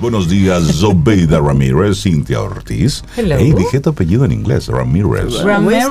Buenos 0.00 0.28
días, 0.28 0.62
Zobeida 0.76 1.40
Ramírez, 1.44 2.02
Cintia 2.02 2.40
Ortiz. 2.40 3.02
Hello. 3.16 3.34
Hey, 3.36 3.52
dije 3.56 3.80
tu 3.80 3.90
apellido 3.90 4.24
en 4.24 4.30
inglés, 4.30 4.68
Ramírez. 4.68 5.42
Ramírez. 5.42 5.88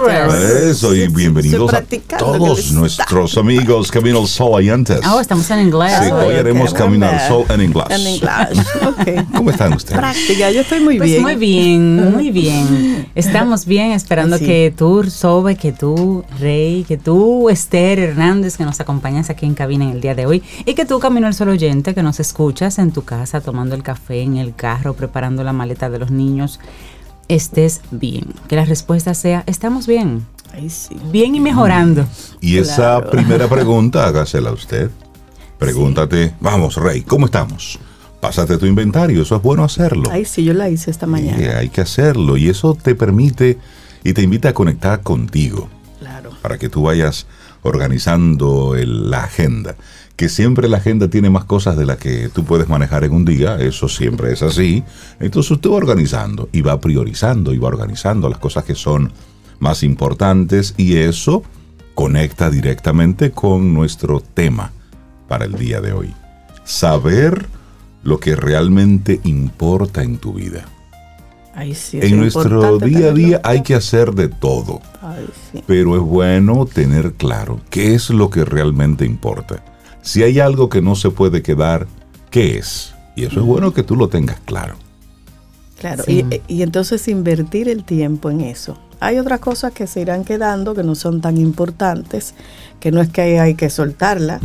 Eso, 0.63 0.95
y 0.95 1.09
bienvenidos 1.09 1.73
a 1.73 1.83
todos 2.17 2.71
nuestros 2.71 3.37
amigos 3.37 3.91
Camino 3.91 4.21
al 4.21 4.27
Sol 4.27 4.53
oyentes. 4.53 5.01
Oh, 5.05 5.19
estamos 5.19 5.49
en 5.51 5.59
inglés. 5.67 5.91
Sí, 6.01 6.09
hoy 6.11 6.35
haremos 6.35 6.73
Camino 6.73 7.05
al 7.05 7.19
Sol 7.27 7.43
en 7.49 7.61
inglés. 7.63 7.85
En 7.89 7.99
inglés, 8.01 8.67
ok. 9.27 9.35
¿Cómo 9.35 9.51
están 9.51 9.73
ustedes? 9.73 9.99
Práctica, 9.99 10.51
yo 10.51 10.61
estoy 10.61 10.79
muy 10.79 10.97
Pues 10.97 11.09
bien. 11.09 11.21
muy 11.21 11.35
bien, 11.35 12.11
muy 12.13 12.31
bien. 12.31 13.07
Estamos 13.15 13.65
bien, 13.65 13.91
esperando 13.91 14.37
Sí. 14.37 14.45
que 14.45 14.73
tú, 14.75 15.03
Sobe, 15.09 15.57
que 15.57 15.73
tú, 15.73 16.23
Rey, 16.39 16.85
que 16.87 16.97
tú, 16.97 17.49
Esther 17.49 17.99
Hernández, 17.99 18.55
que 18.55 18.63
nos 18.63 18.79
acompañas 18.79 19.29
aquí 19.29 19.45
en 19.45 19.53
cabina 19.53 19.83
en 19.83 19.91
el 19.91 19.99
día 20.01 20.15
de 20.15 20.25
hoy, 20.27 20.43
y 20.65 20.75
que 20.75 20.85
tú, 20.85 20.97
Camino 20.99 21.27
al 21.27 21.33
Sol 21.33 21.49
oyente, 21.49 21.93
que 21.93 22.03
nos 22.03 22.21
escuchas 22.21 22.79
en 22.79 22.91
tu 22.91 23.03
casa, 23.03 23.41
tomando 23.41 23.75
el 23.75 23.83
café, 23.83 23.96
en 24.09 24.37
el 24.37 24.55
carro, 24.55 24.93
preparando 24.93 25.43
la 25.43 25.53
maleta 25.53 25.89
de 25.89 25.99
los 25.99 26.11
niños, 26.11 26.59
estés 27.27 27.81
bien. 27.91 28.25
Que 28.47 28.55
la 28.55 28.65
respuesta 28.65 29.13
sea, 29.13 29.43
estamos 29.47 29.87
bien, 29.87 30.25
Ay, 30.53 30.69
sí. 30.69 30.97
bien 31.11 31.35
y 31.35 31.39
mejorando. 31.39 32.05
Y 32.41 32.57
esa 32.57 33.01
primera 33.09 33.47
pregunta, 33.49 34.05
hágasela 34.07 34.49
a 34.51 34.53
usted. 34.53 34.89
Pregúntate, 35.57 36.33
vamos, 36.39 36.75
Rey, 36.75 37.01
¿cómo 37.01 37.25
estamos? 37.25 37.79
Pásate 38.21 38.57
tu 38.57 38.65
inventario, 38.65 39.21
eso 39.21 39.35
es 39.35 39.41
bueno 39.41 39.63
hacerlo. 39.63 40.09
Ay, 40.11 40.25
sí, 40.25 40.43
yo 40.43 40.53
la 40.53 40.69
hice 40.69 40.89
esta 40.91 41.05
mañana. 41.07 41.57
Hay 41.59 41.69
que 41.69 41.81
hacerlo 41.81 42.37
y 42.37 42.49
eso 42.49 42.75
te 42.75 42.95
permite 42.95 43.57
y 44.03 44.13
te 44.13 44.21
invita 44.21 44.49
a 44.49 44.53
conectar 44.53 45.01
contigo 45.01 45.67
Claro. 45.99 46.31
para 46.41 46.57
que 46.57 46.69
tú 46.69 46.83
vayas 46.83 47.27
organizando 47.63 48.75
el- 48.75 49.09
la 49.11 49.23
agenda. 49.25 49.75
Que 50.17 50.27
siempre 50.27 50.67
la 50.67 50.77
agenda 50.77 51.09
tiene 51.09 51.29
más 51.29 51.45
cosas 51.45 51.77
de 51.77 51.85
las 51.85 51.97
que 51.97 52.27
tú 52.27 52.43
puedes 52.43 52.67
manejar 52.67 53.05
en 53.05 53.13
un 53.13 53.23
día, 53.23 53.55
eso 53.61 53.87
siempre 53.87 54.33
es 54.33 54.41
así. 54.41 54.83
Entonces 55.21 55.51
usted 55.51 55.69
va 55.69 55.75
organizando 55.75 56.49
y 56.51 56.61
va 56.61 56.81
priorizando 56.81 57.53
y 57.53 57.59
va 57.59 57.69
organizando 57.69 58.27
las 58.27 58.39
cosas 58.39 58.65
que 58.65 58.75
son 58.75 59.13
más 59.59 59.83
importantes 59.83 60.73
y 60.75 60.97
eso 60.97 61.43
conecta 61.93 62.49
directamente 62.49 63.31
con 63.31 63.73
nuestro 63.73 64.19
tema 64.19 64.71
para 65.27 65.45
el 65.45 65.53
día 65.53 65.81
de 65.81 65.93
hoy. 65.93 66.13
Saber 66.63 67.47
lo 68.03 68.19
que 68.19 68.35
realmente 68.35 69.19
importa 69.23 70.03
en 70.03 70.17
tu 70.17 70.33
vida. 70.33 70.65
Ay, 71.55 71.73
sí. 71.73 71.99
En 72.01 72.17
nuestro 72.17 72.77
día 72.77 73.07
a 73.07 73.13
día 73.13 73.41
hay 73.43 73.63
que 73.63 73.73
hacer 73.73 74.13
de 74.13 74.27
todo, 74.29 74.79
Ay, 75.01 75.27
sí. 75.51 75.63
pero 75.65 75.95
es 75.95 76.01
bueno 76.03 76.67
tener 76.67 77.13
claro 77.13 77.59
qué 77.71 77.95
es 77.95 78.11
lo 78.11 78.29
que 78.29 78.45
realmente 78.45 79.05
importa. 79.05 79.63
Si 80.07 80.23
hay 80.23 80.39
algo 80.39 80.69
que 80.69 80.81
no 80.81 80.95
se 80.95 81.09
puede 81.11 81.41
quedar, 81.41 81.85
¿qué 82.31 82.57
es? 82.57 82.93
Y 83.15 83.25
eso 83.25 83.41
es 83.41 83.45
bueno 83.45 83.73
que 83.73 83.83
tú 83.83 83.95
lo 83.97 84.07
tengas 84.07 84.39
claro. 84.45 84.75
Claro. 85.79 86.03
Sí. 86.05 86.25
Y, 86.47 86.55
y 86.55 86.61
entonces 86.61 87.07
invertir 87.09 87.67
el 87.67 87.83
tiempo 87.83 88.29
en 88.31 88.41
eso. 88.41 88.77
Hay 88.99 89.19
otras 89.19 89.39
cosas 89.41 89.73
que 89.73 89.85
se 89.85 89.99
irán 90.01 90.23
quedando 90.23 90.73
que 90.73 90.83
no 90.83 90.95
son 90.95 91.19
tan 91.19 91.37
importantes, 91.37 92.33
que 92.79 92.91
no 92.91 93.01
es 93.01 93.09
que 93.09 93.39
hay 93.39 93.55
que 93.55 93.69
soltarla, 93.69 94.39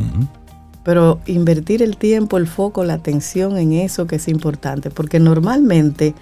pero 0.82 1.20
invertir 1.26 1.80
el 1.82 1.96
tiempo, 1.96 2.38
el 2.38 2.46
foco, 2.48 2.82
la 2.84 2.94
atención 2.94 3.56
en 3.56 3.72
eso 3.72 4.06
que 4.08 4.16
es 4.16 4.26
importante, 4.28 4.90
porque 4.90 5.20
normalmente 5.20 6.14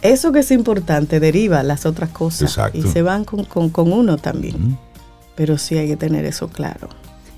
eso 0.00 0.32
que 0.32 0.38
es 0.40 0.50
importante 0.50 1.20
deriva 1.20 1.62
las 1.62 1.84
otras 1.84 2.08
cosas 2.10 2.50
Exacto. 2.50 2.78
y 2.78 2.82
se 2.82 3.02
van 3.02 3.24
con, 3.24 3.44
con- 3.44 3.68
con 3.68 3.92
uno 3.92 4.16
también. 4.16 4.78
Pero 5.36 5.58
sí 5.58 5.76
hay 5.76 5.88
que 5.88 5.96
tener 5.96 6.24
eso 6.24 6.48
claro. 6.48 6.88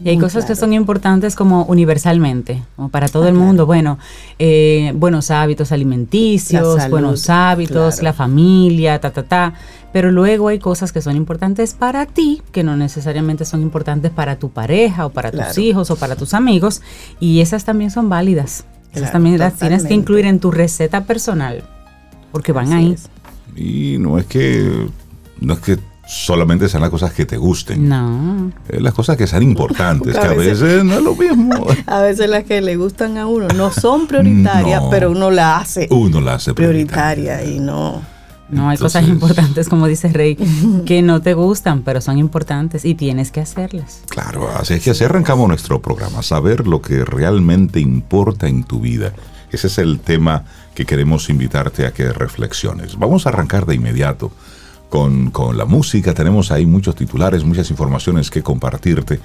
Y 0.03 0.09
hay 0.09 0.17
Muy 0.17 0.23
cosas 0.25 0.47
que 0.47 0.55
son 0.57 0.73
importantes 0.73 1.35
como 1.37 1.65
universalmente, 1.65 2.63
como 2.77 2.89
para 2.89 3.07
todo 3.09 3.25
Ah, 3.25 3.29
el 3.29 3.35
claro. 3.35 3.47
mundo. 3.47 3.67
Bueno, 3.67 3.99
eh, 4.39 4.93
buenos 4.97 5.31
hábitos 5.31 5.73
alimenticios, 5.73 6.77
salud, 6.79 6.91
buenos 6.91 7.29
hábitos, 7.29 7.97
claro. 7.97 8.05
la 8.05 8.13
familia, 8.15 8.99
ta, 9.01 9.11
ta, 9.11 9.23
ta. 9.25 9.55
Pero 9.93 10.11
luego 10.11 10.49
hay 10.49 10.59
cosas 10.59 10.93
que 10.93 11.03
son 11.03 11.17
importantes 11.17 11.75
para 11.75 12.07
ti, 12.07 12.41
que 12.53 12.63
no 12.63 12.77
necesariamente 12.77 13.45
son 13.45 13.61
importantes 13.61 14.11
para 14.11 14.37
tu 14.39 14.51
pareja 14.51 15.05
o 15.05 15.11
para 15.11 15.31
tus 15.33 15.59
hijos 15.59 15.91
o 15.91 15.97
para 15.97 16.17
tus 16.17 16.33
amigos. 16.33 16.81
Y 17.19 17.41
esas 17.41 17.65
también 17.65 17.91
son 17.91 18.09
válidas. 18.09 18.65
Esas 18.93 19.01
Claro, 19.03 19.13
también 19.13 19.39
las 19.39 19.55
tienes 19.55 19.85
que 19.85 19.95
incluir 19.95 20.25
en 20.27 20.41
tu 20.41 20.51
receta 20.51 21.05
personal, 21.05 21.63
porque 22.33 22.53
van 22.53 22.67
Así 22.73 22.75
ahí. 22.75 22.93
es. 22.93 23.09
Y 23.57 23.99
no 23.99 24.19
es 24.19 24.25
que 24.27 24.89
no 25.41 25.55
es 25.55 25.61
que 25.61 25.79
solamente 26.11 26.69
sean 26.69 26.81
las 26.83 26.91
cosas 26.91 27.13
que 27.13 27.25
te 27.25 27.37
gusten, 27.37 27.89
No. 27.89 28.51
es 28.69 28.83
las 28.83 28.93
cosas 28.95 29.17
que 29.17 29.29
sean 29.29 29.45
importantes, 29.45 30.13
que 30.19 30.27
a 30.27 30.31
a 30.31 30.35
veces- 30.35 30.83
no 30.85 30.95
es 30.95 31.03
lo 31.03 31.15
mismo. 31.15 31.67
A 31.87 32.01
veces 32.01 32.29
las 32.29 32.43
que 32.45 32.61
le 32.61 32.75
gustan 32.77 33.17
a 33.17 33.27
uno 33.29 33.47
no 33.57 33.71
son 33.71 34.09
prioritarias, 34.09 34.83
No. 34.85 34.91
pero 34.91 35.11
uno 35.13 35.31
la 35.31 35.59
hace 35.59 35.87
Uno 35.91 36.21
la 36.21 36.35
hace 36.35 36.53
prioritaria 36.53 37.45
y 37.45 37.61
no. 37.61 38.03
No, 38.49 38.69
hay 38.69 38.77
cosas 38.79 39.07
importantes, 39.07 39.69
como 39.69 39.87
dice 39.87 40.09
Rey, 40.09 40.37
que 40.85 41.03
no 41.03 41.23
te 41.23 41.35
gustan, 41.35 41.83
pero 41.83 42.01
son 42.01 42.19
importantes 42.19 42.85
y 42.85 42.97
tienes 42.97 43.31
que 43.31 43.41
hacerlas. 43.41 44.01
Claro, 44.09 44.49
así 44.51 44.75
es 44.75 44.83
que 44.83 44.91
así 44.91 45.05
arrancamos 45.05 45.47
nuestro 45.47 45.81
programa, 45.81 46.21
saber 46.25 46.67
lo 46.67 46.83
que 46.83 47.05
realmente 47.05 47.79
importa 47.79 48.49
en 48.49 48.65
tu 48.65 48.81
vida. 48.81 49.13
Ese 49.53 49.69
es 49.69 49.79
el 49.79 50.01
tema 50.01 50.43
que 50.75 50.85
queremos 50.85 51.31
invitarte 51.31 51.87
a 51.87 51.93
que 51.93 52.13
reflexiones. 52.13 52.99
Vamos 52.99 53.25
a 53.25 53.29
arrancar 53.29 53.67
de 53.67 53.77
inmediato 53.77 54.33
con, 54.91 55.31
con 55.31 55.57
la 55.57 55.65
música. 55.65 56.13
Tenemos 56.13 56.51
ahí 56.51 56.67
muchos 56.67 56.95
titulares, 56.95 57.45
muchas 57.45 57.71
informaciones 57.71 58.31
que 58.31 58.43
compartirte. 58.43 59.21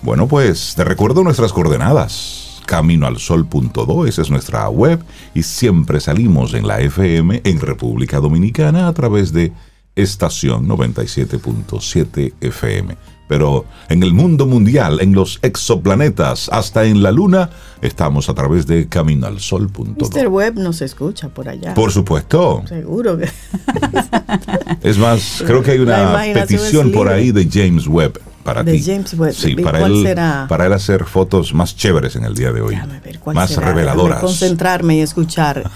Bueno, 0.00 0.26
pues 0.26 0.74
te 0.74 0.84
recuerdo 0.84 1.22
nuestras 1.22 1.52
coordenadas. 1.52 2.62
Caminoalsol.do, 2.64 4.06
esa 4.06 4.22
es 4.22 4.30
nuestra 4.30 4.68
web 4.68 5.02
y 5.34 5.42
siempre 5.42 6.00
salimos 6.00 6.52
en 6.52 6.66
la 6.66 6.80
FM 6.80 7.40
en 7.44 7.60
República 7.60 8.20
Dominicana 8.20 8.88
a 8.88 8.92
través 8.92 9.32
de 9.32 9.52
estación 9.96 10.68
97.7 10.68 12.34
FM. 12.40 13.17
Pero 13.28 13.66
en 13.88 14.02
el 14.02 14.12
mundo 14.14 14.46
mundial, 14.46 15.00
en 15.00 15.12
los 15.14 15.38
exoplanetas, 15.42 16.48
hasta 16.50 16.84
en 16.84 17.02
la 17.02 17.12
luna, 17.12 17.50
estamos 17.82 18.28
a 18.28 18.34
través 18.34 18.66
de 18.66 18.80
Mr. 18.84 18.88
caminoalsol.do. 18.88 20.30
Webb 20.30 20.58
nos 20.58 20.80
escucha 20.82 21.28
por 21.28 21.48
allá. 21.48 21.74
Por 21.74 21.92
supuesto. 21.92 22.62
Seguro 22.68 23.18
que. 23.18 23.28
Es 24.82 24.96
más, 24.98 25.42
creo 25.46 25.62
que 25.62 25.72
hay 25.72 25.78
una 25.80 26.18
petición 26.32 26.92
por 26.92 27.08
ahí 27.08 27.32
de 27.32 27.48
James 27.50 27.86
Webb 27.86 28.20
para 28.44 28.62
De 28.62 28.72
ti. 28.72 28.82
James 28.82 29.12
Webb. 29.14 29.34
Sí, 29.34 29.54
¿Y 29.58 29.62
para 29.62 29.84
él, 29.84 30.02
será? 30.02 30.46
para 30.48 30.66
él 30.66 30.72
hacer 30.72 31.04
fotos 31.04 31.52
más 31.52 31.76
chéveres 31.76 32.16
en 32.16 32.24
el 32.24 32.34
día 32.34 32.52
de 32.52 32.62
hoy. 32.62 32.76
Ver 33.04 33.20
más 33.34 33.50
será, 33.50 33.60
déjame 33.60 33.80
reveladoras. 33.82 34.20
concentrarme 34.20 34.96
y 34.96 35.00
escuchar. 35.00 35.70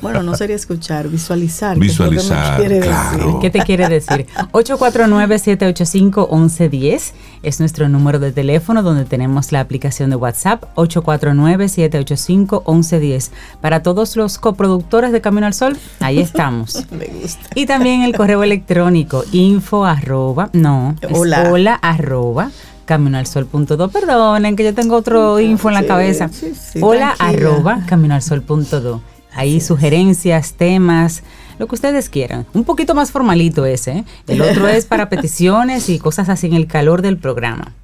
Bueno, 0.00 0.22
no 0.22 0.34
sería 0.36 0.56
escuchar, 0.56 1.08
visualizar. 1.08 1.74
que 1.74 1.80
que 1.80 1.86
Visualizar, 1.86 2.56
quiere 2.58 2.74
decir. 2.76 2.90
claro. 2.90 3.38
¿Qué 3.40 3.50
te 3.50 3.60
quiere 3.60 3.88
decir? 3.88 4.26
849-785-1110 4.52 7.12
es 7.42 7.60
nuestro 7.60 7.88
número 7.88 8.18
de 8.18 8.32
teléfono 8.32 8.82
donde 8.82 9.04
tenemos 9.04 9.52
la 9.52 9.60
aplicación 9.60 10.10
de 10.10 10.16
WhatsApp 10.16 10.64
849-785-1110. 10.76 13.30
Para 13.60 13.82
todos 13.82 14.16
los 14.16 14.38
coproductores 14.38 15.12
de 15.12 15.20
Camino 15.20 15.46
al 15.46 15.54
Sol, 15.54 15.76
ahí 16.00 16.18
estamos. 16.20 16.84
Me 16.90 17.06
gusta. 17.06 17.42
Y 17.54 17.66
también 17.66 18.02
el 18.02 18.14
correo 18.16 18.42
electrónico 18.42 19.24
info 19.32 19.84
arroba, 19.84 20.48
no, 20.52 20.96
es 21.00 21.10
Hola. 21.18 21.48
hola 21.50 21.74
arroba 21.74 22.50
caminoalsol.do. 22.84 23.88
Perdonen 23.90 24.56
que 24.56 24.64
yo 24.64 24.74
tengo 24.74 24.96
otro 24.96 25.38
info 25.40 25.68
en 25.68 25.74
la 25.74 25.80
Sí, 25.82 25.86
cabeza. 25.86 26.28
sí, 26.28 26.52
sí, 26.54 26.78
hola 26.82 27.14
tranquila. 27.16 27.48
arroba 27.50 27.80
caminoalsol.do. 27.86 29.00
Ahí 29.34 29.60
sugerencias, 29.60 30.54
temas, 30.54 31.22
lo 31.58 31.66
que 31.66 31.74
ustedes 31.74 32.08
quieran. 32.08 32.46
Un 32.54 32.64
poquito 32.64 32.94
más 32.94 33.10
formalito 33.10 33.64
ese. 33.64 33.90
¿eh? 33.92 34.04
El 34.26 34.42
otro 34.42 34.68
es 34.68 34.86
para 34.86 35.08
peticiones 35.10 35.88
y 35.88 35.98
cosas 35.98 36.28
así 36.28 36.46
en 36.46 36.54
el 36.54 36.66
calor 36.66 37.02
del 37.02 37.18
programa. 37.18 37.74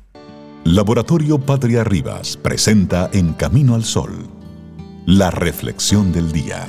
Laboratorio 0.65 1.39
Patria 1.39 1.85
Rivas 1.85 2.37
presenta 2.37 3.09
En 3.13 3.33
Camino 3.33 3.75
al 3.75 3.85
Sol, 3.85 4.29
la 5.07 5.31
reflexión 5.31 6.13
del 6.13 6.33
día. 6.33 6.69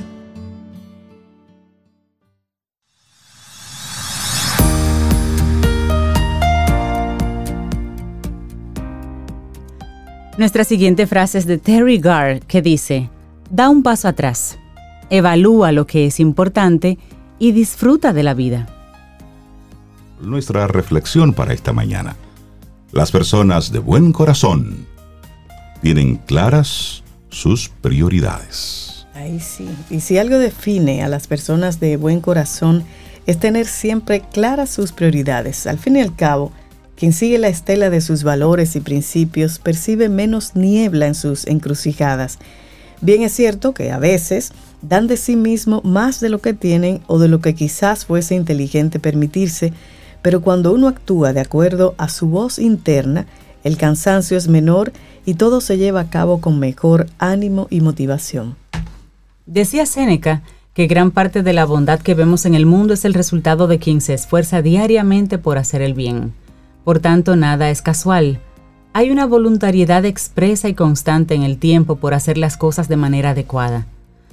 Nuestra 10.38 10.64
siguiente 10.64 11.06
frase 11.06 11.36
es 11.36 11.44
de 11.44 11.58
Terry 11.58 11.98
Garr 11.98 12.40
que 12.46 12.62
dice, 12.62 13.10
da 13.50 13.68
un 13.68 13.82
paso 13.82 14.08
atrás, 14.08 14.59
evalúa 15.10 15.72
lo 15.72 15.86
que 15.86 16.06
es 16.06 16.20
importante 16.20 16.98
y 17.38 17.52
disfruta 17.52 18.12
de 18.12 18.22
la 18.22 18.34
vida. 18.34 18.68
Nuestra 20.20 20.66
reflexión 20.66 21.32
para 21.32 21.52
esta 21.52 21.72
mañana. 21.72 22.16
Las 22.92 23.10
personas 23.10 23.72
de 23.72 23.78
buen 23.78 24.12
corazón 24.12 24.86
tienen 25.82 26.16
claras 26.16 27.02
sus 27.28 27.68
prioridades. 27.68 29.06
Ahí 29.14 29.40
sí. 29.40 29.68
Y 29.90 30.00
si 30.00 30.18
algo 30.18 30.38
define 30.38 31.02
a 31.02 31.08
las 31.08 31.26
personas 31.26 31.80
de 31.80 31.96
buen 31.96 32.20
corazón 32.20 32.84
es 33.26 33.38
tener 33.38 33.66
siempre 33.66 34.22
claras 34.32 34.70
sus 34.70 34.92
prioridades. 34.92 35.66
Al 35.66 35.78
fin 35.78 35.96
y 35.96 36.00
al 36.00 36.14
cabo, 36.14 36.52
quien 36.96 37.12
sigue 37.12 37.38
la 37.38 37.48
estela 37.48 37.90
de 37.90 38.00
sus 38.00 38.24
valores 38.24 38.76
y 38.76 38.80
principios 38.80 39.58
percibe 39.58 40.08
menos 40.08 40.54
niebla 40.54 41.06
en 41.06 41.14
sus 41.14 41.46
encrucijadas. 41.46 42.38
Bien 43.00 43.22
es 43.22 43.32
cierto 43.32 43.72
que 43.72 43.90
a 43.90 43.98
veces 43.98 44.52
dan 44.82 45.06
de 45.06 45.16
sí 45.16 45.36
mismo 45.36 45.80
más 45.84 46.20
de 46.20 46.28
lo 46.28 46.40
que 46.40 46.54
tienen 46.54 47.00
o 47.06 47.18
de 47.18 47.28
lo 47.28 47.40
que 47.40 47.54
quizás 47.54 48.06
fuese 48.06 48.34
inteligente 48.34 48.98
permitirse, 48.98 49.72
pero 50.22 50.40
cuando 50.40 50.72
uno 50.72 50.88
actúa 50.88 51.32
de 51.32 51.40
acuerdo 51.40 51.94
a 51.98 52.08
su 52.08 52.28
voz 52.28 52.58
interna, 52.58 53.26
el 53.64 53.76
cansancio 53.76 54.36
es 54.36 54.48
menor 54.48 54.92
y 55.26 55.34
todo 55.34 55.60
se 55.60 55.76
lleva 55.76 56.00
a 56.00 56.10
cabo 56.10 56.40
con 56.40 56.58
mejor 56.58 57.06
ánimo 57.18 57.66
y 57.70 57.80
motivación. 57.80 58.56
Decía 59.46 59.84
Séneca 59.86 60.42
que 60.74 60.86
gran 60.86 61.10
parte 61.10 61.42
de 61.42 61.52
la 61.52 61.64
bondad 61.64 62.00
que 62.00 62.14
vemos 62.14 62.46
en 62.46 62.54
el 62.54 62.64
mundo 62.64 62.94
es 62.94 63.04
el 63.04 63.14
resultado 63.14 63.66
de 63.66 63.78
quien 63.78 64.00
se 64.00 64.14
esfuerza 64.14 64.62
diariamente 64.62 65.36
por 65.36 65.58
hacer 65.58 65.82
el 65.82 65.94
bien. 65.94 66.32
Por 66.84 67.00
tanto, 67.00 67.36
nada 67.36 67.70
es 67.70 67.82
casual. 67.82 68.40
Hay 68.92 69.10
una 69.10 69.26
voluntariedad 69.26 70.04
expresa 70.04 70.68
y 70.68 70.74
constante 70.74 71.34
en 71.34 71.42
el 71.42 71.58
tiempo 71.58 71.96
por 71.96 72.14
hacer 72.14 72.38
las 72.38 72.56
cosas 72.56 72.88
de 72.88 72.96
manera 72.96 73.30
adecuada. 73.30 73.86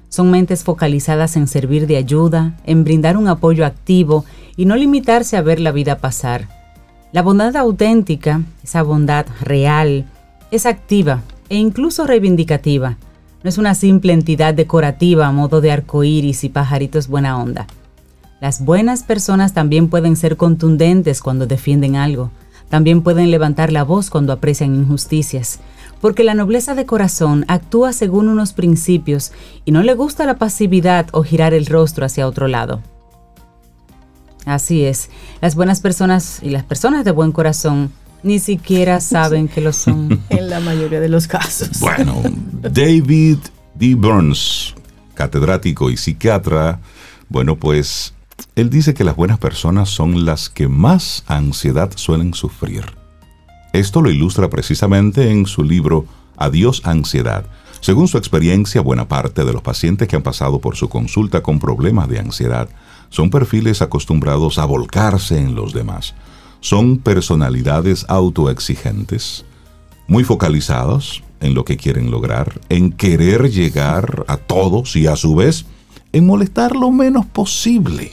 Son 0.10 0.32
mentes 0.32 0.64
focalizadas 0.64 1.36
en 1.36 1.48
servir 1.48 1.86
de 1.88 1.98
ayuda, 1.98 2.56
en 2.66 2.84
brindar 2.84 3.18
un 3.18 3.28
apoyo 3.28 3.66
activo 3.66 4.26
y 4.56 4.66
no 4.66 4.76
limitarse 4.76 5.38
a 5.38 5.42
ver 5.42 5.60
la 5.60 5.72
vida 5.72 5.98
pasar. 5.98 6.48
La 7.12 7.22
bondad 7.22 7.56
auténtica, 7.56 8.42
esa 8.64 8.84
bondad 8.84 9.26
real, 9.42 10.06
es 10.52 10.66
activa 10.66 11.22
e 11.50 11.58
incluso 11.58 12.06
reivindicativa. 12.06 12.98
No 13.44 13.50
es 13.50 13.58
una 13.58 13.76
simple 13.76 14.14
entidad 14.14 14.54
decorativa 14.54 15.28
a 15.28 15.32
modo 15.32 15.62
de 15.62 15.72
arcoíris 15.72 16.44
y 16.44 16.50
pajaritos 16.50 17.08
buena 17.08 17.38
onda. 17.38 17.68
Las 18.40 18.64
buenas 18.64 19.04
personas 19.04 19.54
también 19.54 19.90
pueden 19.90 20.16
ser 20.16 20.38
contundentes 20.38 21.22
cuando 21.22 21.48
defienden 21.48 21.96
algo. 21.96 22.32
También 22.70 23.02
pueden 23.02 23.32
levantar 23.32 23.72
la 23.72 23.84
voz 23.84 24.10
cuando 24.10 24.34
aprecian 24.34 24.76
injusticias 24.76 25.60
porque 26.02 26.24
la 26.24 26.34
nobleza 26.34 26.76
de 26.76 26.86
corazón 26.86 27.46
actúa 27.48 27.94
según 27.94 28.30
unos 28.30 28.54
principios 28.54 29.32
y 29.66 29.72
no 29.72 29.84
le 29.84 29.94
gusta 29.94 30.26
la 30.26 30.38
pasividad 30.38 31.08
o 31.12 31.24
girar 31.24 31.54
el 31.54 31.66
rostro 31.66 32.06
hacia 32.06 32.28
otro 32.28 32.48
lado. 32.48 32.82
Así 34.46 34.86
es, 34.86 35.10
las 35.42 35.56
buenas 35.56 35.82
personas 35.82 36.40
y 36.42 36.50
las 36.50 36.64
personas 36.64 37.04
de 37.04 37.12
buen 37.12 37.32
corazón 37.32 37.92
ni 38.24 38.40
siquiera 38.40 39.00
saben 39.02 39.48
que 39.48 39.62
lo 39.62 39.74
son. 39.74 40.22
En 40.30 40.50
la 40.50 40.60
mayoría 40.60 41.00
de 41.00 41.10
los 41.10 41.28
casos. 41.28 41.80
Bueno, 41.80 42.22
David 42.62 43.40
D. 43.76 43.96
Burns, 43.96 44.74
catedrático 45.14 45.90
y 45.90 45.98
psiquiatra, 45.98 46.80
bueno, 47.30 47.58
pues 47.58 48.14
él 48.56 48.70
dice 48.70 48.94
que 48.94 49.04
las 49.04 49.16
buenas 49.16 49.38
personas 49.38 49.90
son 49.90 50.26
las 50.26 50.50
que 50.50 50.68
más 50.68 51.24
ansiedad 51.28 51.92
suelen 51.96 52.34
sufrir. 52.34 52.97
Esto 53.74 54.02
lo 54.02 54.10
ilustra 54.10 54.50
precisamente 54.50 55.32
en 55.32 55.46
su 55.46 55.64
libro 55.64 56.06
Adiós 56.38 56.82
Ansiedad. 56.86 57.46
Según 57.80 58.08
su 58.08 58.18
experiencia, 58.18 58.82
buena 58.82 59.08
parte 59.08 59.46
de 59.46 59.54
los 59.54 59.62
pacientes 59.62 60.08
que 60.08 60.16
han 60.16 60.24
pasado 60.24 60.60
por 60.60 60.76
su 60.76 60.90
consulta 60.90 61.42
con 61.42 61.60
problemas 61.60 62.10
de 62.10 62.20
ansiedad 62.20 62.70
son 63.10 63.30
perfiles 63.30 63.82
acostumbrados 63.82 64.58
a 64.58 64.66
volcarse 64.66 65.40
en 65.40 65.56
los 65.56 65.74
demás. 65.74 66.16
Son 66.60 66.98
personalidades 66.98 68.06
autoexigentes, 68.10 69.46
muy 70.08 70.24
focalizados 70.24 71.24
en 71.40 71.54
lo 71.54 71.66
que 71.66 71.78
quieren 71.78 72.10
lograr, 72.10 72.60
en 72.70 72.92
querer 72.92 73.52
llegar 73.52 74.26
a 74.28 74.38
todos 74.38 74.96
y 74.96 75.08
a 75.08 75.16
su 75.16 75.36
vez 75.36 75.66
en 76.14 76.26
molestar 76.26 76.76
lo 76.76 76.92
menos 76.92 77.26
posible. 77.26 78.12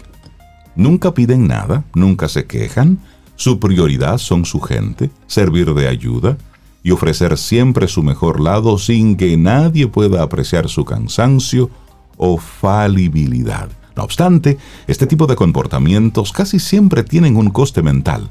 Nunca 0.76 1.14
piden 1.14 1.46
nada, 1.46 1.84
nunca 1.94 2.28
se 2.28 2.46
quejan, 2.46 2.98
su 3.36 3.58
prioridad 3.58 4.18
son 4.18 4.44
su 4.44 4.60
gente, 4.60 5.10
servir 5.26 5.74
de 5.74 5.88
ayuda 5.88 6.36
y 6.82 6.90
ofrecer 6.90 7.36
siempre 7.38 7.88
su 7.88 8.02
mejor 8.02 8.40
lado 8.40 8.78
sin 8.78 9.16
que 9.16 9.36
nadie 9.36 9.88
pueda 9.88 10.22
apreciar 10.22 10.68
su 10.68 10.84
cansancio 10.84 11.70
o 12.16 12.38
falibilidad. 12.38 13.68
No 13.96 14.02
obstante, 14.02 14.58
este 14.86 15.06
tipo 15.06 15.26
de 15.26 15.36
comportamientos 15.36 16.32
casi 16.32 16.58
siempre 16.58 17.04
tienen 17.04 17.36
un 17.36 17.50
coste 17.50 17.82
mental, 17.82 18.28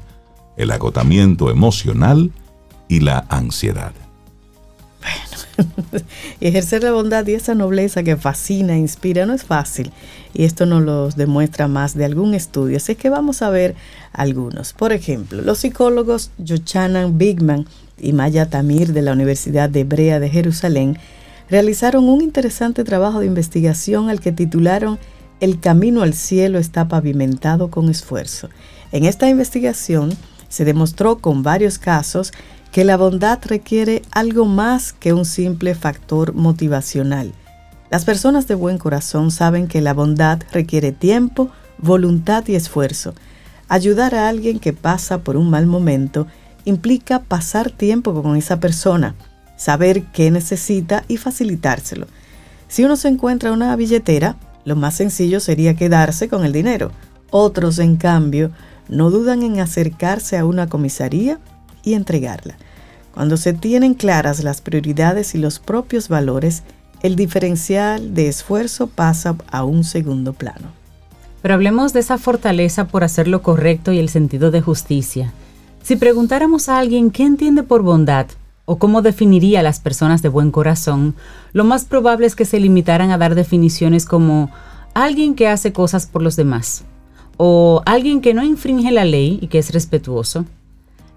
el 0.56 0.70
agotamiento 0.70 1.50
emocional 1.50 2.30
y 2.88 3.00
la 3.00 3.26
ansiedad. 3.28 3.92
ejercer 6.40 6.82
la 6.82 6.92
bondad 6.92 7.26
y 7.26 7.34
esa 7.34 7.54
nobleza 7.54 8.02
que 8.02 8.16
fascina, 8.16 8.76
inspira, 8.76 9.26
no 9.26 9.34
es 9.34 9.44
fácil. 9.44 9.92
Y 10.32 10.44
esto 10.44 10.66
nos 10.66 10.82
lo 10.82 11.10
demuestra 11.10 11.68
más 11.68 11.96
de 11.96 12.04
algún 12.04 12.34
estudio. 12.34 12.76
Así 12.76 12.94
que 12.94 13.10
vamos 13.10 13.42
a 13.42 13.50
ver 13.50 13.74
algunos. 14.12 14.72
Por 14.72 14.92
ejemplo, 14.92 15.42
los 15.42 15.58
psicólogos 15.58 16.30
Yochanan 16.38 17.18
Bigman 17.18 17.66
y 17.98 18.12
Maya 18.12 18.50
Tamir 18.50 18.92
de 18.92 19.02
la 19.02 19.12
Universidad 19.12 19.70
de 19.70 19.80
Hebrea 19.80 20.20
de 20.20 20.30
Jerusalén 20.30 20.98
realizaron 21.48 22.08
un 22.08 22.22
interesante 22.22 22.84
trabajo 22.84 23.20
de 23.20 23.26
investigación 23.26 24.08
al 24.08 24.20
que 24.20 24.32
titularon 24.32 24.98
El 25.40 25.60
camino 25.60 26.02
al 26.02 26.14
cielo 26.14 26.58
está 26.58 26.88
pavimentado 26.88 27.70
con 27.70 27.88
esfuerzo. 27.88 28.48
En 28.92 29.04
esta 29.04 29.28
investigación 29.28 30.16
se 30.48 30.64
demostró 30.64 31.18
con 31.18 31.42
varios 31.42 31.78
casos 31.78 32.32
que 32.74 32.82
la 32.82 32.96
bondad 32.96 33.38
requiere 33.44 34.02
algo 34.10 34.46
más 34.46 34.92
que 34.92 35.12
un 35.12 35.24
simple 35.24 35.76
factor 35.76 36.34
motivacional. 36.34 37.32
Las 37.88 38.04
personas 38.04 38.48
de 38.48 38.56
buen 38.56 38.78
corazón 38.78 39.30
saben 39.30 39.68
que 39.68 39.80
la 39.80 39.94
bondad 39.94 40.40
requiere 40.50 40.90
tiempo, 40.90 41.50
voluntad 41.78 42.42
y 42.48 42.56
esfuerzo. 42.56 43.14
Ayudar 43.68 44.16
a 44.16 44.28
alguien 44.28 44.58
que 44.58 44.72
pasa 44.72 45.18
por 45.18 45.36
un 45.36 45.50
mal 45.50 45.66
momento 45.66 46.26
implica 46.64 47.20
pasar 47.20 47.70
tiempo 47.70 48.20
con 48.20 48.34
esa 48.34 48.58
persona, 48.58 49.14
saber 49.56 50.06
qué 50.06 50.32
necesita 50.32 51.04
y 51.06 51.16
facilitárselo. 51.16 52.08
Si 52.66 52.84
uno 52.84 52.96
se 52.96 53.06
encuentra 53.06 53.52
una 53.52 53.76
billetera, 53.76 54.34
lo 54.64 54.74
más 54.74 54.96
sencillo 54.96 55.38
sería 55.38 55.76
quedarse 55.76 56.28
con 56.28 56.44
el 56.44 56.52
dinero. 56.52 56.90
Otros, 57.30 57.78
en 57.78 57.94
cambio, 57.94 58.50
no 58.88 59.10
dudan 59.10 59.44
en 59.44 59.60
acercarse 59.60 60.36
a 60.36 60.44
una 60.44 60.66
comisaría 60.66 61.38
y 61.84 61.94
entregarla. 61.94 62.56
Cuando 63.14 63.36
se 63.36 63.52
tienen 63.52 63.94
claras 63.94 64.42
las 64.42 64.60
prioridades 64.60 65.34
y 65.34 65.38
los 65.38 65.60
propios 65.60 66.08
valores, 66.08 66.64
el 67.02 67.16
diferencial 67.16 68.14
de 68.14 68.28
esfuerzo 68.28 68.88
pasa 68.88 69.36
a 69.50 69.64
un 69.64 69.84
segundo 69.84 70.32
plano. 70.32 70.68
Pero 71.42 71.54
hablemos 71.54 71.92
de 71.92 72.00
esa 72.00 72.18
fortaleza 72.18 72.88
por 72.88 73.04
hacer 73.04 73.28
lo 73.28 73.42
correcto 73.42 73.92
y 73.92 73.98
el 73.98 74.08
sentido 74.08 74.50
de 74.50 74.62
justicia. 74.62 75.32
Si 75.82 75.96
preguntáramos 75.96 76.68
a 76.68 76.78
alguien 76.78 77.10
qué 77.10 77.24
entiende 77.24 77.62
por 77.62 77.82
bondad 77.82 78.26
o 78.64 78.78
cómo 78.78 79.02
definiría 79.02 79.60
a 79.60 79.62
las 79.62 79.78
personas 79.78 80.22
de 80.22 80.30
buen 80.30 80.50
corazón, 80.50 81.14
lo 81.52 81.64
más 81.64 81.84
probable 81.84 82.26
es 82.26 82.34
que 82.34 82.46
se 82.46 82.58
limitaran 82.58 83.10
a 83.10 83.18
dar 83.18 83.34
definiciones 83.34 84.06
como 84.06 84.50
alguien 84.94 85.34
que 85.34 85.46
hace 85.46 85.72
cosas 85.72 86.06
por 86.06 86.22
los 86.22 86.36
demás 86.36 86.84
o 87.36 87.82
alguien 87.84 88.20
que 88.20 88.32
no 88.32 88.42
infringe 88.42 88.90
la 88.90 89.04
ley 89.04 89.38
y 89.42 89.48
que 89.48 89.58
es 89.58 89.72
respetuoso 89.72 90.46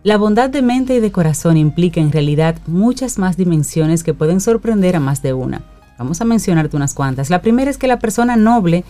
la 0.04 0.18
bondad 0.18 0.50
de 0.50 0.62
mente 0.62 0.96
y 0.96 1.00
de 1.00 1.12
corazón 1.12 1.58
implica 1.58 2.00
en 2.00 2.12
realidad 2.12 2.58
muchas 2.68 3.18
más 3.18 3.36
dimensiones 3.36 4.04
que 4.04 4.13
pueden 4.13 4.39
sorprender 4.39 4.96
a 4.96 5.00
más 5.00 5.22
de 5.22 5.34
una. 5.34 5.63
Vamos 5.98 6.22
a 6.22 6.25
mencionarte 6.25 6.77
unas 6.77 6.94
cuantas. 6.94 7.30
La 7.30 7.42
primera 7.42 7.72
es 7.72 7.77
que 7.77 7.88
la 7.88 8.00
persona 8.00 8.36
noble 8.36 8.84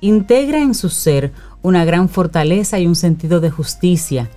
integra 0.00 0.60
en 0.60 0.74
su 0.74 0.90
ser 0.90 1.32
una 1.62 1.84
gran 1.84 2.08
fortaleza 2.08 2.78
y 2.78 2.86
un 2.86 2.94
sentido 2.94 3.40
de 3.40 3.50
justicia. 3.50 4.30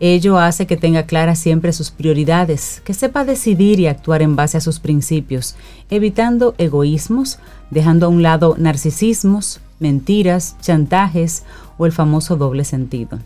Ello 0.00 0.38
hace 0.38 0.68
que 0.68 0.76
tenga 0.76 1.02
claras 1.02 1.40
siempre 1.40 1.72
sus 1.72 1.90
prioridades, 1.90 2.80
que 2.84 2.94
sepa 2.94 3.24
decidir 3.24 3.80
y 3.80 3.88
actuar 3.88 4.22
en 4.22 4.36
base 4.36 4.56
a 4.56 4.60
sus 4.60 4.78
principios, 4.78 5.56
evitando 5.90 6.54
egoísmos, 6.56 7.40
dejando 7.70 8.06
a 8.06 8.08
un 8.08 8.22
lado 8.22 8.54
narcisismos, 8.56 9.60
mentiras, 9.80 10.56
chantajes 10.60 11.42
o 11.78 11.86
el 11.86 11.90
famoso 11.90 12.36
doble 12.36 12.64
sentido. 12.64 13.18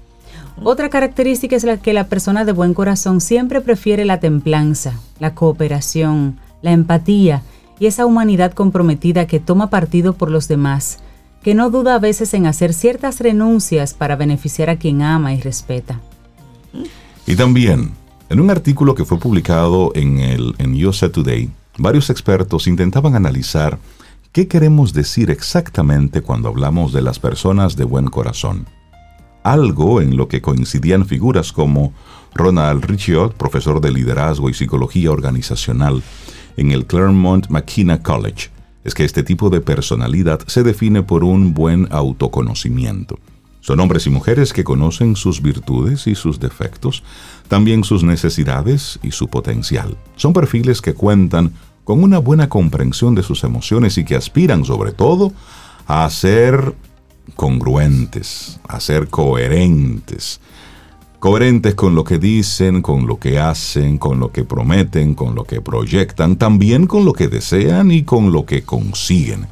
Otra 0.63 0.91
característica 0.91 1.57
es 1.57 1.65
la 1.65 1.79
que 1.79 1.93
la 1.93 2.07
persona 2.07 2.45
de 2.45 2.53
buen 2.53 2.75
corazón 2.75 3.21
siempre 3.21 3.61
prefiere 3.61 4.05
la 4.05 4.21
templanza, 4.21 5.01
la 5.19 5.35
cooperación, 5.35 6.39
la 6.61 6.73
empatía 6.73 7.43
y 7.81 7.87
esa 7.87 8.07
humanidad 8.07 8.53
comprometida 8.53 9.27
que 9.27 9.41
toma 9.41 9.71
partido 9.71 10.13
por 10.13 10.31
los 10.31 10.49
demás, 10.49 10.99
que 11.43 11.55
no 11.55 11.71
duda 11.71 11.97
a 11.97 11.99
veces 11.99 12.33
en 12.35 12.47
hacer 12.47 12.75
ciertas 12.75 13.19
renuncias 13.21 13.95
para 13.95 14.15
beneficiar 14.15 14.71
a 14.71 14.77
quien 14.77 15.03
ama 15.03 15.35
y 15.35 15.41
respeta. 15.41 16.01
Y 17.27 17.35
también, 17.35 17.91
en 18.29 18.41
un 18.41 18.51
artículo 18.51 18.95
que 18.95 19.05
fue 19.05 19.19
publicado 19.19 19.91
en 19.95 20.21
el 20.21 20.55
en 20.59 20.85
USA 20.85 21.11
Today, 21.11 21.51
varios 21.79 22.11
expertos 22.11 22.67
intentaban 22.67 23.17
analizar 23.17 23.79
qué 24.31 24.47
queremos 24.47 24.93
decir 24.93 25.31
exactamente 25.31 26.21
cuando 26.21 26.49
hablamos 26.49 26.93
de 26.93 27.03
las 27.03 27.19
personas 27.19 27.75
de 27.75 27.85
buen 27.85 28.07
corazón 28.07 28.67
algo 29.43 30.01
en 30.01 30.17
lo 30.17 30.29
que 30.29 30.41
coincidían 30.41 31.07
figuras 31.07 31.53
como 31.53 31.93
Ronald 32.35 32.85
Ricciot, 32.85 33.35
profesor 33.35 33.81
de 33.81 33.93
liderazgo 33.93 34.49
y 34.49 34.55
psicología 34.55 35.11
organizacional 35.11 36.03
en 36.57 36.71
el 36.73 36.87
Claremont 36.87 37.49
McKenna 37.49 38.03
College, 38.03 38.51
es 38.85 38.95
que 38.95 39.05
este 39.05 39.23
tipo 39.23 39.51
de 39.51 39.61
personalidad 39.61 40.41
se 40.47 40.63
define 40.63 41.03
por 41.03 41.25
un 41.25 41.55
buen 41.55 41.89
autoconocimiento. 41.91 43.19
Son 43.61 43.79
hombres 43.79 44.07
y 44.09 44.11
mujeres 44.11 44.53
que 44.53 44.65
conocen 44.65 45.15
sus 45.15 45.41
virtudes 45.41 46.09
y 46.09 46.17
sus 46.17 46.41
defectos, 46.41 47.05
también 47.47 47.85
sus 47.85 48.03
necesidades 48.03 48.99
y 49.05 49.13
su 49.13 49.29
potencial. 49.29 49.97
Son 50.17 50.33
perfiles 50.33 50.81
que 50.81 50.95
cuentan 50.95 51.53
con 51.85 52.03
una 52.03 52.19
buena 52.19 52.49
comprensión 52.49 53.15
de 53.15 53.23
sus 53.23 53.45
emociones 53.45 53.99
y 53.99 54.05
que 54.05 54.17
aspiran 54.17 54.65
sobre 54.65 54.91
todo 54.91 55.33
a 55.87 56.09
ser 56.11 56.75
congruentes, 57.35 58.61
a 58.69 58.81
ser 58.81 59.09
coherentes. 59.09 60.41
Coherentes 61.19 61.75
con 61.75 61.95
lo 61.95 62.05
que 62.05 62.19
dicen, 62.19 62.83
con 62.83 63.07
lo 63.07 63.19
que 63.19 63.39
hacen, 63.39 63.99
con 63.99 64.19
lo 64.19 64.33
que 64.33 64.45
prometen, 64.45 65.15
con 65.15 65.35
lo 65.35 65.45
que 65.45 65.61
proyectan, 65.61 66.37
también 66.37 66.87
con 66.87 67.05
lo 67.05 67.13
que 67.13 67.29
desean 67.29 67.91
y 67.91 68.03
con 68.03 68.33
lo 68.33 68.45
que 68.45 68.63
consiguen. 68.63 69.47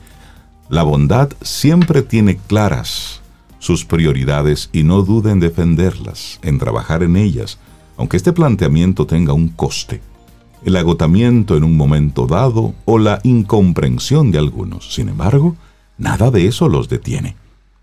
La 0.69 0.83
bondad 0.83 1.31
siempre 1.43 2.03
tiene 2.03 2.37
claras 2.37 3.21
sus 3.61 3.85
prioridades 3.85 4.71
y 4.73 4.83
no 4.83 5.03
duda 5.03 5.31
en 5.31 5.39
defenderlas, 5.39 6.41
en 6.43 6.59
trabajar 6.59 7.03
en 7.03 7.17
ellas, 7.17 7.59
aunque 7.97 8.17
este 8.17 8.33
planteamiento 8.33 9.07
tenga 9.07 9.33
un 9.33 9.49
coste, 9.49 10.01
el 10.65 10.77
agotamiento 10.77 11.57
en 11.57 11.65
un 11.65 11.77
momento 11.77 12.27
dado 12.27 12.75
o 12.85 12.99
la 12.99 13.21
incomprensión 13.23 14.31
de 14.31 14.39
algunos. 14.39 14.95
Sin 14.95 15.09
embargo, 15.09 15.57
nada 15.99 16.31
de 16.31 16.47
eso 16.47 16.69
los 16.69 16.89
detiene. 16.89 17.37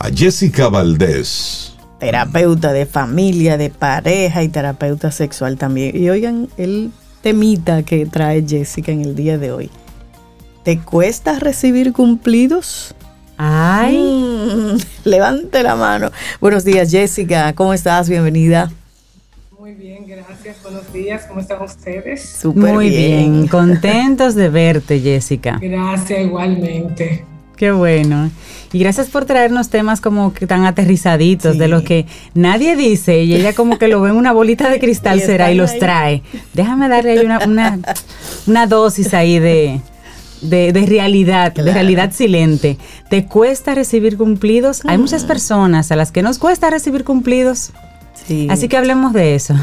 a 0.00 0.08
Jessica 0.12 0.68
Valdés. 0.68 1.76
Terapeuta 2.00 2.72
de 2.72 2.86
familia, 2.86 3.56
de 3.56 3.70
pareja 3.70 4.42
y 4.42 4.48
terapeuta 4.48 5.12
sexual 5.12 5.58
también. 5.58 5.96
Y 5.96 6.10
oigan 6.10 6.48
el 6.56 6.90
temita 7.22 7.84
que 7.84 8.04
trae 8.04 8.44
Jessica 8.44 8.90
en 8.90 9.02
el 9.02 9.14
día 9.14 9.38
de 9.38 9.52
hoy 9.52 9.70
¿Te 10.64 10.78
cuesta 10.78 11.38
recibir 11.38 11.92
cumplidos? 11.92 12.94
Ay. 13.36 13.98
Mm, 13.98 14.78
levante 15.04 15.62
la 15.62 15.76
mano. 15.76 16.10
Buenos 16.40 16.64
días, 16.64 16.90
Jessica. 16.90 17.52
¿Cómo 17.52 17.74
estás? 17.74 18.08
Bienvenida. 18.08 18.72
Muy 19.58 19.74
bien, 19.74 20.06
gracias. 20.06 20.62
Buenos 20.62 20.90
días. 20.90 21.26
¿Cómo 21.28 21.40
están 21.40 21.60
ustedes? 21.60 22.26
Súper 22.40 22.72
Muy 22.72 22.88
bien. 22.88 23.46
Contentos 23.50 24.34
de 24.34 24.48
verte, 24.48 25.00
Jessica. 25.00 25.58
Gracias, 25.60 26.20
igualmente. 26.20 27.26
Qué 27.58 27.70
bueno. 27.70 28.30
Y 28.72 28.78
gracias 28.78 29.08
por 29.08 29.26
traernos 29.26 29.68
temas 29.68 30.00
como 30.00 30.32
que 30.32 30.46
tan 30.46 30.64
aterrizaditos, 30.64 31.58
de 31.58 31.68
los 31.68 31.82
que 31.82 32.06
nadie 32.32 32.74
dice, 32.74 33.22
y 33.22 33.34
ella 33.34 33.52
como 33.52 33.78
que 33.78 33.86
lo 33.86 34.00
ve 34.00 34.10
en 34.10 34.16
una 34.16 34.32
bolita 34.32 34.70
de 34.70 34.78
cristal 34.80 35.20
será 35.20 35.52
y 35.52 35.56
los 35.56 35.78
trae. 35.78 36.22
Déjame 36.54 36.88
darle 36.88 37.10
ahí 37.12 37.26
una, 37.26 37.78
una 38.46 38.66
dosis 38.66 39.12
ahí 39.14 39.38
de, 39.38 39.80
de, 40.40 40.72
realidad, 40.86 41.52
de 41.52 41.72
realidad 41.72 42.12
silente. 42.12 42.78
¿Te 43.08 43.26
cuesta 43.26 43.74
recibir 43.74 44.16
cumplidos? 44.16 44.82
Hay 44.86 44.98
muchas 44.98 45.24
mm. 45.24 45.28
personas 45.28 45.92
a 45.92 45.96
las 45.96 46.12
que 46.12 46.22
nos 46.22 46.38
cuesta 46.38 46.70
recibir 46.70 47.04
cumplidos. 47.04 47.72
Así 48.48 48.68
que 48.68 48.76
hablemos 48.76 49.12
de 49.12 49.34
eso. 49.34 49.54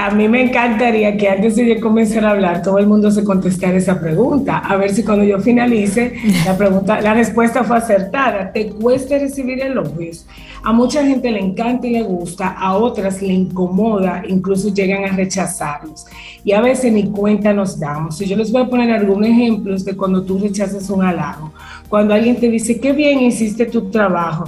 A 0.00 0.10
mí 0.10 0.28
me 0.28 0.42
encantaría 0.42 1.16
que 1.16 1.28
antes 1.28 1.56
de 1.56 1.78
comenzar 1.80 2.24
a 2.24 2.30
hablar, 2.30 2.62
todo 2.62 2.78
el 2.78 2.86
mundo 2.86 3.10
se 3.10 3.22
contestara 3.22 3.76
esa 3.76 4.00
pregunta. 4.00 4.58
A 4.58 4.76
ver 4.76 4.94
si 4.94 5.04
cuando 5.04 5.24
yo 5.24 5.38
finalice, 5.40 6.14
la 6.46 6.56
pregunta, 6.56 7.00
la 7.00 7.14
respuesta 7.14 7.64
fue 7.64 7.76
acertada. 7.76 8.50
¿Te 8.52 8.70
cuesta 8.70 9.18
recibir 9.18 9.60
elogios? 9.60 10.26
A 10.64 10.72
mucha 10.72 11.04
gente 11.04 11.30
le 11.30 11.40
encanta 11.40 11.86
y 11.86 11.90
le 11.90 12.02
gusta, 12.02 12.48
a 12.48 12.76
otras 12.76 13.20
le 13.20 13.32
incomoda, 13.32 14.22
incluso 14.26 14.72
llegan 14.72 15.04
a 15.04 15.16
rechazarlos. 15.16 16.06
Y 16.44 16.52
a 16.52 16.60
veces 16.60 16.92
ni 16.92 17.10
cuenta 17.10 17.52
nos 17.52 17.78
damos. 17.78 18.20
Y 18.22 18.26
yo 18.26 18.36
les 18.36 18.50
voy 18.50 18.62
a 18.62 18.68
poner 18.68 18.90
algunos 18.90 19.28
ejemplos 19.28 19.84
de 19.84 19.96
cuando 19.96 20.22
tú 20.22 20.38
rechazas 20.38 20.88
un 20.88 21.02
halago. 21.02 21.52
Cuando 21.88 22.14
alguien 22.14 22.36
te 22.36 22.48
dice, 22.48 22.80
qué 22.80 22.92
bien 22.92 23.20
hiciste 23.20 23.66
tu 23.66 23.90
trabajo 23.90 24.44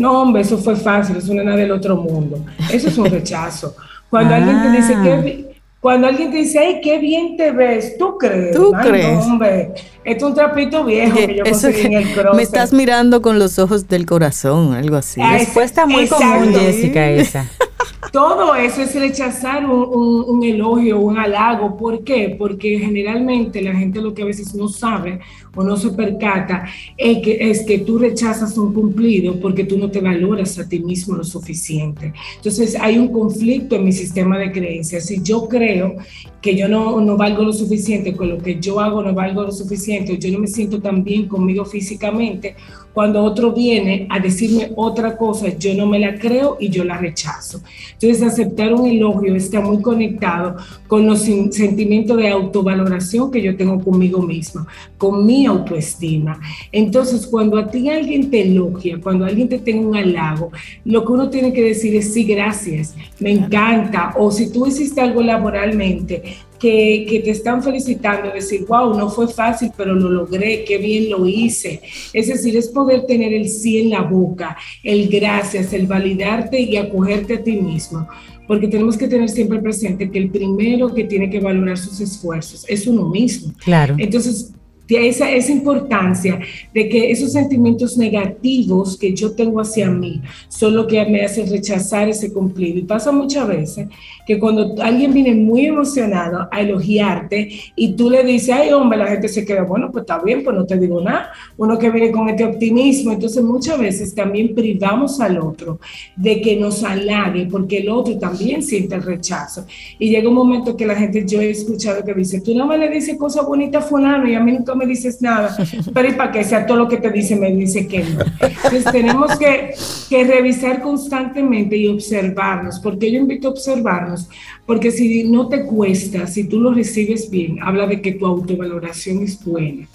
no, 0.00 0.22
hombre, 0.22 0.40
eso 0.40 0.56
fue 0.56 0.76
fácil, 0.76 1.16
es 1.16 1.28
una 1.28 1.44
nada 1.44 1.58
del 1.58 1.70
otro 1.72 1.94
mundo. 1.94 2.42
Eso 2.72 2.88
es 2.88 2.96
un 2.96 3.04
rechazo. 3.10 3.76
Cuando 4.08 4.34
alguien 4.34 4.62
te 4.62 4.70
dice 4.70 4.96
que 5.02 5.46
ah. 5.50 5.54
cuando 5.78 6.06
alguien 6.06 6.30
te 6.30 6.38
dice, 6.38 6.58
ay, 6.58 6.80
qué 6.82 6.98
bien 6.98 7.36
te 7.36 7.52
ves, 7.52 7.98
¿tú 7.98 8.16
crees? 8.16 8.56
¿Tú 8.56 8.72
crees? 8.72 9.18
hombre, 9.18 9.74
es 10.02 10.22
un 10.22 10.34
trapito 10.34 10.84
viejo 10.84 11.14
que 11.14 11.36
yo 11.36 11.44
conseguí 11.44 11.82
en 11.82 11.92
el. 11.92 12.08
Me 12.34 12.42
estás 12.42 12.72
mirando 12.72 13.20
con 13.20 13.38
los 13.38 13.58
ojos 13.58 13.88
del 13.88 14.06
corazón, 14.06 14.72
algo 14.72 14.96
así. 14.96 15.20
Respuesta 15.20 15.84
muy 15.84 16.08
común, 16.08 16.54
Jessica, 16.54 17.06
esa. 17.10 17.46
Todo 18.12 18.54
eso 18.54 18.80
es 18.80 18.94
rechazar 18.94 19.66
un, 19.66 20.42
elogio, 20.42 20.98
un 20.98 21.18
halago. 21.18 21.76
¿Por 21.76 22.02
qué? 22.02 22.34
Porque 22.36 22.78
generalmente 22.78 23.60
la 23.60 23.74
gente 23.74 24.00
lo 24.00 24.14
que 24.14 24.22
a 24.22 24.24
veces 24.24 24.54
no 24.54 24.68
sabe 24.68 25.20
o 25.54 25.62
no 25.62 25.76
se 25.76 25.90
percata 25.90 26.64
es 26.96 27.18
que, 27.18 27.50
es 27.50 27.64
que 27.64 27.78
tú 27.78 27.98
rechazas 27.98 28.56
un 28.56 28.72
cumplido 28.72 29.38
porque 29.38 29.64
tú 29.64 29.76
no 29.76 29.90
te 29.90 30.00
valoras 30.00 30.58
a 30.58 30.68
ti 30.68 30.80
mismo 30.80 31.14
lo 31.14 31.24
suficiente. 31.24 32.12
Entonces 32.36 32.74
hay 32.80 32.98
un 32.98 33.08
conflicto 33.08 33.76
en 33.76 33.84
mi 33.84 33.92
sistema 33.92 34.38
de 34.38 34.50
creencias. 34.50 35.06
Si 35.06 35.22
yo 35.22 35.46
creo 35.46 35.96
que 36.40 36.56
yo 36.56 36.68
no, 36.68 37.00
no 37.02 37.16
valgo 37.16 37.42
lo 37.42 37.52
suficiente, 37.52 38.16
con 38.16 38.30
lo 38.30 38.38
que 38.38 38.58
yo 38.58 38.80
hago 38.80 39.02
no 39.02 39.12
valgo 39.12 39.42
lo 39.42 39.52
suficiente, 39.52 40.18
yo 40.18 40.32
no 40.32 40.38
me 40.38 40.46
siento 40.46 40.80
tan 40.80 41.04
bien 41.04 41.28
conmigo 41.28 41.64
físicamente, 41.66 42.56
cuando 42.92 43.22
otro 43.22 43.52
viene 43.52 44.06
a 44.10 44.18
decirme 44.18 44.72
otra 44.76 45.16
cosa, 45.16 45.48
yo 45.56 45.74
no 45.74 45.86
me 45.86 45.98
la 45.98 46.18
creo 46.18 46.56
y 46.58 46.68
yo 46.68 46.84
la 46.84 46.98
rechazo. 46.98 47.62
Entonces, 47.92 48.22
aceptar 48.22 48.74
un 48.74 48.88
elogio 48.88 49.34
está 49.34 49.60
muy 49.60 49.80
conectado 49.80 50.56
con 50.86 51.06
los 51.06 51.20
sentimientos 51.20 52.16
de 52.16 52.28
autovaloración 52.28 53.30
que 53.30 53.42
yo 53.42 53.56
tengo 53.56 53.80
conmigo 53.82 54.22
misma, 54.22 54.66
con 54.98 55.24
mi 55.24 55.46
autoestima. 55.46 56.40
Entonces, 56.72 57.26
cuando 57.26 57.58
a 57.58 57.70
ti 57.70 57.88
alguien 57.88 58.30
te 58.30 58.42
elogia, 58.42 59.00
cuando 59.00 59.24
alguien 59.24 59.48
te 59.48 59.58
tenga 59.58 59.88
un 59.88 59.96
halago, 59.96 60.50
lo 60.84 61.04
que 61.04 61.12
uno 61.12 61.30
tiene 61.30 61.52
que 61.52 61.62
decir 61.62 61.94
es 61.94 62.12
sí, 62.12 62.24
gracias, 62.24 62.94
me 63.18 63.32
encanta, 63.32 64.14
o 64.18 64.30
si 64.30 64.52
tú 64.52 64.66
hiciste 64.66 65.00
algo 65.00 65.22
laboralmente, 65.22 66.22
que, 66.60 67.22
te 67.24 67.30
están 67.30 67.62
felicitando, 67.62 68.30
decir, 68.30 68.64
wow, 68.68 68.94
no 68.94 69.08
fue 69.08 69.26
fácil, 69.26 69.72
pero 69.76 69.94
lo 69.94 70.10
logré, 70.10 70.64
qué 70.64 70.78
bien 70.78 71.10
lo 71.10 71.26
hice. 71.26 71.80
Es 72.12 72.28
decir, 72.28 72.56
es 72.56 72.68
poder 72.68 73.06
tener 73.06 73.32
el 73.32 73.48
sí 73.48 73.80
en 73.80 73.90
la 73.90 74.02
boca, 74.02 74.56
el 74.84 75.08
gracias, 75.08 75.72
el 75.72 75.86
validarte 75.86 76.60
y 76.60 76.76
acogerte 76.76 77.34
a 77.34 77.42
ti 77.42 77.56
mismo. 77.56 78.06
Porque 78.46 78.68
tenemos 78.68 78.96
que 78.96 79.08
tener 79.08 79.28
siempre 79.28 79.60
presente 79.60 80.10
que 80.10 80.18
el 80.18 80.30
primero 80.30 80.92
que 80.92 81.04
tiene 81.04 81.30
que 81.30 81.40
valorar 81.40 81.78
sus 81.78 82.00
esfuerzos 82.00 82.64
es 82.68 82.86
uno 82.86 83.08
mismo. 83.08 83.54
Claro. 83.64 83.94
Entonces, 83.98 84.52
esa, 84.96 85.30
esa 85.30 85.52
importancia 85.52 86.38
de 86.74 86.88
que 86.88 87.10
esos 87.10 87.32
sentimientos 87.32 87.96
negativos 87.96 88.98
que 88.98 89.14
yo 89.14 89.32
tengo 89.32 89.60
hacia 89.60 89.90
mí 89.90 90.20
son 90.48 90.74
lo 90.76 90.86
que 90.86 91.04
me 91.06 91.24
hacen 91.24 91.50
rechazar 91.50 92.08
ese 92.08 92.32
cumplido. 92.32 92.78
Y 92.78 92.82
pasa 92.82 93.12
muchas 93.12 93.46
veces 93.46 93.88
que 94.26 94.38
cuando 94.38 94.74
alguien 94.80 95.12
viene 95.12 95.34
muy 95.34 95.66
emocionado 95.66 96.48
a 96.50 96.60
elogiarte 96.60 97.48
y 97.74 97.92
tú 97.94 98.10
le 98.10 98.22
dices, 98.22 98.50
ay 98.50 98.72
hombre, 98.72 98.98
la 98.98 99.06
gente 99.06 99.28
se 99.28 99.44
queda, 99.44 99.62
bueno, 99.62 99.90
pues 99.90 100.02
está 100.02 100.22
bien, 100.22 100.44
pues 100.44 100.56
no 100.56 100.64
te 100.66 100.78
digo 100.78 101.00
nada. 101.00 101.32
Uno 101.56 101.78
que 101.78 101.90
viene 101.90 102.10
con 102.10 102.28
este 102.28 102.44
optimismo, 102.44 103.12
entonces 103.12 103.42
muchas 103.42 103.78
veces 103.78 104.14
también 104.14 104.54
privamos 104.54 105.20
al 105.20 105.38
otro 105.38 105.80
de 106.16 106.40
que 106.40 106.56
nos 106.56 106.84
halague, 106.84 107.46
porque 107.50 107.78
el 107.78 107.88
otro 107.88 108.18
también 108.18 108.62
siente 108.62 108.94
el 108.94 109.02
rechazo. 109.02 109.66
Y 109.98 110.10
llega 110.10 110.28
un 110.28 110.34
momento 110.34 110.76
que 110.76 110.86
la 110.86 110.94
gente, 110.94 111.24
yo 111.26 111.40
he 111.40 111.50
escuchado 111.50 112.04
que 112.04 112.14
dice, 112.14 112.40
tú 112.40 112.54
no 112.54 112.66
me 112.66 112.78
le 112.78 112.88
dices 112.88 113.16
cosas 113.16 113.46
bonitas 113.46 113.84
a 113.84 113.88
fulano 113.88 114.28
y 114.28 114.34
a 114.34 114.40
mí 114.40 114.52
nunca 114.52 114.74
me 114.80 114.86
dices 114.86 115.20
nada, 115.20 115.54
pero 115.92 116.08
¿y 116.08 116.12
para 116.12 116.32
qué 116.32 116.42
sea 116.42 116.64
todo 116.66 116.78
lo 116.78 116.88
que 116.88 116.96
te 116.96 117.10
dice 117.10 117.36
me 117.36 117.52
dice 117.54 117.86
que 117.86 118.04
no? 118.04 118.20
Entonces 118.40 118.84
tenemos 118.90 119.38
que, 119.38 119.74
que 120.08 120.24
revisar 120.24 120.80
constantemente 120.80 121.76
y 121.76 121.86
observarnos, 121.86 122.80
porque 122.80 123.12
yo 123.12 123.18
invito 123.18 123.48
a 123.48 123.50
observarnos 123.50 124.28
porque 124.66 124.90
si 124.90 125.24
no 125.24 125.48
te 125.48 125.64
cuesta, 125.64 126.26
si 126.26 126.44
tú 126.44 126.60
lo 126.60 126.72
recibes 126.72 127.28
bien, 127.28 127.58
habla 127.60 127.86
de 127.86 128.00
que 128.00 128.12
tu 128.12 128.24
autovaloración 128.24 129.22
es 129.22 129.44
buena. 129.44 129.86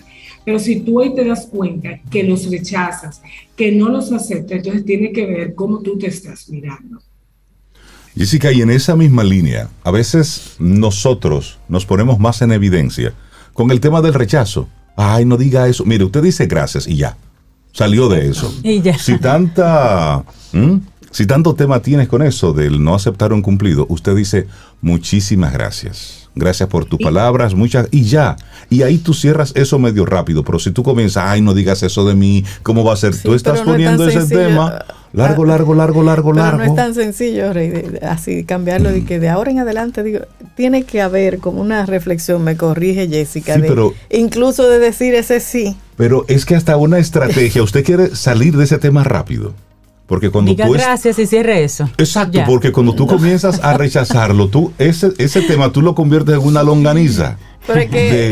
Pero 0.43 0.59
si 0.59 0.81
tú 0.81 0.99
hoy 0.99 1.15
te 1.15 1.25
das 1.25 1.47
cuenta 1.47 1.99
que 2.11 2.23
los 2.23 2.49
rechazas, 2.51 3.21
que 3.55 3.71
no 3.71 3.89
los 3.89 4.11
aceptas, 4.11 4.57
entonces 4.57 4.85
tiene 4.85 5.11
que 5.11 5.25
ver 5.25 5.55
cómo 5.55 5.79
tú 5.79 5.97
te 5.97 6.07
estás 6.07 6.49
mirando. 6.49 7.01
Jessica, 8.15 8.51
y 8.51 8.61
en 8.61 8.69
esa 8.69 8.95
misma 8.95 9.23
línea, 9.23 9.69
a 9.83 9.91
veces 9.91 10.55
nosotros 10.59 11.59
nos 11.67 11.85
ponemos 11.85 12.19
más 12.19 12.41
en 12.41 12.51
evidencia 12.51 13.13
con 13.53 13.71
el 13.71 13.79
tema 13.79 14.01
del 14.01 14.13
rechazo. 14.13 14.69
Ay, 14.95 15.25
no 15.25 15.37
diga 15.37 15.67
eso. 15.67 15.85
Mire, 15.85 16.05
usted 16.05 16.23
dice 16.23 16.45
gracias 16.47 16.87
y 16.87 16.97
ya. 16.97 17.17
Salió 17.71 18.07
de 18.07 18.29
eso. 18.29 18.53
Y 18.63 18.81
ya. 18.81 18.97
Si 18.97 19.17
tanta... 19.17 20.23
Si 21.11 21.25
tanto 21.25 21.55
tema 21.55 21.81
tienes 21.81 22.09
con 22.09 22.21
eso 22.21 22.51
del 22.51 22.83
no 22.83 22.93
aceptar 22.93 23.31
un 23.31 23.41
cumplido, 23.41 23.85
usted 23.87 24.13
dice 24.17 24.47
muchísimas 24.81 25.53
gracias. 25.53 26.27
Gracias 26.35 26.67
por 26.67 26.83
tus 26.83 26.99
palabras, 26.99 27.55
muchas, 27.55 27.87
y 27.89 28.03
ya. 28.03 28.35
Y 28.69 28.81
ahí 28.81 28.97
tú 28.97 29.13
cierras 29.13 29.53
eso 29.55 29.79
medio 29.79 30.05
rápido. 30.05 30.43
Pero 30.43 30.59
si 30.59 30.71
tú 30.71 30.83
comienzas, 30.83 31.23
ay, 31.27 31.39
no 31.39 31.53
digas 31.53 31.83
eso 31.83 32.05
de 32.05 32.15
mí, 32.15 32.43
¿cómo 32.63 32.83
va 32.83 32.91
a 32.91 32.97
ser? 32.97 33.17
tú 33.17 33.33
estás 33.33 33.61
poniendo 33.61 34.05
ese 34.05 34.25
tema 34.27 34.83
largo, 35.15 35.45
largo, 35.45 35.73
largo, 35.73 36.03
largo, 36.03 36.33
pero 36.33 36.45
largo. 36.45 36.57
No 36.59 36.63
es 36.65 36.75
tan 36.75 36.93
sencillo, 36.93 37.53
Rey, 37.53 37.99
así 38.01 38.43
cambiarlo 38.43 38.91
de 38.91 39.03
que 39.03 39.19
de 39.19 39.29
ahora 39.29 39.51
en 39.51 39.59
adelante, 39.59 40.03
digo, 40.03 40.19
tiene 40.55 40.83
que 40.83 41.01
haber 41.01 41.39
como 41.39 41.61
una 41.61 41.85
reflexión, 41.85 42.43
me 42.43 42.57
corrige 42.57 43.07
Jessica, 43.07 43.57
de, 43.57 43.91
incluso 44.11 44.67
de 44.67 44.79
decir 44.79 45.15
ese 45.15 45.39
sí. 45.39 45.77
Pero 45.97 46.25
es 46.27 46.45
que 46.45 46.55
hasta 46.55 46.77
una 46.77 46.99
estrategia, 46.99 47.63
usted 47.63 47.83
quiere 47.83 48.15
salir 48.15 48.57
de 48.57 48.65
ese 48.65 48.77
tema 48.77 49.03
rápido. 49.03 49.53
Porque 50.07 50.29
cuando 50.29 50.51
Diga 50.51 50.67
tú 50.67 50.73
gracias 50.73 51.17
y 51.17 51.25
cierre 51.25 51.63
eso. 51.63 51.89
Exacto, 51.97 52.39
porque 52.45 52.71
cuando 52.71 52.93
tú 52.93 53.07
comienzas 53.07 53.59
a 53.63 53.75
rechazarlo, 53.75 54.49
tú 54.49 54.71
ese, 54.77 55.13
ese 55.17 55.41
tema 55.41 55.71
tú 55.71 55.81
lo 55.81 55.95
conviertes 55.95 56.35
en 56.35 56.41
una 56.41 56.61
longaniza. 56.61 57.37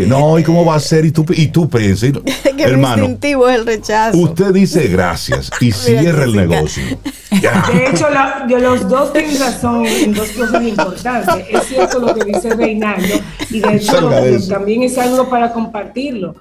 No, 0.08 0.38
¿y 0.38 0.44
cómo 0.44 0.66
va 0.66 0.76
a 0.76 0.80
ser? 0.80 1.06
Y 1.06 1.12
tú, 1.12 1.26
y 1.30 1.48
tú 1.48 1.70
piensas, 1.70 2.12
que 2.58 2.64
hermano, 2.64 3.04
instintivo 3.04 3.50
es 3.50 3.56
el 3.60 3.66
rechazo. 3.66 4.18
Usted 4.18 4.54
dice 4.54 4.88
gracias 4.88 5.50
y 5.60 5.72
cierra 5.72 6.26
el 6.26 6.36
negocio. 6.36 6.84
De 7.32 7.88
hecho, 7.88 8.08
yo, 8.48 8.60
los 8.60 8.88
dos 8.88 9.12
tienen 9.12 9.40
razón 9.40 9.86
en 9.86 10.14
dos 10.14 10.30
cosas 10.30 10.64
importantes. 10.64 11.46
Es 11.50 11.64
cierto 11.64 12.00
lo 12.00 12.14
que 12.14 12.26
dice 12.26 12.54
Reinaldo 12.54 13.16
y 13.50 13.60
de 13.60 13.76
hecho 13.76 14.10
también 14.48 14.84
es 14.84 14.98
algo 15.00 15.28
para 15.30 15.52
compartirlo 15.52 16.36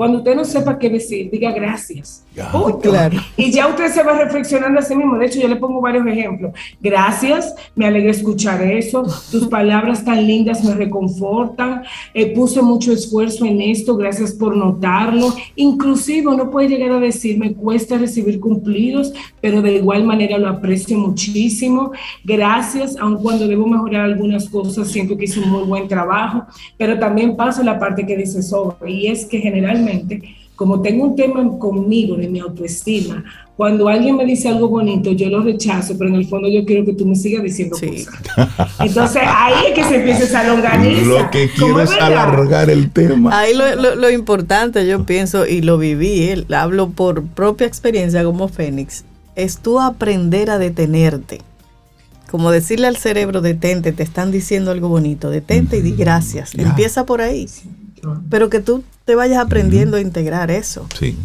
cuando 0.00 0.16
usted 0.16 0.34
no 0.34 0.46
sepa 0.46 0.78
qué 0.78 0.88
decir, 0.88 1.30
diga 1.30 1.52
gracias. 1.52 2.24
Claro. 2.32 2.80
Y 3.36 3.52
ya 3.52 3.66
usted 3.66 3.88
se 3.88 4.02
va 4.02 4.16
reflexionando 4.16 4.78
a 4.78 4.82
sí 4.82 4.96
mismo. 4.96 5.18
De 5.18 5.26
hecho, 5.26 5.38
yo 5.38 5.48
le 5.48 5.56
pongo 5.56 5.78
varios 5.82 6.06
ejemplos. 6.06 6.52
Gracias, 6.80 7.54
me 7.74 7.86
alegra 7.86 8.10
escuchar 8.10 8.62
eso. 8.62 9.02
Tus 9.30 9.46
palabras 9.48 10.02
tan 10.02 10.26
lindas 10.26 10.64
me 10.64 10.72
reconfortan. 10.74 11.82
Eh, 12.14 12.32
puse 12.34 12.62
mucho 12.62 12.92
esfuerzo 12.92 13.44
en 13.44 13.60
esto, 13.60 13.94
gracias 13.94 14.32
por 14.32 14.56
notarlo. 14.56 15.34
Inclusive 15.54 16.28
uno 16.28 16.50
puede 16.50 16.68
llegar 16.68 16.92
a 16.92 17.00
decir, 17.00 17.36
me 17.36 17.52
cuesta 17.52 17.98
recibir 17.98 18.40
cumplidos, 18.40 19.12
pero 19.42 19.60
de 19.60 19.74
igual 19.74 20.04
manera 20.04 20.38
lo 20.38 20.48
aprecio 20.48 20.96
muchísimo. 20.96 21.92
Gracias, 22.24 22.96
aun 22.96 23.22
cuando 23.22 23.46
debo 23.46 23.66
mejorar 23.66 24.06
algunas 24.06 24.48
cosas, 24.48 24.88
siento 24.88 25.14
que 25.18 25.24
hice 25.24 25.40
un 25.40 25.50
muy 25.50 25.64
buen 25.64 25.88
trabajo. 25.88 26.44
Pero 26.78 26.98
también 26.98 27.36
paso 27.36 27.62
la 27.62 27.78
parte 27.78 28.06
que 28.06 28.16
dice 28.16 28.42
sobre, 28.42 28.90
y 28.90 29.08
es 29.08 29.26
que 29.26 29.40
generalmente 29.40 29.89
como 30.60 30.82
tengo 30.82 31.04
un 31.04 31.16
tema 31.16 31.58
conmigo 31.58 32.16
de 32.16 32.28
mi 32.28 32.38
autoestima, 32.38 33.24
cuando 33.56 33.88
alguien 33.88 34.16
me 34.16 34.26
dice 34.26 34.48
algo 34.48 34.68
bonito, 34.68 35.12
yo 35.12 35.28
lo 35.30 35.42
rechazo, 35.42 35.96
pero 35.96 36.10
en 36.10 36.16
el 36.16 36.26
fondo 36.26 36.48
yo 36.48 36.64
quiero 36.66 36.84
que 36.84 36.92
tú 36.92 37.06
me 37.06 37.14
sigas 37.14 37.42
diciendo 37.42 37.76
cosas. 37.78 38.14
Entonces 38.78 39.22
ahí 39.24 39.68
es 39.68 39.74
que 39.74 39.84
se 39.84 39.96
empieza 39.96 40.24
esa 40.24 40.44
longaniza. 40.44 41.02
Lo 41.02 41.30
que 41.30 41.48
quiero 41.48 41.80
es 41.80 41.90
alargar 41.92 42.68
el 42.68 42.90
tema. 42.90 43.38
Ahí 43.38 43.54
lo, 43.54 43.96
lo, 43.96 44.10
importante, 44.10 44.86
yo 44.86 45.04
pienso, 45.06 45.46
y 45.46 45.62
lo 45.62 45.78
viví, 45.78 46.24
eh, 46.24 46.44
hablo 46.54 46.90
por 46.90 47.22
propia 47.22 47.66
experiencia 47.66 48.22
como 48.22 48.48
Fénix, 48.48 49.04
es 49.36 49.58
tú 49.58 49.80
aprender 49.80 50.50
a 50.50 50.58
detenerte. 50.58 51.40
Como 52.30 52.50
decirle 52.50 52.86
al 52.86 52.96
cerebro, 52.96 53.40
detente, 53.40 53.92
te 53.92 54.02
están 54.02 54.30
diciendo 54.30 54.70
algo 54.70 54.88
bonito, 54.88 55.30
detente 55.30 55.78
y 55.78 55.80
di 55.80 55.92
gracias. 55.92 56.54
Empieza 56.54 57.04
por 57.04 57.22
ahí. 57.22 57.46
Pero 58.30 58.48
que 58.48 58.60
tú 58.60 58.84
te 59.10 59.16
vayas 59.16 59.44
aprendiendo 59.44 59.96
a 59.96 60.00
integrar 60.00 60.52
eso. 60.52 60.86
Sí. 60.96 61.16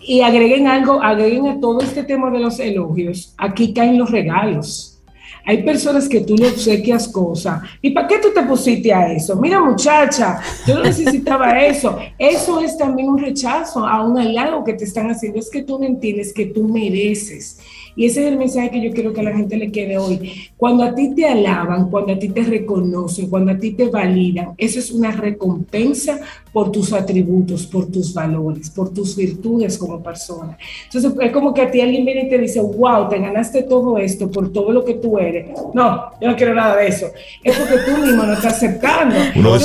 Y 0.00 0.20
agreguen 0.20 0.68
algo, 0.68 1.02
agreguen 1.02 1.48
a 1.48 1.58
todo 1.58 1.80
este 1.80 2.04
tema 2.04 2.30
de 2.30 2.38
los 2.38 2.60
elogios, 2.60 3.34
aquí 3.36 3.74
caen 3.74 3.98
los 3.98 4.12
regalos. 4.12 5.00
Hay 5.44 5.64
personas 5.64 6.08
que 6.08 6.20
tú 6.20 6.36
le 6.36 6.50
obsequias 6.50 7.08
cosas. 7.08 7.60
¿Y 7.80 7.90
para 7.90 8.06
qué 8.06 8.20
tú 8.20 8.28
te 8.32 8.42
pusiste 8.42 8.94
a 8.94 9.12
eso? 9.12 9.34
Mira, 9.34 9.58
muchacha, 9.58 10.38
yo 10.68 10.76
no 10.76 10.84
necesitaba 10.84 11.60
eso. 11.66 11.98
Eso 12.16 12.60
es 12.60 12.78
también 12.78 13.08
un 13.08 13.18
rechazo 13.18 13.84
a 13.84 14.04
un 14.04 14.16
halago 14.16 14.62
que 14.62 14.74
te 14.74 14.84
están 14.84 15.10
haciendo. 15.10 15.40
Es 15.40 15.50
que 15.50 15.64
tú 15.64 15.80
no 15.80 15.84
entiendes 15.84 16.32
que 16.32 16.46
tú 16.46 16.68
mereces. 16.68 17.58
Y 17.94 18.06
ese 18.06 18.22
es 18.22 18.32
el 18.32 18.38
mensaje 18.38 18.70
que 18.70 18.82
yo 18.82 18.90
quiero 18.92 19.12
que 19.12 19.20
a 19.20 19.24
la 19.24 19.36
gente 19.36 19.56
le 19.56 19.70
quede 19.70 19.98
hoy. 19.98 20.50
Cuando 20.56 20.82
a 20.82 20.94
ti 20.94 21.14
te 21.14 21.26
alaban, 21.26 21.90
cuando 21.90 22.12
a 22.12 22.18
ti 22.18 22.28
te 22.28 22.42
reconocen, 22.42 23.28
cuando 23.28 23.52
a 23.52 23.58
ti 23.58 23.72
te 23.72 23.88
validan, 23.88 24.54
eso 24.56 24.78
es 24.78 24.90
una 24.90 25.12
recompensa 25.12 26.20
por 26.52 26.70
tus 26.70 26.92
atributos, 26.92 27.66
por 27.66 27.86
tus 27.86 28.12
valores, 28.12 28.70
por 28.70 28.92
tus 28.92 29.16
virtudes 29.16 29.78
como 29.78 30.02
persona. 30.02 30.56
Entonces 30.84 31.12
es 31.20 31.32
como 31.32 31.54
que 31.54 31.62
a 31.62 31.70
ti 31.70 31.80
alguien 31.80 32.04
viene 32.04 32.24
y 32.26 32.28
te 32.28 32.38
dice, 32.38 32.60
wow, 32.60 33.08
te 33.08 33.18
ganaste 33.18 33.62
todo 33.62 33.98
esto 33.98 34.30
por 34.30 34.52
todo 34.52 34.72
lo 34.72 34.84
que 34.84 34.94
tú 34.94 35.18
eres. 35.18 35.50
No, 35.74 36.10
yo 36.20 36.28
no 36.28 36.36
quiero 36.36 36.54
nada 36.54 36.76
de 36.76 36.88
eso. 36.88 37.06
Es 37.42 37.56
porque 37.56 37.76
tú 37.86 38.02
mismo 38.02 38.22
no 38.24 38.32
estás 38.34 38.54
aceptando. 38.54 39.16
Uno 39.34 39.58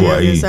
de 0.00 0.06
ahí. 0.08 0.40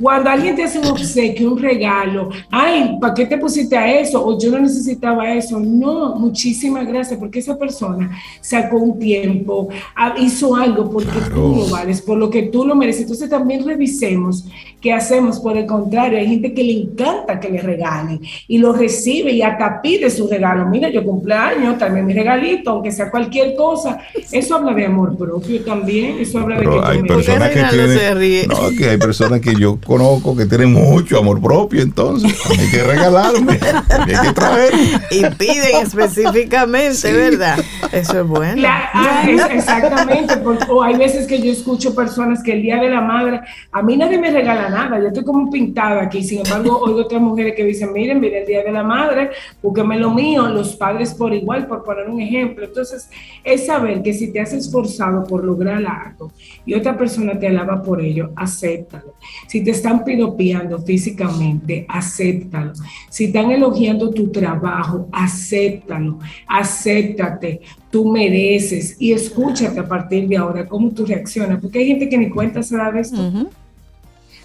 Cuando 0.00 0.30
alguien 0.30 0.56
te 0.56 0.64
hace 0.64 0.78
un 0.78 0.86
obsequio, 0.86 1.52
un 1.52 1.58
regalo, 1.58 2.30
ay, 2.50 2.98
¿para 3.00 3.14
qué 3.14 3.26
te 3.26 3.38
pusiste 3.38 3.76
a 3.76 4.00
eso? 4.00 4.24
O 4.24 4.38
yo 4.38 4.50
no 4.50 4.58
necesitaba 4.58 5.32
eso. 5.34 5.60
No, 5.60 6.16
muchísimas 6.16 6.86
gracias, 6.86 7.18
porque 7.18 7.38
esa 7.38 7.58
persona 7.58 8.10
sacó 8.40 8.78
un 8.78 8.98
tiempo, 8.98 9.68
ah, 9.96 10.14
hizo 10.18 10.56
algo 10.56 10.90
porque 10.90 11.18
tú 11.32 11.56
lo 11.56 11.68
vales, 11.68 12.00
por 12.00 12.18
lo 12.18 12.30
que 12.30 12.44
tú 12.44 12.64
lo 12.64 12.74
mereces. 12.74 13.02
Entonces 13.02 13.28
también 13.28 13.66
revisemos 13.66 14.46
qué 14.80 14.92
hacemos. 14.92 15.38
Por 15.40 15.56
el 15.56 15.66
contrario, 15.66 16.18
hay 16.18 16.26
gente 16.26 16.52
que 16.52 16.64
le 16.64 16.72
encanta 16.72 17.40
que 17.40 17.48
le 17.48 17.60
regalen 17.60 18.20
y 18.48 18.58
lo 18.58 18.72
recibe 18.72 19.32
y 19.32 19.42
hasta 19.42 19.80
pide 19.80 20.10
su 20.10 20.28
regalo. 20.28 20.66
Mira, 20.66 20.90
yo 20.90 21.04
cumpleaños, 21.04 21.78
también 21.78 22.06
mi 22.06 22.12
regalito, 22.12 22.70
aunque 22.70 22.90
sea 22.90 23.10
cualquier 23.10 23.54
cosa. 23.54 23.98
Eso 24.30 24.56
habla 24.56 24.74
de 24.74 24.86
amor 24.86 25.16
propio 25.16 25.62
también. 25.64 26.18
Eso 26.18 26.38
habla 26.38 26.58
de 26.58 26.64
que 26.64 26.80
hay 26.82 27.02
personas 27.02 27.50
que 27.50 27.64
tienen, 27.64 28.48
no, 28.48 28.76
que 28.76 28.90
hay 28.90 28.98
personas 28.98 29.40
que 29.40 29.54
yo 29.54 29.78
conozco 29.84 30.36
que 30.36 30.46
tienen 30.46 30.72
mucho 30.72 31.18
amor 31.18 31.40
propio, 31.40 31.82
entonces 31.82 32.32
hay 32.50 32.70
que 32.70 32.82
regalarme, 32.82 33.58
hay 33.62 34.26
que 34.26 34.32
traer. 34.32 34.72
Y 35.10 35.24
piden 35.36 35.82
específicamente, 35.82 37.12
¿verdad? 37.12 37.58
Eso 37.92 38.20
es 38.20 38.26
bueno. 38.26 38.62
Ah, 38.66 39.24
exactamente, 39.50 40.34
o 40.68 40.82
hay 40.82 40.96
veces 40.96 41.26
que 41.26 41.40
yo 41.40 41.52
escucho 41.52 41.94
personas 41.94 42.42
que 42.42 42.52
el 42.52 42.62
Día 42.62 42.76
de 42.76 42.88
la 42.88 43.00
Madre, 43.00 43.40
a 43.70 43.82
mí 43.82 43.96
nadie 43.96 44.18
me 44.18 44.30
regala 44.30 44.68
nada, 44.70 44.98
yo 44.98 45.08
estoy 45.08 45.24
como 45.24 45.50
pintada 45.50 46.02
aquí, 46.02 46.22
sin 46.22 46.38
embargo, 46.38 46.78
oigo 46.78 47.00
otras 47.00 47.20
mujeres 47.20 47.54
que 47.54 47.64
dicen, 47.64 47.92
miren, 47.92 48.20
miren 48.20 48.42
el 48.42 48.46
Día 48.46 48.62
de 48.62 48.72
la 48.72 48.82
Madre, 48.82 49.30
búsqueme 49.62 49.98
lo 49.98 50.10
mío, 50.10 50.48
los 50.48 50.76
padres 50.76 51.12
por 51.14 51.34
igual, 51.34 51.66
por 51.66 51.84
poner 51.84 52.08
un 52.08 52.20
ejemplo. 52.20 52.64
Entonces, 52.64 53.08
es 53.44 53.66
saber 53.66 54.02
que 54.02 54.12
si 54.12 54.32
te 54.32 54.40
has 54.40 54.52
esforzado 54.52 55.24
por 55.24 55.44
lograr 55.44 55.84
algo 55.84 56.32
y 56.64 56.74
otra 56.74 56.96
persona 56.96 57.38
te 57.38 57.48
alaba 57.48 57.82
por 57.82 58.00
ello, 58.00 58.30
acéptalo. 58.36 59.14
Si 59.48 59.62
te 59.62 59.71
están 59.72 60.04
piropeando 60.04 60.78
físicamente, 60.78 61.84
acéptalo. 61.88 62.72
Si 63.10 63.24
están 63.24 63.50
elogiando 63.50 64.10
tu 64.10 64.30
trabajo, 64.30 65.08
acéptalo, 65.12 66.18
acéptate, 66.46 67.60
tú 67.90 68.10
mereces 68.10 68.96
y 68.98 69.12
escúchate 69.12 69.80
a 69.80 69.88
partir 69.88 70.28
de 70.28 70.36
ahora 70.36 70.66
cómo 70.66 70.90
tú 70.90 71.04
reaccionas, 71.04 71.60
porque 71.60 71.80
hay 71.80 71.86
gente 71.86 72.08
que 72.08 72.18
ni 72.18 72.30
cuenta 72.30 72.62
se 72.62 72.76
da 72.76 72.90
de 72.90 73.00
esto. 73.00 73.20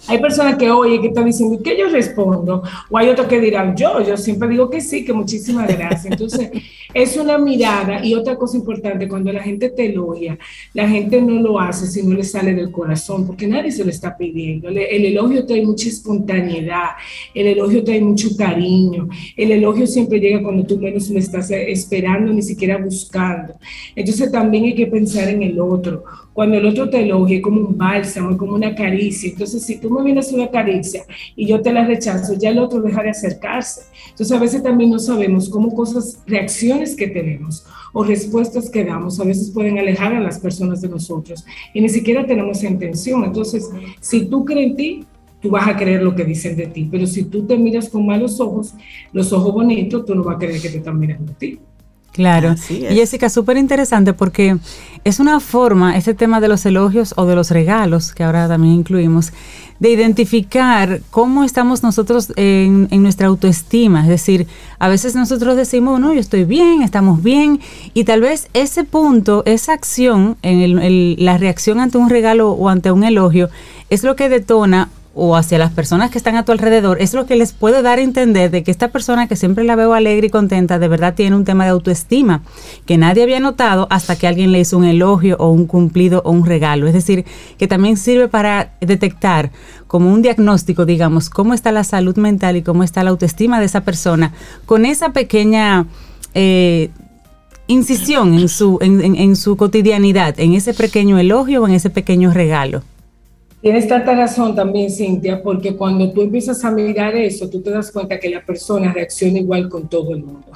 Hay 0.08 0.18
personas 0.18 0.56
que 0.56 0.70
oye 0.70 1.00
que 1.00 1.08
están 1.08 1.26
diciendo, 1.26 1.60
¿qué 1.62 1.76
yo 1.78 1.88
respondo? 1.88 2.62
O 2.90 2.98
hay 2.98 3.08
otros 3.08 3.26
que 3.26 3.40
dirán, 3.40 3.76
yo, 3.76 4.00
yo 4.00 4.16
siempre 4.16 4.48
digo 4.48 4.70
que 4.70 4.80
sí, 4.80 5.04
que 5.04 5.12
muchísimas 5.12 5.68
gracias. 5.68 6.06
Entonces, 6.06 6.50
es 6.94 7.16
una 7.16 7.36
mirada 7.36 8.04
y 8.04 8.14
otra 8.14 8.36
cosa 8.36 8.56
importante, 8.56 9.06
cuando 9.06 9.32
la 9.32 9.42
gente 9.42 9.70
te 9.70 9.86
elogia, 9.86 10.38
la 10.72 10.88
gente 10.88 11.20
no 11.20 11.40
lo 11.42 11.60
hace 11.60 11.86
si 11.86 12.02
no 12.02 12.14
le 12.14 12.24
sale 12.24 12.54
del 12.54 12.70
corazón, 12.70 13.26
porque 13.26 13.46
nadie 13.46 13.70
se 13.70 13.84
lo 13.84 13.90
está 13.90 14.16
pidiendo. 14.16 14.68
El, 14.68 14.78
el 14.78 15.04
elogio 15.04 15.44
trae 15.44 15.64
mucha 15.64 15.88
espontaneidad, 15.88 16.90
el 17.34 17.46
elogio 17.48 17.84
trae 17.84 18.00
mucho 18.00 18.28
cariño, 18.36 19.08
el 19.36 19.52
elogio 19.52 19.86
siempre 19.86 20.18
llega 20.18 20.42
cuando 20.42 20.64
tú 20.64 20.78
menos 20.78 21.10
lo 21.10 21.18
estás 21.18 21.50
esperando, 21.50 22.32
ni 22.32 22.42
siquiera 22.42 22.78
buscando. 22.78 23.54
Entonces 23.94 24.32
también 24.32 24.64
hay 24.64 24.74
que 24.74 24.86
pensar 24.86 25.28
en 25.28 25.42
el 25.42 25.60
otro. 25.60 26.04
Cuando 26.32 26.56
el 26.56 26.66
otro 26.66 26.88
te 26.88 27.00
elogia, 27.00 27.42
como 27.42 27.60
un 27.60 27.76
bálsamo, 27.76 28.36
como 28.36 28.54
una 28.54 28.72
caricia. 28.72 29.30
Entonces, 29.30 29.60
si 29.60 29.80
tú 29.80 29.90
me 29.98 30.04
vienes 30.04 30.32
una 30.32 30.50
caricia 30.50 31.04
y 31.36 31.46
yo 31.46 31.60
te 31.60 31.72
la 31.72 31.84
rechazo, 31.84 32.34
ya 32.34 32.50
el 32.50 32.58
otro 32.58 32.80
deja 32.80 33.02
de 33.02 33.10
acercarse. 33.10 33.82
Entonces, 34.10 34.36
a 34.36 34.40
veces 34.40 34.62
también 34.62 34.90
no 34.90 34.98
sabemos 34.98 35.48
cómo 35.48 35.74
cosas, 35.74 36.22
reacciones 36.26 36.96
que 36.96 37.08
tenemos 37.08 37.64
o 37.92 38.04
respuestas 38.04 38.70
que 38.70 38.84
damos, 38.84 39.18
a 39.20 39.24
veces 39.24 39.50
pueden 39.50 39.78
alejar 39.78 40.14
a 40.14 40.20
las 40.20 40.38
personas 40.38 40.80
de 40.80 40.88
nosotros 40.88 41.44
y 41.74 41.80
ni 41.80 41.88
siquiera 41.88 42.26
tenemos 42.26 42.62
intención. 42.62 43.24
Entonces, 43.24 43.68
si 44.00 44.26
tú 44.26 44.44
crees 44.44 44.70
en 44.70 44.76
ti, 44.76 45.06
tú 45.40 45.50
vas 45.50 45.68
a 45.68 45.76
creer 45.76 46.02
lo 46.02 46.14
que 46.14 46.24
dicen 46.24 46.56
de 46.56 46.66
ti. 46.66 46.88
Pero 46.90 47.06
si 47.06 47.24
tú 47.24 47.46
te 47.46 47.56
miras 47.56 47.88
con 47.88 48.06
malos 48.06 48.40
ojos, 48.40 48.74
los 49.12 49.32
ojos 49.32 49.52
bonitos, 49.52 50.04
tú 50.04 50.14
no 50.14 50.24
vas 50.24 50.36
a 50.36 50.38
creer 50.38 50.60
que 50.60 50.70
te 50.70 50.78
están 50.78 50.98
mirando 50.98 51.32
a 51.32 51.36
ti. 51.36 51.58
Claro. 52.18 52.56
Y 52.68 52.96
Jessica, 52.96 53.30
súper 53.30 53.56
interesante 53.58 54.12
porque 54.12 54.58
es 55.04 55.20
una 55.20 55.38
forma, 55.38 55.96
ese 55.96 56.14
tema 56.14 56.40
de 56.40 56.48
los 56.48 56.66
elogios 56.66 57.14
o 57.16 57.26
de 57.26 57.36
los 57.36 57.52
regalos, 57.52 58.12
que 58.12 58.24
ahora 58.24 58.48
también 58.48 58.74
incluimos, 58.74 59.32
de 59.78 59.90
identificar 59.90 61.00
cómo 61.12 61.44
estamos 61.44 61.84
nosotros 61.84 62.32
en, 62.34 62.88
nuestra 63.00 63.28
autoestima. 63.28 64.02
Es 64.02 64.08
decir, 64.08 64.48
a 64.80 64.88
veces 64.88 65.14
nosotros 65.14 65.54
decimos, 65.54 66.00
no, 66.00 66.12
yo 66.12 66.18
estoy 66.18 66.42
bien, 66.42 66.82
estamos 66.82 67.22
bien, 67.22 67.60
y 67.94 68.02
tal 68.02 68.20
vez 68.20 68.48
ese 68.52 68.82
punto, 68.82 69.44
esa 69.46 69.72
acción, 69.72 70.36
en 70.42 71.24
la 71.24 71.38
reacción 71.38 71.78
ante 71.78 71.98
un 71.98 72.10
regalo 72.10 72.50
o 72.50 72.68
ante 72.68 72.90
un 72.90 73.04
elogio, 73.04 73.48
es 73.90 74.02
lo 74.02 74.16
que 74.16 74.28
detona 74.28 74.88
o 75.14 75.36
hacia 75.36 75.58
las 75.58 75.72
personas 75.72 76.10
que 76.10 76.18
están 76.18 76.36
a 76.36 76.44
tu 76.44 76.52
alrededor, 76.52 77.00
es 77.00 77.12
lo 77.12 77.26
que 77.26 77.34
les 77.34 77.52
puede 77.52 77.82
dar 77.82 77.98
a 77.98 78.02
entender 78.02 78.50
de 78.50 78.62
que 78.62 78.70
esta 78.70 78.88
persona 78.88 79.26
que 79.26 79.36
siempre 79.36 79.64
la 79.64 79.74
veo 79.74 79.92
alegre 79.94 80.28
y 80.28 80.30
contenta, 80.30 80.78
de 80.78 80.86
verdad 80.88 81.14
tiene 81.14 81.34
un 81.34 81.44
tema 81.44 81.64
de 81.64 81.70
autoestima 81.70 82.42
que 82.86 82.98
nadie 82.98 83.24
había 83.24 83.40
notado 83.40 83.88
hasta 83.90 84.16
que 84.16 84.28
alguien 84.28 84.52
le 84.52 84.60
hizo 84.60 84.78
un 84.78 84.84
elogio 84.84 85.36
o 85.40 85.50
un 85.50 85.66
cumplido 85.66 86.22
o 86.24 86.30
un 86.30 86.46
regalo. 86.46 86.86
Es 86.86 86.92
decir, 86.92 87.24
que 87.58 87.66
también 87.66 87.96
sirve 87.96 88.28
para 88.28 88.72
detectar 88.80 89.50
como 89.86 90.12
un 90.12 90.22
diagnóstico, 90.22 90.84
digamos, 90.84 91.30
cómo 91.30 91.52
está 91.52 91.72
la 91.72 91.84
salud 91.84 92.16
mental 92.16 92.56
y 92.56 92.62
cómo 92.62 92.84
está 92.84 93.02
la 93.02 93.10
autoestima 93.10 93.58
de 93.58 93.66
esa 93.66 93.82
persona 93.82 94.32
con 94.66 94.86
esa 94.86 95.10
pequeña... 95.10 95.86
Eh, 96.34 96.90
incisión 97.70 98.32
en 98.32 98.48
su, 98.48 98.78
en 98.80 99.36
su 99.36 99.58
cotidianidad, 99.58 100.40
en 100.40 100.54
ese 100.54 100.72
pequeño 100.72 101.18
elogio 101.18 101.62
o 101.62 101.68
en 101.68 101.74
ese 101.74 101.90
pequeño 101.90 102.32
regalo. 102.32 102.82
Tienes 103.60 103.88
tanta 103.88 104.14
razón 104.14 104.54
también, 104.54 104.90
Cintia, 104.90 105.42
porque 105.42 105.76
cuando 105.76 106.12
tú 106.12 106.22
empiezas 106.22 106.64
a 106.64 106.70
mirar 106.70 107.16
eso, 107.16 107.50
tú 107.50 107.60
te 107.60 107.70
das 107.70 107.90
cuenta 107.90 108.18
que 108.18 108.30
la 108.30 108.44
persona 108.44 108.92
reacciona 108.92 109.38
igual 109.38 109.68
con 109.68 109.88
todo 109.88 110.14
el 110.14 110.22
mundo 110.22 110.46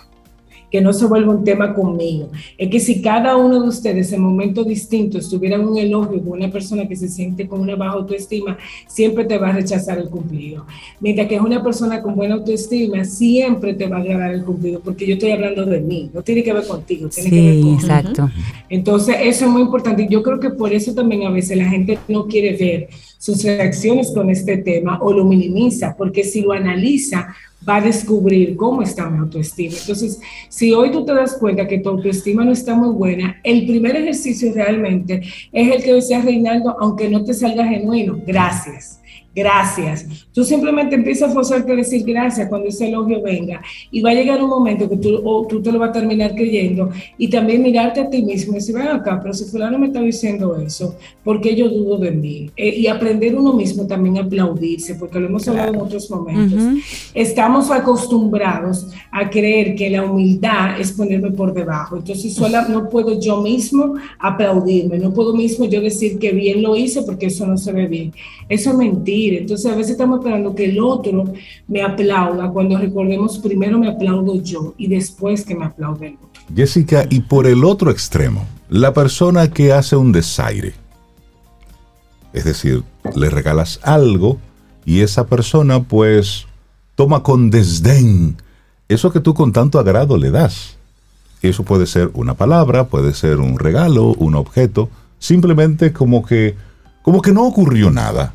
que 0.72 0.80
no 0.80 0.94
se 0.94 1.04
vuelva 1.04 1.35
un 1.35 1.44
tema 1.44 1.74
conmigo. 1.74 2.30
Es 2.56 2.70
que 2.70 2.80
si 2.80 3.02
cada 3.02 3.37
uno 3.37 3.61
de 3.61 3.68
ustedes 3.68 4.11
en 4.12 4.22
momentos 4.22 4.66
distintos 4.66 5.28
tuvieran 5.28 5.68
un 5.68 5.76
elogio 5.76 6.18
con 6.22 6.38
una 6.38 6.50
persona 6.50 6.88
que 6.88 6.96
se 6.96 7.08
siente 7.08 7.46
con 7.46 7.61
una 7.61 7.76
baja 7.76 7.92
autoestima, 7.92 8.56
siempre 8.87 9.26
te 9.26 9.37
va 9.37 9.50
a 9.50 9.52
rechazar 9.52 9.98
el 9.98 10.08
cumplido. 10.08 10.64
Mientras 10.98 11.28
que 11.28 11.35
es 11.35 11.42
una 11.42 11.62
persona 11.62 12.00
con 12.00 12.16
buena 12.16 12.37
autoestima, 12.37 13.04
siempre 13.04 13.74
te 13.74 13.87
va 13.87 13.98
a 13.98 14.00
agradar 14.00 14.32
el 14.32 14.44
cumplido, 14.44 14.80
porque 14.80 15.06
yo 15.06 15.14
estoy 15.14 15.32
hablando 15.32 15.66
de 15.66 15.80
mí, 15.80 16.11
no 16.14 16.22
tiene 16.22 16.42
que 16.42 16.54
ver 16.54 16.66
contigo, 16.66 17.11
tiene 17.11 17.28
que 17.28 17.62
ver 17.62 17.74
exacto. 17.74 18.30
Entonces, 18.70 19.16
eso 19.20 19.44
es 19.44 19.50
muy 19.50 19.61
importante. 19.61 20.08
Yo 20.08 20.22
creo 20.22 20.40
que 20.40 20.48
por 20.48 20.72
eso 20.72 20.94
también 20.94 21.26
a 21.26 21.30
veces 21.30 21.58
la 21.58 21.68
gente 21.68 21.98
no 22.08 22.26
quiere 22.26 22.56
ver 22.56 22.88
sus 23.22 23.44
reacciones 23.44 24.11
con 24.11 24.30
este 24.30 24.56
tema 24.56 24.98
o 25.00 25.12
lo 25.12 25.24
minimiza, 25.24 25.94
porque 25.96 26.24
si 26.24 26.40
lo 26.40 26.50
analiza, 26.50 27.32
va 27.66 27.76
a 27.76 27.80
descubrir 27.80 28.56
cómo 28.56 28.82
está 28.82 29.08
mi 29.08 29.18
autoestima. 29.18 29.76
Entonces, 29.78 30.18
si 30.48 30.72
hoy 30.72 30.90
tú 30.90 31.04
te 31.04 31.14
das 31.14 31.37
cuenta 31.38 31.68
que 31.68 31.78
tu 31.78 31.90
autoestima 31.90 32.44
no 32.44 32.50
está 32.50 32.74
muy 32.74 32.92
buena, 32.92 33.40
el 33.44 33.64
primer 33.64 33.94
ejercicio 33.94 34.52
realmente 34.52 35.22
es 35.52 35.72
el 35.72 35.85
que 35.85 35.94
decía 35.94 36.20
Reinaldo, 36.20 36.76
aunque 36.80 37.08
no 37.08 37.22
te 37.22 37.32
salga 37.32 37.64
genuino, 37.64 38.18
gracias 38.26 39.01
gracias. 39.35 40.07
Tú 40.33 40.45
simplemente 40.45 40.95
empiezas 40.95 41.31
a 41.31 41.35
forzarte 41.35 41.73
a 41.73 41.77
decir 41.77 42.05
gracias 42.05 42.49
cuando 42.49 42.68
ese 42.68 42.88
elogio 42.88 43.23
venga 43.23 43.62
y 43.90 44.01
va 44.01 44.11
a 44.11 44.14
llegar 44.14 44.42
un 44.42 44.51
momento 44.51 44.88
que 44.88 44.97
tú, 44.97 45.21
o 45.25 45.47
tú 45.47 45.62
te 45.62 45.73
lo 45.73 45.79
vas 45.79 45.90
a 45.90 45.92
terminar 45.92 46.35
creyendo 46.35 46.90
y 47.16 47.29
también 47.29 47.62
mirarte 47.62 48.01
a 48.01 48.11
ti 48.11 48.23
mismo 48.23 48.53
y 48.53 48.57
decir, 48.57 48.75
ven 48.75 48.88
acá, 48.88 49.21
pero 49.23 49.35
si 49.35 49.45
fulano 49.45 49.79
me 49.79 49.87
está 49.87 50.01
diciendo 50.01 50.57
eso, 50.57 50.97
¿por 51.25 51.40
qué 51.40 51.55
yo 51.55 51.68
dudo 51.68 51.99
de 51.99 52.11
mí? 52.11 52.51
Eh, 52.57 52.81
y 52.81 52.87
aprender 52.87 53.37
uno 53.37 53.53
mismo 53.55 53.87
también 53.87 54.18
a 54.18 54.23
aplaudirse, 54.23 54.95
porque 54.97 55.18
lo 55.18 55.27
hemos 55.27 55.47
hablado 55.49 55.75
en 55.75 55.81
otros 55.81 56.11
momentos. 56.11 56.62
Estamos 57.14 57.71
acostumbrados 57.71 58.88
a 59.11 59.29
creer 59.31 59.75
que 59.75 59.90
la 59.90 60.05
humildad 60.05 60.81
es 60.81 60.92
ponerme 60.92 61.31
por 61.31 61.53
debajo, 61.53 61.97
entonces 61.97 62.35
sola 62.35 62.66
no 62.68 62.88
puedo 62.88 63.18
yo 63.21 63.40
mismo 63.40 63.95
aplaudirme, 64.18 64.99
no 64.99 65.12
puedo 65.12 65.35
mismo 65.35 65.64
yo 65.66 65.81
decir 65.81 66.18
que 66.18 66.33
bien 66.33 66.62
lo 66.62 66.77
hice 66.77 67.03
porque 67.03 67.27
eso 67.27 67.47
no 67.47 67.57
se 67.57 67.73
ve 67.73 67.87
bien. 67.87 68.12
Eso 68.49 68.71
es 68.71 68.77
mentira 68.77 69.21
entonces 69.30 69.70
a 69.70 69.76
veces 69.76 69.92
estamos 69.92 70.18
esperando 70.18 70.54
que 70.54 70.66
el 70.66 70.80
otro 70.80 71.24
me 71.68 71.82
aplauda 71.82 72.50
cuando 72.50 72.78
recordemos 72.78 73.38
primero 73.38 73.78
me 73.78 73.88
aplaudo 73.88 74.40
yo 74.42 74.74
y 74.76 74.88
después 74.88 75.44
que 75.44 75.54
me 75.54 75.64
aplaude 75.64 76.08
el 76.08 76.14
otro. 76.14 76.42
Jessica, 76.54 77.06
y 77.08 77.20
por 77.20 77.46
el 77.46 77.64
otro 77.64 77.90
extremo, 77.90 78.46
la 78.68 78.92
persona 78.92 79.50
que 79.50 79.72
hace 79.72 79.96
un 79.96 80.12
desaire. 80.12 80.74
Es 82.32 82.44
decir, 82.44 82.82
le 83.14 83.30
regalas 83.30 83.80
algo 83.82 84.38
y 84.85 85.00
esa 85.00 85.26
persona 85.26 85.82
pues 85.82 86.46
toma 86.94 87.22
con 87.22 87.50
desdén 87.50 88.37
eso 88.92 89.11
que 89.11 89.20
tú 89.20 89.32
con 89.35 89.52
tanto 89.52 89.78
agrado 89.78 90.18
le 90.18 90.30
das. 90.30 90.76
Eso 91.40 91.64
puede 91.64 91.87
ser 91.87 92.11
una 92.14 92.35
palabra, 92.35 92.88
puede 92.88 93.14
ser 93.14 93.38
un 93.38 93.58
regalo, 93.58 94.14
un 94.18 94.35
objeto, 94.35 94.90
simplemente 95.18 95.92
como 95.92 96.24
que 96.24 96.56
como 97.02 97.20
que 97.22 97.32
no 97.32 97.44
ocurrió 97.46 97.90
nada. 97.90 98.35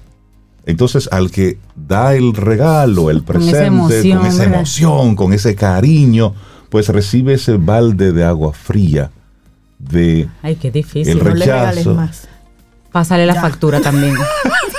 Entonces, 0.68 1.08
al 1.14 1.32
que 1.32 1.58
da 1.78 2.14
el 2.14 2.34
regalo, 2.34 3.10
el 3.10 3.24
presente, 3.24 3.70
con 4.14 4.26
esa 4.26 4.44
emoción, 4.44 5.16
con 5.16 5.32
ese 5.32 5.56
cariño, 5.56 6.34
pues 6.70 6.90
recibe 6.90 7.36
ese 7.36 7.56
balde 7.56 8.12
de 8.12 8.26
agua 8.26 8.52
fría 8.52 9.10
de 9.80 10.28
Ay, 10.42 10.56
qué 10.56 10.70
difícil. 10.70 11.14
el 11.14 11.20
rechazo. 11.22 11.94
No 11.94 12.04
le 12.04 12.10
Pásale 12.92 13.26
la 13.26 13.36
factura 13.36 13.80
también. 13.80 14.16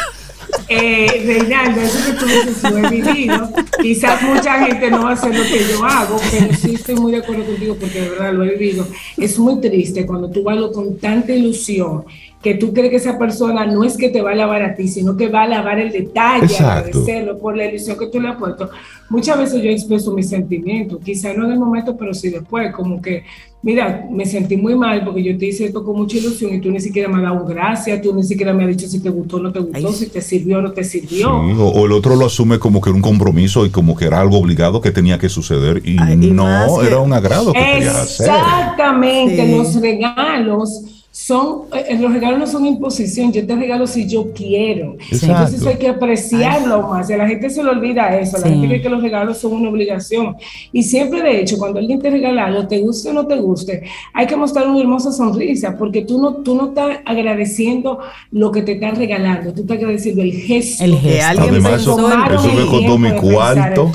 eh, 0.68 1.22
Reinaldo, 1.24 1.80
eso 1.80 2.04
que 2.04 2.12
tú 2.18 2.26
dices, 2.26 2.62
lo 2.70 2.78
he 2.78 2.90
vivido. 2.90 3.50
Quizás 3.80 4.22
mucha 4.22 4.66
gente 4.66 4.90
no 4.90 5.08
hace 5.08 5.28
lo 5.28 5.42
que 5.42 5.66
yo 5.70 5.84
hago, 5.86 6.20
pero 6.30 6.54
sí 6.54 6.74
estoy 6.74 6.96
muy 6.96 7.12
de 7.12 7.18
acuerdo 7.18 7.46
contigo 7.46 7.76
porque 7.80 8.02
de 8.02 8.10
verdad 8.10 8.34
lo 8.34 8.44
he 8.44 8.56
vivido. 8.56 8.86
Es 9.16 9.38
muy 9.38 9.58
triste 9.62 10.04
cuando 10.04 10.28
tú 10.28 10.42
vas 10.42 10.58
con 10.74 10.98
tanta 10.98 11.32
ilusión 11.32 12.04
que 12.42 12.54
tú 12.54 12.72
crees 12.72 12.90
que 12.90 12.96
esa 12.96 13.18
persona 13.18 13.66
no 13.66 13.82
es 13.82 13.96
que 13.96 14.10
te 14.10 14.22
va 14.22 14.30
a 14.30 14.34
lavar 14.34 14.62
a 14.62 14.74
ti, 14.76 14.86
sino 14.86 15.16
que 15.16 15.28
va 15.28 15.42
a 15.42 15.48
lavar 15.48 15.80
el 15.80 15.90
detalle, 15.90 16.56
agradecerlo 16.56 17.36
por 17.38 17.56
la 17.56 17.66
ilusión 17.66 17.98
que 17.98 18.06
tú 18.06 18.20
le 18.20 18.28
has 18.28 18.36
puesto. 18.36 18.70
Muchas 19.10 19.38
veces 19.38 19.60
yo 19.60 19.70
expreso 19.70 20.12
mis 20.12 20.28
sentimientos, 20.28 21.00
quizá 21.04 21.32
no 21.32 21.46
en 21.46 21.52
el 21.52 21.58
momento, 21.58 21.96
pero 21.96 22.14
sí 22.14 22.30
después, 22.30 22.72
como 22.72 23.02
que, 23.02 23.24
mira, 23.62 24.06
me 24.08 24.24
sentí 24.24 24.56
muy 24.56 24.76
mal 24.76 25.04
porque 25.04 25.24
yo 25.24 25.36
te 25.36 25.46
hice 25.46 25.64
esto 25.64 25.82
con 25.82 25.96
mucha 25.96 26.18
ilusión 26.18 26.54
y 26.54 26.60
tú 26.60 26.70
ni 26.70 26.78
siquiera 26.78 27.08
me 27.08 27.16
has 27.16 27.22
dado 27.22 27.44
gracias, 27.44 28.00
tú 28.02 28.14
ni 28.14 28.22
siquiera 28.22 28.52
me 28.52 28.62
has 28.62 28.68
dicho 28.68 28.86
si 28.86 29.00
te 29.00 29.10
gustó 29.10 29.38
o 29.38 29.40
no 29.40 29.50
te 29.50 29.58
gustó, 29.58 29.92
si 29.92 30.06
te 30.06 30.20
sirvió 30.20 30.58
o 30.58 30.62
no 30.62 30.70
te 30.70 30.84
sirvió. 30.84 31.32
o, 31.32 31.86
el 31.86 31.92
otro 31.92 32.14
lo 32.14 32.26
asume 32.26 32.60
como 32.60 32.80
que 32.80 32.90
era 32.90 32.96
un 32.96 33.02
compromiso 33.02 33.66
y 33.66 33.70
como 33.70 33.96
que 33.96 34.04
era 34.04 34.20
algo 34.20 34.38
obligado 34.38 34.80
que 34.80 34.92
tenía 34.92 35.18
que 35.18 35.28
suceder 35.28 35.82
y, 35.84 35.96
no, 35.96 36.82
era 36.82 37.00
un 37.00 37.12
agrado 37.12 37.52
que 37.52 37.58
hacer. 37.58 38.28
Exactamente, 38.28 39.56
los 39.56 39.74
regalos 39.80 40.97
son, 41.18 41.62
eh, 41.74 41.98
los 41.98 42.12
regalos 42.12 42.38
no 42.38 42.46
son 42.46 42.64
imposición, 42.64 43.32
yo 43.32 43.44
te 43.44 43.56
regalo 43.56 43.88
si 43.88 44.06
yo 44.06 44.32
quiero. 44.32 44.96
Entonces 45.10 45.66
hay 45.66 45.74
que 45.74 45.88
apreciarlo 45.88 46.86
más. 46.86 47.10
la 47.10 47.26
gente 47.26 47.50
se 47.50 47.60
le 47.60 47.70
olvida 47.70 48.16
eso, 48.16 48.38
la 48.38 48.46
gente 48.46 48.68
cree 48.68 48.80
que 48.80 48.88
los 48.88 49.02
regalos 49.02 49.36
son 49.38 49.54
una 49.54 49.68
obligación. 49.68 50.36
Y 50.72 50.84
siempre, 50.84 51.20
de 51.20 51.40
hecho, 51.40 51.58
cuando 51.58 51.80
alguien 51.80 52.00
te 52.00 52.08
regala 52.08 52.46
algo, 52.46 52.68
te 52.68 52.78
guste 52.78 53.10
o 53.10 53.12
no 53.12 53.26
te 53.26 53.34
guste, 53.34 53.82
hay 54.14 54.28
que 54.28 54.36
mostrar 54.36 54.68
una 54.68 54.78
hermosa 54.78 55.10
sonrisa, 55.10 55.76
porque 55.76 56.02
tú 56.02 56.22
no, 56.22 56.34
tú 56.34 56.54
no 56.54 56.68
estás 56.68 56.98
agradeciendo 57.04 57.98
lo 58.30 58.52
que 58.52 58.62
te 58.62 58.72
están 58.74 58.94
regalando, 58.94 59.52
tú 59.52 59.62
estás 59.62 59.76
agradeciendo 59.78 60.22
el 60.22 60.32
gesto. 60.32 60.84
El 60.84 60.98
gesto. 60.98 61.30
Alguien 61.30 61.50
además, 61.50 61.80
eso, 61.80 61.98
eso 61.98 62.52
me 62.54 62.66
costó 62.66 62.96
mi 62.96 63.10
cuarto. 63.16 63.90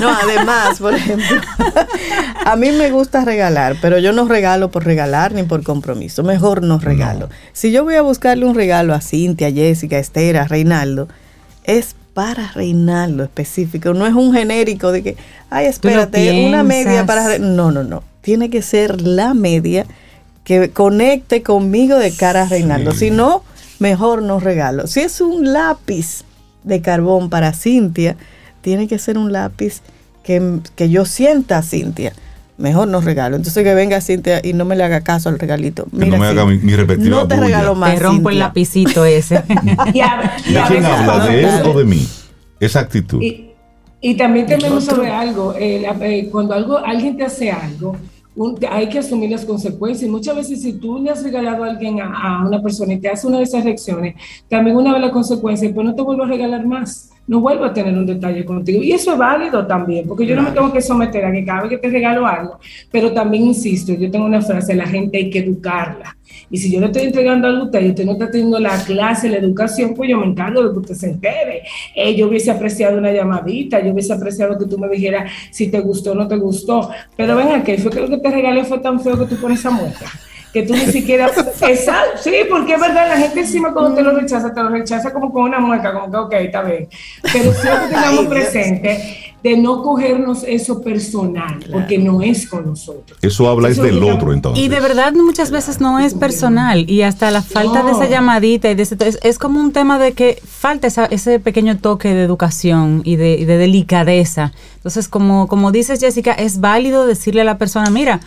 No, 0.00 0.08
además, 0.08 0.80
por 0.80 0.94
ejemplo, 0.94 1.36
a 2.46 2.56
mí 2.56 2.70
me 2.72 2.90
gusta 2.90 3.26
regalar, 3.26 3.76
pero 3.82 3.98
yo 3.98 4.14
no 4.14 4.26
regalo 4.26 4.70
por 4.70 4.86
regalar 4.86 5.32
ni 5.32 5.42
por 5.42 5.62
compromiso. 5.62 6.22
Mejor 6.22 6.45
no 6.54 6.78
regalo. 6.78 7.28
Si 7.52 7.72
yo 7.72 7.84
voy 7.84 7.94
a 7.94 8.02
buscarle 8.02 8.46
un 8.46 8.54
regalo 8.54 8.94
a 8.94 9.00
Cintia, 9.00 9.52
Jessica, 9.52 9.98
Esther, 9.98 10.36
a 10.36 10.44
Reinaldo, 10.44 11.08
es 11.64 11.96
para 12.14 12.50
Reinaldo 12.52 13.24
específico, 13.24 13.92
no 13.92 14.06
es 14.06 14.14
un 14.14 14.32
genérico 14.32 14.90
de 14.92 15.02
que, 15.02 15.16
ay, 15.50 15.66
espérate, 15.66 16.46
una 16.46 16.62
media 16.62 17.04
para... 17.04 17.38
No, 17.38 17.70
no, 17.70 17.82
no, 17.82 18.02
tiene 18.22 18.48
que 18.48 18.62
ser 18.62 19.02
la 19.02 19.34
media 19.34 19.86
que 20.44 20.70
conecte 20.70 21.42
conmigo 21.42 21.98
de 21.98 22.12
cara 22.12 22.42
a 22.42 22.48
Reinaldo, 22.48 22.92
si 22.92 23.10
no, 23.10 23.42
mejor 23.78 24.22
no 24.22 24.40
regalo. 24.40 24.86
Si 24.86 25.00
es 25.00 25.20
un 25.20 25.52
lápiz 25.52 26.22
de 26.62 26.80
carbón 26.80 27.28
para 27.28 27.52
Cintia, 27.52 28.16
tiene 28.62 28.88
que 28.88 28.98
ser 28.98 29.18
un 29.18 29.32
lápiz 29.32 29.82
que, 30.22 30.60
que 30.74 30.88
yo 30.88 31.04
sienta 31.04 31.58
a 31.58 31.62
Cintia 31.62 32.12
mejor 32.58 32.88
no 32.88 33.00
regalo. 33.00 33.36
Entonces 33.36 33.62
que 33.62 33.74
venga 33.74 34.00
Cintia 34.00 34.40
y 34.42 34.52
no 34.52 34.64
me 34.64 34.76
le 34.76 34.84
haga 34.84 35.00
caso 35.00 35.28
al 35.28 35.38
regalito. 35.38 35.84
que 35.84 36.06
no 36.06 36.18
me 36.18 36.26
haga 36.26 36.46
mi, 36.46 36.58
mi 36.58 36.72
No 37.08 37.26
te 37.26 37.36
regalo 37.36 37.74
más. 37.74 37.94
Te 37.94 38.00
rompo 38.00 38.30
el 38.30 38.38
lapicito 38.38 39.04
ese. 39.04 39.42
y 39.94 40.00
¿De 40.52 40.60
quién 40.68 40.84
habla? 40.84 41.26
¿De 41.26 41.40
él 41.40 41.66
o 41.66 41.78
de 41.78 41.84
mí? 41.84 42.06
Esa 42.60 42.80
actitud. 42.80 43.22
Y, 43.22 44.14
también 44.16 44.46
tenemos 44.46 44.84
sobre 44.84 45.10
algo. 45.10 45.54
Eh, 45.54 45.84
eh, 46.02 46.28
cuando 46.30 46.54
algo, 46.54 46.78
alguien 46.78 47.16
te 47.16 47.24
hace 47.24 47.50
algo, 47.50 47.96
hay 48.70 48.88
que 48.88 49.00
asumir 49.00 49.30
las 49.30 49.44
consecuencias. 49.44 50.08
Muchas 50.08 50.36
veces 50.36 50.62
si 50.62 50.74
tú 50.74 50.98
le 50.98 51.10
has 51.10 51.24
regalado 51.24 51.64
a 51.64 51.68
alguien, 51.70 52.00
a, 52.00 52.38
a, 52.38 52.46
una 52.46 52.62
persona 52.62 52.92
y 52.92 52.98
te 52.98 53.08
hace 53.08 53.26
una 53.26 53.38
de 53.38 53.44
esas 53.44 53.64
reacciones, 53.64 54.14
también 54.48 54.76
una 54.76 54.94
de 54.94 55.00
las 55.00 55.10
consecuencias, 55.10 55.72
pues 55.74 55.84
no 55.84 55.94
te 55.94 56.02
vuelvo 56.02 56.22
a 56.22 56.28
regalar 56.28 56.64
más 56.64 57.10
no 57.26 57.40
vuelvo 57.40 57.64
a 57.64 57.72
tener 57.72 57.94
un 57.94 58.06
detalle 58.06 58.44
contigo. 58.44 58.82
Y 58.82 58.92
eso 58.92 59.12
es 59.12 59.18
válido 59.18 59.66
también, 59.66 60.06
porque 60.06 60.26
yo 60.26 60.36
no 60.36 60.42
me 60.42 60.50
tengo 60.50 60.72
que 60.72 60.80
someter 60.80 61.24
a 61.24 61.32
que 61.32 61.44
cada 61.44 61.62
vez 61.62 61.70
que 61.70 61.78
te 61.78 61.90
regalo 61.90 62.26
algo, 62.26 62.58
pero 62.90 63.12
también 63.12 63.44
insisto, 63.44 63.92
yo 63.94 64.10
tengo 64.10 64.26
una 64.26 64.40
frase, 64.40 64.74
la 64.74 64.86
gente 64.86 65.18
hay 65.18 65.30
que 65.30 65.40
educarla. 65.40 66.16
Y 66.50 66.58
si 66.58 66.70
yo 66.72 66.80
le 66.80 66.86
estoy 66.86 67.02
entregando 67.02 67.48
algo 67.48 67.62
a 67.62 67.64
usted 67.66 67.82
y 67.82 67.88
usted 67.90 68.04
no 68.04 68.12
está 68.12 68.30
teniendo 68.30 68.58
la 68.58 68.76
clase, 68.84 69.28
la 69.28 69.38
educación, 69.38 69.94
pues 69.94 70.10
yo 70.10 70.18
me 70.18 70.26
encargo 70.26 70.62
de 70.62 70.72
que 70.72 70.78
usted 70.78 70.94
se 70.94 71.10
entere. 71.10 71.62
Eh, 71.94 72.14
yo 72.14 72.28
hubiese 72.28 72.50
apreciado 72.50 72.98
una 72.98 73.12
llamadita, 73.12 73.80
yo 73.84 73.92
hubiese 73.92 74.12
apreciado 74.12 74.58
que 74.58 74.66
tú 74.66 74.78
me 74.78 74.88
dijeras 74.88 75.30
si 75.50 75.68
te 75.68 75.80
gustó 75.80 76.12
o 76.12 76.14
no 76.14 76.28
te 76.28 76.36
gustó. 76.36 76.90
Pero 77.16 77.36
ven 77.36 77.48
aquí, 77.48 77.76
fue 77.78 77.90
que 77.90 78.00
lo 78.00 78.08
que 78.08 78.18
te 78.18 78.30
regalé 78.30 78.64
fue 78.64 78.78
tan 78.78 79.00
feo 79.00 79.18
que 79.18 79.26
tú 79.26 79.40
pones 79.40 79.60
esa 79.60 79.70
muestra 79.70 80.08
que 80.56 80.62
tú 80.62 80.72
ni 80.72 80.86
siquiera... 80.86 81.30
Exacto, 81.68 82.22
sí, 82.22 82.32
porque 82.48 82.74
es 82.74 82.80
verdad, 82.80 83.10
la 83.10 83.18
gente 83.18 83.40
encima 83.40 83.74
cuando 83.74 83.94
te 83.94 84.00
lo 84.00 84.12
rechaza, 84.12 84.54
te 84.54 84.62
lo 84.62 84.70
rechaza 84.70 85.12
como 85.12 85.30
con 85.30 85.42
una 85.42 85.60
mueca, 85.60 85.92
como 85.92 86.10
que, 86.10 86.16
ok, 86.16 86.32
está 86.46 86.62
bien. 86.62 86.88
Pero 87.30 87.52
siempre 87.52 87.88
tengamos 87.90 88.26
presente 88.26 89.34
de 89.42 89.56
no 89.58 89.82
cogernos 89.82 90.44
eso 90.44 90.80
personal, 90.80 91.58
porque 91.70 91.98
no 91.98 92.22
es 92.22 92.48
con 92.48 92.64
nosotros. 92.64 93.18
Eso 93.20 93.50
habla 93.50 93.68
es 93.68 93.76
del 93.76 94.02
otro, 94.02 94.32
entonces. 94.32 94.64
Y 94.64 94.68
de 94.68 94.80
verdad 94.80 95.12
muchas 95.12 95.50
veces 95.50 95.78
no 95.78 96.00
es 96.00 96.14
personal, 96.14 96.90
y 96.90 97.02
hasta 97.02 97.30
la 97.30 97.42
falta 97.42 97.82
de 97.82 97.92
esa 97.92 98.08
llamadita, 98.08 98.70
y 98.70 98.74
de 98.74 98.82
ese, 98.82 98.96
es, 99.22 99.38
como 99.38 99.60
un 99.60 99.72
tema 99.72 99.98
de 99.98 100.14
que 100.14 100.40
falta 100.42 100.88
ese 101.10 101.38
pequeño 101.38 101.76
toque 101.76 102.14
de 102.14 102.22
educación 102.22 103.02
y 103.04 103.16
de, 103.16 103.34
y 103.34 103.44
de 103.44 103.58
delicadeza. 103.58 104.52
Entonces, 104.76 105.06
como, 105.06 105.48
como 105.48 105.70
dices, 105.70 106.00
Jessica, 106.00 106.32
es 106.32 106.60
válido 106.60 107.06
decirle 107.06 107.42
a 107.42 107.44
la 107.44 107.58
persona, 107.58 107.90
mira, 107.90 108.20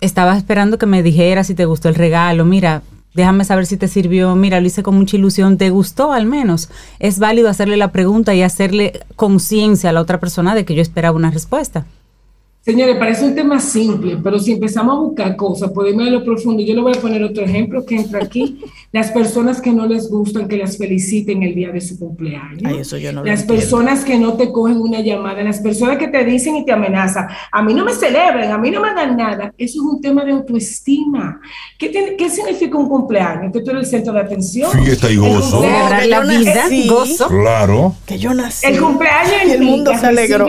estaba 0.00 0.36
esperando 0.36 0.78
que 0.78 0.86
me 0.86 1.02
dijeras 1.02 1.46
si 1.46 1.54
te 1.54 1.64
gustó 1.64 1.88
el 1.88 1.94
regalo, 1.94 2.44
mira, 2.44 2.82
déjame 3.14 3.44
saber 3.44 3.66
si 3.66 3.76
te 3.76 3.88
sirvió, 3.88 4.34
mira, 4.34 4.60
lo 4.60 4.66
hice 4.66 4.82
con 4.82 4.96
mucha 4.96 5.16
ilusión, 5.16 5.58
¿te 5.58 5.70
gustó 5.70 6.12
al 6.12 6.26
menos? 6.26 6.70
Es 6.98 7.18
válido 7.18 7.48
hacerle 7.48 7.76
la 7.76 7.92
pregunta 7.92 8.34
y 8.34 8.42
hacerle 8.42 9.00
conciencia 9.16 9.90
a 9.90 9.92
la 9.92 10.00
otra 10.00 10.20
persona 10.20 10.54
de 10.54 10.64
que 10.64 10.74
yo 10.74 10.82
esperaba 10.82 11.16
una 11.16 11.30
respuesta. 11.30 11.86
Señores, 12.62 12.96
parece 12.98 13.24
un 13.24 13.34
tema 13.34 13.58
simple, 13.58 14.18
pero 14.22 14.38
si 14.38 14.52
empezamos 14.52 14.94
a 14.94 15.00
buscar 15.00 15.34
cosas, 15.34 15.70
podemos 15.72 16.02
ir 16.02 16.10
a 16.10 16.12
lo 16.12 16.24
profundo. 16.24 16.62
Yo 16.62 16.74
le 16.74 16.82
voy 16.82 16.92
a 16.94 17.00
poner 17.00 17.24
otro 17.24 17.42
ejemplo 17.42 17.86
que 17.86 17.96
entra 17.96 18.22
aquí. 18.22 18.60
Las 18.92 19.10
personas 19.12 19.62
que 19.62 19.72
no 19.72 19.86
les 19.86 20.10
gustan 20.10 20.48
que 20.48 20.56
las 20.56 20.76
feliciten 20.76 21.44
el 21.44 21.54
día 21.54 21.70
de 21.70 21.80
su 21.80 21.96
cumpleaños. 21.96 22.62
Ay, 22.64 22.78
eso 22.78 22.98
yo 22.98 23.12
no 23.12 23.22
las 23.22 23.44
personas 23.44 24.04
que 24.04 24.18
no 24.18 24.32
te 24.32 24.50
cogen 24.50 24.78
una 24.78 25.00
llamada, 25.00 25.44
las 25.44 25.60
personas 25.60 25.96
que 25.96 26.08
te 26.08 26.24
dicen 26.24 26.56
y 26.56 26.64
te 26.64 26.72
amenazan. 26.72 27.28
A 27.52 27.62
mí 27.62 27.72
no 27.72 27.84
me 27.84 27.92
celebren, 27.92 28.50
a 28.50 28.58
mí 28.58 28.68
no 28.68 28.80
me 28.80 28.88
hagan 28.88 29.16
nada. 29.16 29.54
Eso 29.56 29.78
es 29.78 29.94
un 29.94 30.00
tema 30.00 30.24
de 30.24 30.32
autoestima. 30.32 31.40
¿Qué, 31.78 32.16
qué 32.18 32.28
significa 32.28 32.76
un 32.78 32.88
cumpleaños? 32.88 33.52
Que 33.52 33.60
tú 33.60 33.70
eres 33.70 33.84
el 33.84 33.90
centro 33.90 34.12
de 34.12 34.20
atención. 34.22 34.72
Fiesta 34.84 35.08
y 35.08 35.14
gozo. 35.14 35.60
Celebrar 35.60 36.06
la 36.06 36.20
vida, 36.22 36.64
gozo. 36.88 37.28
Claro. 37.28 37.94
Que 38.04 38.18
yo 38.18 38.34
nací. 38.34 38.66
El 38.66 38.80
cumpleaños 38.80 39.34
y 39.46 39.50
el 39.52 39.62
mundo 39.62 39.92
se 39.96 40.06
alegró. 40.06 40.48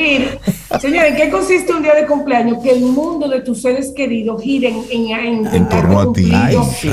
Señores, 0.80 1.12
¿en 1.12 1.16
qué 1.18 1.30
consiste 1.30 1.74
un 1.74 1.84
día 1.84 1.94
de 1.94 2.01
cumpleaños, 2.06 2.64
que 2.64 2.72
el 2.72 2.82
mundo 2.82 3.28
de 3.28 3.42
tus 3.42 3.62
seres 3.62 3.92
queridos 3.96 4.42
gire 4.42 4.70
en, 4.70 5.10
en, 5.10 5.48
en, 5.48 5.70
torno 5.70 6.00
a 6.00 6.14
ti, 6.14 6.32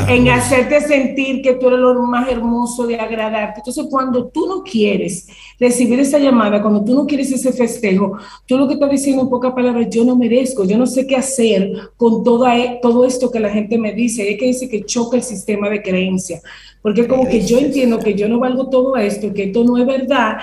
en 0.09 0.29
hacerte 0.29 0.81
sentir 0.81 1.43
que 1.43 1.55
tú 1.55 1.69
eres 1.69 1.81
lo 1.81 2.03
más 2.03 2.29
hermoso 2.29 2.87
de 2.87 2.97
agradarte. 2.97 3.61
Entonces, 3.61 3.87
cuando 3.91 4.27
tú 4.27 4.47
no 4.47 4.63
quieres 4.63 5.27
recibir 5.59 6.01
esa 6.01 6.19
llamada, 6.19 6.63
cuando 6.63 6.85
tú 6.85 6.95
no 6.95 7.07
quieres 7.07 7.33
ese 7.33 7.53
festejo, 7.53 8.19
tú 8.47 8.57
lo 8.57 8.69
que 8.69 8.75
estás 8.75 8.91
diciendo 8.91 9.23
en 9.23 9.29
pocas 9.29 9.53
palabras, 9.53 9.89
yo 9.91 10.05
no 10.05 10.17
merezco, 10.17 10.65
yo 10.65 10.79
no 10.79 10.87
sé 10.87 11.07
qué 11.07 11.17
hacer 11.17 11.73
con 11.97 12.23
toda, 12.25 12.57
e, 12.59 12.79
todo 12.81 13.05
esto 13.05 13.31
que 13.31 13.41
la 13.41 13.51
gente 13.51 13.79
me 13.79 13.93
dice. 13.93 14.31
Es 14.31 14.39
que 14.39 14.47
dice 14.47 14.69
que 14.69 14.85
choca 14.85 15.17
el 15.17 15.23
sistema 15.23 15.69
de 15.69 15.83
creencia, 15.83 16.41
porque 16.83 17.07
como 17.07 17.29
que 17.29 17.45
yo 17.45 17.59
entiendo 17.59 17.99
que 17.99 18.15
yo 18.15 18.29
no 18.29 18.39
valgo 18.39 18.69
todo 18.69 18.97
esto, 18.97 19.33
que 19.33 19.45
esto 19.45 19.65
no 19.65 19.77
es 19.79 19.87
verdad, 19.87 20.39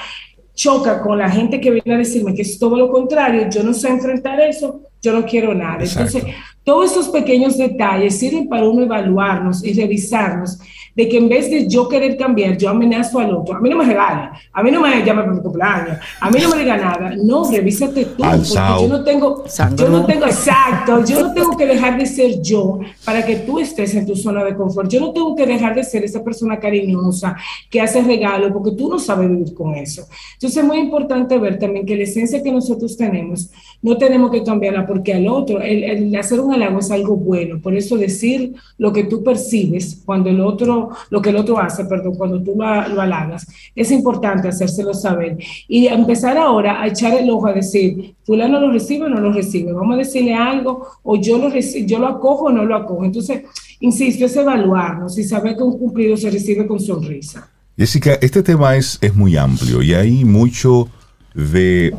choca 0.55 1.01
con 1.01 1.17
la 1.17 1.29
gente 1.29 1.59
que 1.61 1.69
viene 1.69 1.93
a 1.93 1.97
decirme 1.97 2.33
que 2.33 2.41
es 2.41 2.57
todo 2.57 2.77
lo 2.77 2.89
contrario, 2.89 3.47
yo 3.49 3.61
no 3.61 3.73
sé 3.73 3.89
enfrentar 3.89 4.39
eso, 4.39 4.81
yo 5.01 5.13
no 5.13 5.25
quiero 5.25 5.53
nada. 5.53 5.83
Entonces, 5.83 6.23
todos 6.63 6.91
esos 6.91 7.09
pequeños 7.09 7.57
detalles 7.57 8.17
sirven 8.17 8.49
para 8.49 8.67
uno 8.67 8.81
evaluarnos 8.81 9.63
y 9.63 9.73
revisarnos 9.73 10.57
de 10.95 11.09
que 11.09 11.17
en 11.17 11.27
vez 11.27 11.49
de 11.49 11.67
yo 11.67 11.89
querer 11.89 12.15
cambiar, 12.15 12.57
yo 12.57 12.69
amenazo 12.69 13.19
al 13.19 13.35
otro. 13.35 13.55
A 13.55 13.59
mí 13.59 13.69
no 13.69 13.77
me 13.77 13.85
regala, 13.85 14.31
a 14.51 14.63
mí 14.63 14.71
no 14.71 14.79
me 14.81 15.03
llama 15.03 15.25
por 15.25 15.35
mi 15.35 15.41
cumpleaños, 15.41 15.97
a 16.21 16.31
mí 16.31 16.39
no 16.41 16.49
me 16.49 16.59
diga 16.59 16.77
nada. 16.77 17.13
No, 17.21 17.51
revísate 17.51 18.05
tú, 18.05 18.23
porque 18.23 18.47
yo 18.47 18.87
no 18.87 19.03
tengo, 19.03 19.43
yo 19.75 19.89
no 19.89 20.05
tengo, 20.05 20.25
exacto, 20.25 21.03
yo 21.03 21.23
no 21.23 21.33
tengo 21.33 21.57
que 21.57 21.65
dejar 21.65 21.97
de 21.97 22.05
ser 22.05 22.41
yo 22.41 22.79
para 23.03 23.25
que 23.25 23.37
tú 23.37 23.59
estés 23.59 23.93
en 23.95 24.05
tu 24.05 24.15
zona 24.15 24.43
de 24.43 24.55
confort. 24.55 24.89
Yo 24.89 25.01
no 25.01 25.11
tengo 25.11 25.35
que 25.35 25.45
dejar 25.45 25.75
de 25.75 25.83
ser 25.83 26.05
esa 26.05 26.23
persona 26.23 26.59
cariñosa 26.59 27.35
que 27.69 27.81
hace 27.81 28.01
regalo, 28.01 28.53
porque 28.53 28.71
tú 28.71 28.89
no 28.89 28.97
sabes 28.97 29.29
vivir 29.29 29.53
con 29.53 29.75
eso. 29.75 30.07
Entonces 30.35 30.57
es 30.57 30.63
muy 30.63 30.77
importante 30.77 31.37
ver 31.37 31.59
también 31.59 31.85
que 31.85 31.97
la 31.97 32.03
esencia 32.03 32.41
que 32.41 32.51
nosotros 32.51 32.95
tenemos, 32.95 33.49
no 33.81 33.97
tenemos 33.97 34.31
que 34.31 34.43
cambiarla 34.43 34.87
porque 34.87 35.13
al 35.13 35.27
otro, 35.27 35.59
el, 35.61 35.83
el 35.83 36.15
hacer 36.15 36.39
un 36.39 36.53
halago 36.53 36.79
es 36.79 36.89
algo 36.89 37.17
bueno. 37.17 37.59
Por 37.61 37.75
eso 37.75 37.97
decir 37.97 38.53
lo 38.77 38.93
que 38.93 39.03
tú 39.03 39.23
percibes 39.23 40.01
cuando 40.05 40.29
el 40.29 40.39
otro 40.39 40.84
lo 41.09 41.21
que 41.21 41.29
el 41.29 41.37
otro 41.37 41.59
hace, 41.59 41.85
perdón, 41.85 42.15
cuando 42.15 42.41
tú 42.41 42.55
lo, 42.55 42.87
lo 42.89 43.01
halagas, 43.01 43.47
es 43.75 43.91
importante 43.91 44.47
hacérselo 44.47 44.93
saber 44.93 45.37
y 45.67 45.87
empezar 45.87 46.37
ahora 46.37 46.81
a 46.81 46.87
echar 46.87 47.13
el 47.13 47.29
ojo 47.29 47.47
a 47.47 47.53
decir, 47.53 48.15
fulano 48.23 48.59
lo 48.59 48.71
recibe 48.71 49.05
o 49.05 49.09
no 49.09 49.19
lo 49.19 49.31
recibe, 49.31 49.71
vamos 49.71 49.95
a 49.95 49.97
decirle 49.97 50.33
algo 50.33 50.87
o 51.03 51.15
yo 51.15 51.37
lo, 51.37 51.49
yo 51.49 51.99
lo 51.99 52.07
acojo 52.07 52.45
o 52.45 52.51
no 52.51 52.65
lo 52.65 52.75
acojo. 52.75 53.05
Entonces, 53.05 53.43
insisto, 53.79 54.25
es 54.25 54.35
evaluarnos 54.35 55.17
y 55.17 55.23
saber 55.23 55.55
que 55.55 55.63
un 55.63 55.77
cumplido 55.77 56.17
se 56.17 56.29
recibe 56.29 56.65
con 56.65 56.79
sonrisa. 56.79 57.49
Jessica, 57.77 58.17
este 58.21 58.41
tema 58.41 58.75
es, 58.77 58.97
es 59.01 59.15
muy 59.15 59.35
amplio 59.35 59.81
y 59.81 59.93
hay 59.93 60.23
mucho 60.23 60.87
de 61.33 61.93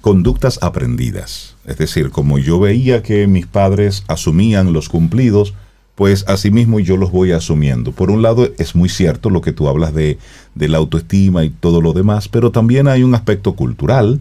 conductas 0.00 0.58
aprendidas. 0.62 1.56
Es 1.64 1.78
decir, 1.78 2.10
como 2.10 2.38
yo 2.38 2.60
veía 2.60 3.02
que 3.02 3.26
mis 3.26 3.46
padres 3.46 4.04
asumían 4.06 4.72
los 4.72 4.88
cumplidos, 4.88 5.54
pues 5.98 6.24
asimismo 6.28 6.78
yo 6.78 6.96
los 6.96 7.10
voy 7.10 7.32
asumiendo. 7.32 7.90
Por 7.90 8.12
un 8.12 8.22
lado 8.22 8.48
es 8.56 8.76
muy 8.76 8.88
cierto 8.88 9.30
lo 9.30 9.40
que 9.40 9.50
tú 9.50 9.68
hablas 9.68 9.92
de, 9.92 10.16
de, 10.54 10.68
la 10.68 10.78
autoestima 10.78 11.44
y 11.44 11.50
todo 11.50 11.80
lo 11.80 11.92
demás, 11.92 12.28
pero 12.28 12.52
también 12.52 12.86
hay 12.86 13.02
un 13.02 13.16
aspecto 13.16 13.56
cultural, 13.56 14.20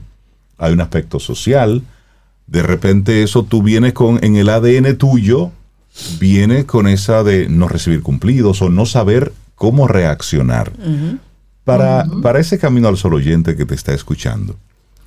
hay 0.57 0.73
un 0.73 0.81
aspecto 0.81 1.19
social. 1.19 1.83
De 2.47 2.63
repente 2.63 3.21
eso 3.21 3.43
tú 3.43 3.61
vienes 3.61 3.93
con, 3.93 4.17
en 4.23 4.37
el 4.37 4.49
ADN 4.49 4.97
tuyo, 4.97 5.51
viene 6.19 6.65
con 6.65 6.87
esa 6.87 7.23
de 7.23 7.47
no 7.47 7.67
recibir 7.67 8.01
cumplidos 8.01 8.63
o 8.63 8.69
no 8.69 8.87
saber 8.87 9.31
cómo 9.53 9.87
reaccionar. 9.87 10.71
para, 11.63 12.07
para 12.23 12.39
ese 12.39 12.57
camino 12.57 12.87
al 12.87 12.97
solo 12.97 13.17
oyente 13.17 13.55
que 13.55 13.65
te 13.67 13.75
está 13.75 13.93
escuchando, 13.93 14.55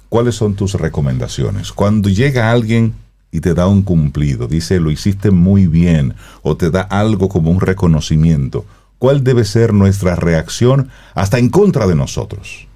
¿cuáles 0.09 0.37
son 0.37 0.55
tus 0.55 0.75
recomendaciones? 0.75 1.73
Cuando 1.73 2.09
llega 2.09 2.53
alguien 2.53 2.95
y 3.33 3.41
te 3.41 3.55
da 3.55 3.67
un 3.67 3.83
cumplido, 3.83 4.49
dice 4.49 4.81
lo 4.81 4.91
hiciste 4.91 5.31
muy 5.31 5.67
bien 5.67 6.15
o 6.43 6.57
te 6.57 6.71
da 6.71 6.83
algo 6.83 7.29
como 7.29 7.51
un 7.51 7.61
reconocimiento, 7.61 8.65
¿cuál 8.99 9.25
debe 9.25 9.45
ser 9.45 9.73
nuestra 9.73 10.17
reacción 10.17 10.89
hasta 11.15 11.39
en 11.39 11.49
contra 11.49 11.87
de 11.87 11.95
nosotros? 11.95 12.67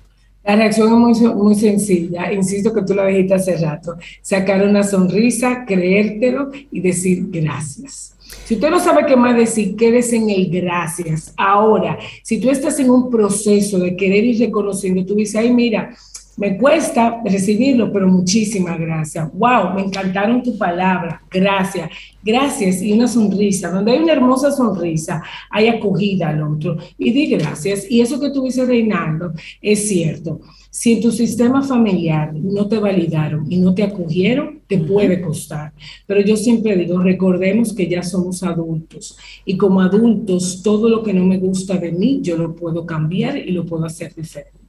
La 0.45 0.57
reacción 0.57 0.89
es 0.89 1.21
muy, 1.21 1.35
muy 1.35 1.55
sencilla, 1.55 2.31
insisto 2.31 2.73
que 2.73 2.83
tú 2.83 2.95
lo 2.95 3.07
dijiste 3.07 3.35
hace 3.35 3.57
rato, 3.57 3.97
sacar 4.21 4.63
una 4.63 4.83
sonrisa, 4.83 5.65
creértelo 5.67 6.51
y 6.71 6.81
decir 6.81 7.27
gracias. 7.31 8.15
Si 8.45 8.55
usted 8.55 8.69
no 8.69 8.79
sabe 8.79 9.07
qué 9.07 9.17
más 9.17 9.37
decir, 9.37 9.75
quédese 9.75 10.17
en 10.17 10.29
el 10.29 10.51
gracias. 10.51 11.33
Ahora, 11.37 11.99
si 12.23 12.39
tú 12.39 12.51
estás 12.51 12.79
en 12.79 12.91
un 12.91 13.11
proceso 13.11 13.79
de 13.79 13.97
querer 13.97 14.25
ir 14.25 14.39
reconociendo, 14.39 15.07
tú 15.07 15.15
dices, 15.15 15.37
ay, 15.37 15.53
mira, 15.53 15.97
Me 16.37 16.57
cuesta 16.59 17.23
recibirlo, 17.25 17.93
pero 17.93 18.09
muchísimas 18.09 18.79
gracias. 18.79 19.33
Wow, 19.33 19.75
me 19.75 19.83
encantaron 19.83 20.43
tus 20.43 20.57
palabras. 20.57 21.21
Gracias. 21.31 21.91
Gracias 22.25 22.83
y 22.83 22.93
una 22.93 23.07
sonrisa. 23.07 23.71
Donde 23.71 23.93
hay 23.93 23.99
una 23.99 24.15
hermosa 24.15 24.51
sonrisa, 24.51 25.23
hay 25.51 25.69
acogida 25.69 26.31
al 26.31 26.43
otro. 26.43 26.77
Y 26.99 27.13
di 27.13 27.27
gracias. 27.27 27.89
Y 27.89 28.01
eso 28.01 28.19
que 28.19 28.31
tú 28.31 28.43
dices, 28.43 28.67
Reinaldo, 28.67 29.33
es 29.63 29.89
cierto. 29.89 30.41
Si 30.71 30.95
en 30.95 31.03
tu 31.03 31.13
sistema 31.13 31.63
familiar 31.63 32.35
no 32.35 32.67
te 32.67 32.81
validaron 32.81 33.51
y 33.51 33.59
no 33.59 33.73
te 33.73 33.85
acogieron, 33.85 34.61
te 34.67 34.79
puede 34.79 35.21
costar. 35.21 35.73
Pero 36.05 36.21
yo 36.23 36.37
siempre 36.37 36.77
digo, 36.77 36.99
recordemos 36.99 37.73
que 37.73 37.87
ya 37.87 38.03
somos 38.03 38.43
adultos 38.43 39.17
y 39.45 39.57
como 39.57 39.81
adultos 39.81 40.63
todo 40.65 40.89
lo 40.89 41.05
que 41.05 41.15
no 41.15 41.25
me 41.25 41.39
gusta 41.39 41.77
de 41.77 41.93
mí, 41.93 42.19
yo 42.23 42.37
lo 42.37 42.57
puedo 42.57 42.85
cambiar 42.85 43.37
y 43.37 43.53
lo 43.53 43.65
puedo 43.65 43.85
hacer 43.85 44.13
diferente. 44.17 44.64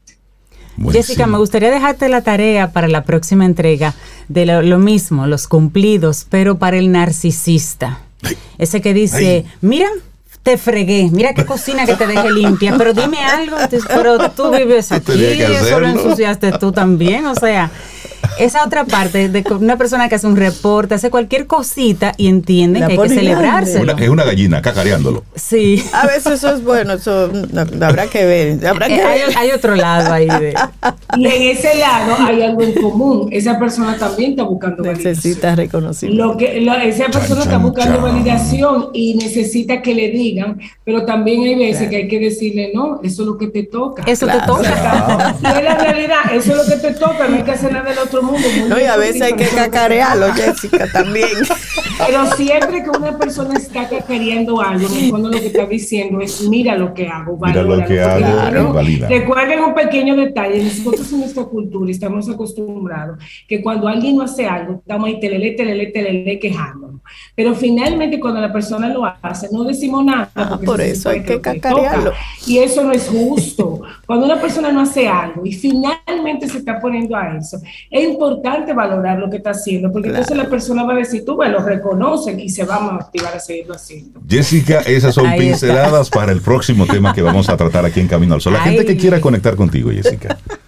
Jessica, 0.92 1.28
me 1.28 1.38
gustaría 1.38 1.72
dejarte 1.72 2.10
la 2.10 2.22
tarea 2.22 2.72
para 2.72 2.88
la 2.88 3.04
próxima 3.04 3.46
entrega 3.46 3.94
de 4.28 4.46
lo, 4.46 4.80
mismo, 4.80 5.28
los 5.28 5.48
cumplidos, 5.48 6.26
pero 6.30 6.58
para 6.58 6.78
el 6.78 6.92
narcisista. 6.92 8.00
Ese 8.58 8.82
que 8.82 8.94
dice, 8.94 9.46
mira, 9.62 9.88
te 10.44 10.58
fregué, 10.58 11.10
mira 11.12 11.34
qué 11.34 11.46
cocina 11.46 11.86
que 11.86 11.96
te 11.96 12.06
deje 12.06 12.32
limpia, 12.32 12.76
pero 12.78 12.94
dime 12.94 13.18
algo, 13.18 13.58
pero 13.88 14.30
tú 14.32 14.52
vives 14.52 14.92
aquí, 14.92 15.24
eso 15.24 15.80
lo 15.80 15.88
ensuciaste 15.88 16.52
tú 16.60 16.72
también, 16.72 17.26
o 17.26 17.36
sea, 17.36 17.72
esa 18.40 18.64
otra 18.66 18.86
parte 18.86 19.30
de 19.30 19.44
una 19.56 19.78
persona 19.78 20.10
que 20.10 20.16
hace 20.16 20.28
un 20.28 20.36
reporte, 20.36 20.96
hace 20.96 21.10
cualquier 21.10 21.48
cosita 21.48 22.14
y 22.18 22.28
entiende 22.28 22.80
que 22.80 22.94
hay 22.94 22.98
que 22.98 23.10
celebrarse. 23.10 23.82
es 24.00 24.10
una 24.10 24.24
gallina 24.24 24.62
cacareándolo. 24.62 25.24
Sí. 25.36 25.84
A 25.94 26.08
veces 26.08 26.34
eso 26.34 26.54
es 26.54 26.64
bueno, 26.64 26.94
eso 26.94 27.30
habrá 27.82 28.08
que 28.08 28.26
ver. 28.26 28.66
Habrá 28.66 28.88
que 28.88 29.02
hay, 29.02 29.22
hay, 29.36 29.52
otro 29.52 29.76
lado 29.76 30.14
ahí. 30.14 30.28
De... 30.28 30.54
Y 31.18 31.26
en 31.26 31.58
ese 31.58 31.76
lado 31.76 32.16
hay 32.20 32.42
algo 32.42 32.62
en 32.62 32.74
común. 32.74 33.30
Esa 33.32 33.58
persona 33.60 33.98
también 33.98 34.32
está 34.32 34.44
buscando 34.44 34.84
necesita 34.84 35.56
reconocimiento. 35.56 36.26
Lo 36.26 36.38
que, 36.38 36.58
esa 36.88 37.06
persona 37.08 37.44
está 37.44 37.58
buscando 37.58 38.02
validación 38.02 38.90
y 38.94 39.16
necesita 39.16 39.82
que 39.82 39.94
le 39.94 40.10
digan, 40.10 40.60
pero 40.84 41.06
también 41.06 41.44
hay 41.44 41.56
veces 41.56 41.90
que 41.90 41.96
hay 41.98 42.08
que 42.08 42.20
decirle, 42.20 42.72
no, 42.74 43.00
eso 43.04 43.22
es 43.24 43.28
lo 43.28 43.38
que 43.38 43.48
te 43.48 43.64
toca. 43.64 44.04
Eso 44.06 44.28
te 44.28 44.40
toca. 44.46 45.36
No 45.42 45.50
es 45.50 45.64
la 45.64 45.78
realidad, 45.78 46.34
eso 46.34 46.52
es 46.52 46.58
lo 46.58 46.66
que 46.66 46.82
te 46.82 46.94
toca, 46.94 47.28
no 47.28 47.36
hay 47.38 47.44
que 47.44 47.52
hacer 47.52 47.72
nada 47.72 47.90
del 47.90 48.00
otro 48.00 48.22
mundo. 48.26 48.48
No, 48.70 48.80
y 48.80 48.84
a 48.84 48.98
veces 48.98 49.22
hay 49.22 49.34
que 49.34 49.48
cacarearlo, 49.48 50.34
Jessica, 50.34 50.88
también. 50.92 51.30
Pero 51.98 52.26
siempre 52.36 52.84
que 52.84 52.90
una 52.90 53.18
persona 53.18 53.54
está 53.56 53.88
cacareando 53.88 54.62
algo, 54.62 54.88
en 54.88 55.06
el 55.06 55.10
fondo 55.10 55.30
lo 55.30 55.40
que 55.40 55.48
está 55.48 55.66
diciendo 55.66 56.20
es, 56.20 56.42
mira 56.42 56.76
lo 56.76 56.94
que 56.94 57.08
hago, 57.08 57.38
Mira 57.42 57.64
lo 57.64 57.86
que 57.86 58.02
hago, 58.02 58.74
Recuerden 59.08 59.64
un 59.64 59.74
pequeño 59.74 60.16
detalle, 60.16 60.64
nosotros 60.64 61.12
en 61.14 61.20
nuestra 61.22 61.44
cultura 61.46 61.90
estamos 61.90 62.30
acostumbrados 62.30 63.20
que 63.48 63.62
cuando 63.62 63.88
alguien 63.88 64.18
no 64.18 64.24
hace 64.24 64.46
algo, 64.46 64.76
estamos 64.76 65.08
ahí 65.08 65.20
telele, 65.20 65.52
telele, 65.52 65.88
telele, 65.88 66.40
quejándonos. 66.40 67.02
Pero 67.36 67.54
finalmente 67.54 68.20
cuando 68.20 68.42
la 68.42 68.52
persona 68.52 68.90
lo 68.90 69.06
hace, 69.06 69.48
no 69.52 69.64
decimos 69.64 70.04
nada. 70.04 70.30
Ah, 70.36 70.60
por 70.64 70.82
eso 70.82 71.10
hay 71.10 71.24
que 71.24 71.40
cacarearlo. 71.40 72.12
Y 72.48 72.60
eso 72.60 72.84
no 72.84 72.92
es 72.92 73.08
justo. 73.08 73.82
Cuando 74.06 74.26
una 74.26 74.40
persona 74.40 74.72
no 74.72 74.82
hace 74.82 75.08
algo 75.08 75.46
y 75.46 75.54
finalmente 75.54 76.48
se 76.48 76.60
está 76.60 76.80
poniendo 76.80 77.16
a 77.16 77.38
eso, 77.38 77.60
es 77.90 78.15
importante 78.16 78.74
valorar 78.74 79.20
lo 79.20 79.30
que 79.30 79.38
está 79.38 79.52
haciendo, 79.52 79.92
porque 79.92 80.10
entonces 80.10 80.36
la 80.36 80.50
persona 80.50 80.84
va 80.84 80.94
a 80.94 80.98
decir, 80.98 81.24
tú, 81.24 81.36
bueno, 81.36 81.60
lo 81.60 81.66
reconocen 81.66 82.40
y 82.40 82.50
se 82.50 82.66
va 82.66 82.78
a 82.78 82.80
motivar 82.80 83.34
a 83.36 83.40
seguirlo 83.40 83.76
haciendo. 83.76 84.20
Jessica, 84.28 84.82
esas 84.82 85.14
son 85.14 85.32
pinceladas 85.38 86.10
para 86.10 86.32
el 86.32 86.42
próximo 86.42 86.86
tema 86.86 87.14
que 87.14 87.22
vamos 87.22 87.48
a 87.50 87.56
tratar 87.56 87.86
aquí 87.86 88.00
en 88.00 88.08
Camino 88.08 88.34
al 88.34 88.42
Sol. 88.42 88.54
La 88.54 88.60
gente 88.60 88.86
que 88.86 88.98
quiera 88.98 89.22
conectar 89.22 89.56
contigo, 89.56 89.92
Jessica. 89.92 90.38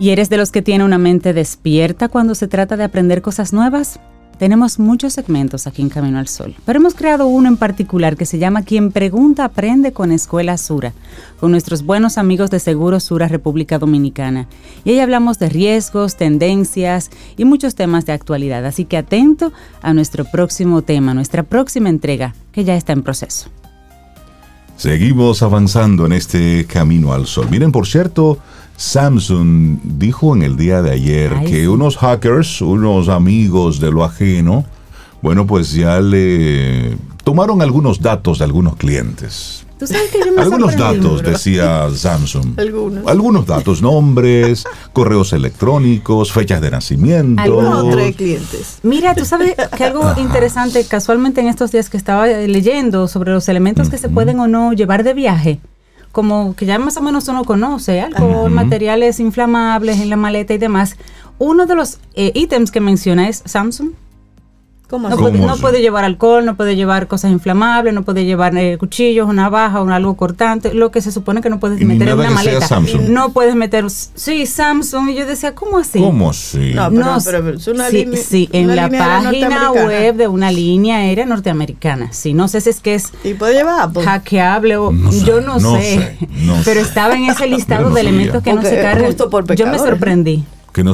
¿Y 0.04 0.10
eres 0.10 0.30
de 0.30 0.36
los 0.36 0.52
que 0.52 0.62
tiene 0.62 0.84
una 0.84 0.98
mente 0.98 1.32
despierta 1.32 2.10
cuando 2.10 2.36
se 2.36 2.50
trata 2.50 2.76
de 2.76 2.84
aprender 2.84 3.22
cosas 3.22 3.54
nuevas? 3.54 4.02
Tenemos 4.38 4.80
muchos 4.80 5.14
segmentos 5.14 5.68
aquí 5.68 5.82
en 5.82 5.90
Camino 5.90 6.18
al 6.18 6.28
Sol, 6.28 6.56
pero 6.66 6.80
hemos 6.80 6.96
creado 6.96 7.28
uno 7.28 7.48
en 7.48 7.58
particular 7.58 8.18
que 8.18 8.26
se 8.26 8.40
llama 8.40 8.64
Quien 8.64 8.92
Pregunta 8.92 9.46
Aprende 9.46 9.94
con 9.94 10.12
Escuela 10.12 10.58
Sura, 10.58 10.94
con 11.40 11.52
nuestros 11.52 11.84
buenos 11.84 12.18
amigos 12.18 12.50
de 12.50 12.60
Seguro 12.60 13.00
Sura 13.00 13.28
República 13.28 13.80
Dominicana. 13.80 14.48
Y 14.84 14.92
ahí 14.92 15.00
hablamos 15.00 15.40
de 15.40 15.50
riesgos, 15.50 16.18
tendencias 16.18 17.12
y 17.38 17.46
muchos 17.46 17.76
temas 17.76 18.06
de 18.06 18.14
actualidad, 18.14 18.66
así 18.66 18.86
que 18.86 18.98
atento 18.98 19.54
a 19.82 19.94
nuestro 19.94 20.26
próximo 20.26 20.82
tema, 20.82 21.14
nuestra 21.14 21.44
próxima 21.44 21.90
entrega, 21.90 22.34
que 22.52 22.64
ya 22.64 22.76
está 22.76 22.94
en 22.94 23.04
proceso. 23.04 23.50
Seguimos 24.76 25.44
avanzando 25.44 26.06
en 26.06 26.14
este 26.14 26.66
Camino 26.66 27.14
al 27.14 27.28
Sol. 27.28 27.48
Miren, 27.50 27.72
por 27.72 27.88
cierto, 27.88 28.40
Samsung 28.76 29.80
dijo 29.84 30.36
en 30.36 30.44
el 30.44 30.58
día 30.58 30.82
de 30.82 30.92
ayer 30.92 31.32
que 31.46 31.68
unos 31.68 31.98
hackers, 31.98 32.62
unos 32.62 33.10
amigos 33.10 33.80
de 33.80 33.92
lo 33.92 34.04
ajeno, 34.04 34.66
bueno, 35.22 35.48
pues 35.48 35.74
ya 35.74 36.02
le 36.02 36.98
tomaron 37.24 37.62
algunos 37.62 38.02
datos 38.02 38.40
de 38.40 38.46
algunos 38.46 38.76
clientes. 38.76 39.66
algunos 40.38 40.76
datos, 40.76 41.24
decía 41.24 41.88
Samsung. 41.96 42.54
algunos. 42.60 43.08
algunos 43.08 43.46
datos, 43.46 43.82
nombres, 43.82 44.66
correos 44.92 45.32
electrónicos, 45.32 46.32
fechas 46.34 46.60
de 46.62 46.72
nacimiento. 46.72 47.42
Algunos 47.42 47.96
clientes. 48.16 48.80
Mira, 48.84 49.16
tú 49.16 49.24
sabes 49.24 49.56
que 49.78 49.84
algo 49.86 50.14
interesante, 50.18 50.84
casualmente 50.86 51.40
en 51.40 51.48
estos 51.48 51.72
días 51.72 51.90
que 51.90 51.98
estaba 51.98 52.28
leyendo 52.28 53.08
sobre 53.08 53.32
los 53.32 53.48
elementos 53.48 53.90
que 53.90 53.98
se 53.98 54.10
pueden 54.10 54.40
o 54.40 54.48
no 54.48 54.74
llevar 54.74 55.04
de 55.04 55.14
viaje 55.14 55.62
como 56.14 56.56
que 56.56 56.68
ya 56.68 56.78
más 56.78 56.96
o 56.96 57.02
menos 57.02 57.28
uno 57.28 57.44
conoce, 57.44 58.00
alcohol, 58.00 58.52
materiales 58.52 59.20
inflamables 59.20 60.00
en 60.00 60.12
la 60.12 60.16
maleta 60.16 60.54
y 60.54 60.60
demás. 60.60 60.96
Uno 61.40 61.66
de 61.66 61.74
los 61.74 61.98
eh, 62.14 62.32
ítems 62.36 62.70
que 62.70 62.80
menciona 62.80 63.28
es 63.28 63.42
Samsung. 63.46 63.94
¿Cómo 64.94 65.10
no, 65.10 65.18
puede, 65.18 65.40
no 65.40 65.58
puede 65.58 65.82
llevar 65.82 66.04
alcohol, 66.04 66.46
no 66.46 66.56
puede 66.56 66.76
llevar 66.76 67.08
cosas 67.08 67.32
inflamables, 67.32 67.96
no 67.96 68.04
puede 68.04 68.26
llevar 68.26 68.56
eh, 68.56 68.78
cuchillos, 68.78 69.28
una 69.28 69.42
navaja, 69.42 69.82
un 69.82 69.92
algo 69.92 70.16
cortante, 70.16 70.76
lo 70.76 70.92
que 70.92 71.02
se 71.02 71.12
supone 71.12 71.42
que 71.42 71.50
no 71.50 71.60
puedes 71.60 71.84
meter 71.84 72.10
en 72.10 72.20
una 72.20 72.30
maleta. 72.30 72.80
No 73.10 73.34
puedes 73.34 73.56
meter, 73.56 73.90
sí, 73.90 74.46
Samsung. 74.46 75.10
Y 75.10 75.16
yo 75.16 75.26
decía, 75.26 75.56
¿cómo 75.56 75.80
así? 75.80 76.00
¿Cómo 76.00 76.30
así? 76.30 76.76
No, 76.76 77.18
pero, 77.26 77.50
es 77.50 77.68
una 77.68 77.90
sí, 77.90 78.06
línea, 78.06 78.22
sí 78.22 78.48
en 78.52 78.76
la 78.76 78.88
página 78.88 79.72
web 79.72 80.14
de 80.16 80.28
una 80.28 80.52
línea 80.52 80.98
aérea 80.98 81.26
norteamericana. 81.26 82.14
Sí, 82.14 82.36
no 82.36 82.48
sé 82.48 82.62
si 82.62 82.70
es 82.70 82.80
que 82.80 82.94
es 82.94 83.12
¿Y 83.24 83.34
puede 83.34 83.56
llevar, 83.56 83.92
hackeable 83.96 84.78
o 84.78 84.94
yo 85.26 85.42
no, 85.42 85.60
sé, 85.60 86.20
pero 86.66 86.82
estaba 86.82 87.16
en 87.16 87.32
ese 87.32 87.48
listado 87.48 87.90
de 87.90 88.00
elementos 88.00 88.44
que 88.44 88.54
no 88.54 88.62
se 88.62 88.80
cargan. 88.80 89.12
Yo 89.56 89.66
me 89.66 89.80
sorprendí 89.80 90.46
que 90.74 90.84
no, 90.84 90.94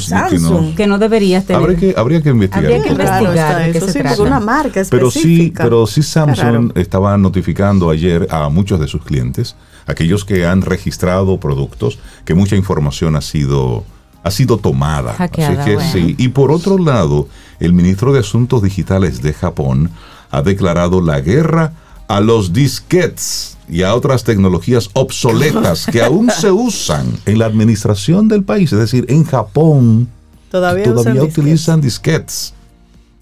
que 0.75 0.87
no, 0.87 0.99
deberías 0.99 1.45
tener. 1.45 1.61
Habría 1.61 1.77
que, 1.79 1.93
habría 1.97 2.21
que 2.21 2.29
investigar. 2.29 2.65
Habría 2.65 2.83
que 2.83 2.89
investigar. 2.89 3.69
eso 3.69 3.87
sí, 3.87 4.21
una 4.21 4.39
marca 4.41 4.81
específica. 4.81 4.89
Pero 4.91 5.09
sí, 5.09 5.53
pero 5.55 5.87
sí 5.87 6.03
Samsung 6.03 6.73
estaba 6.75 7.17
notificando 7.17 7.89
ayer 7.89 8.27
a 8.29 8.49
muchos 8.49 8.79
de 8.79 8.87
sus 8.87 9.03
clientes, 9.03 9.55
aquellos 9.87 10.25
que 10.25 10.45
han 10.45 10.61
registrado 10.61 11.39
productos, 11.39 11.97
que 12.25 12.33
mucha 12.33 12.57
información 12.57 13.15
ha 13.15 13.21
sido 13.21 13.85
ha 14.21 14.31
sido 14.31 14.57
tomada. 14.57 15.13
Hackeada, 15.13 15.63
Así 15.63 15.71
que 15.71 15.79
sí. 15.79 16.15
Y 16.17 16.27
por 16.27 16.51
otro 16.51 16.77
lado, 16.77 17.30
el 17.61 17.71
ministro 17.71 18.11
de 18.11 18.19
Asuntos 18.19 18.61
Digitales 18.61 19.21
de 19.21 19.32
Japón 19.32 19.91
ha 20.30 20.41
declarado 20.41 20.99
la 20.99 21.21
guerra 21.21 21.71
a 22.09 22.19
los 22.19 22.51
disquets 22.51 23.57
y 23.70 23.84
a 23.84 23.93
otras 23.93 24.24
tecnologías 24.24 24.89
obsoletas 24.93 25.86
que 25.86 26.01
aún 26.01 26.30
se 26.38 26.51
usan 26.51 27.05
en 27.26 27.39
la 27.39 27.45
administración 27.45 28.28
del 28.28 28.43
país, 28.43 28.74
es 28.74 28.80
decir, 28.80 29.05
en 29.09 29.24
Japón 29.24 30.07
todavía, 30.49 30.91
utilizan 31.22 31.82
disquets. 31.82 32.53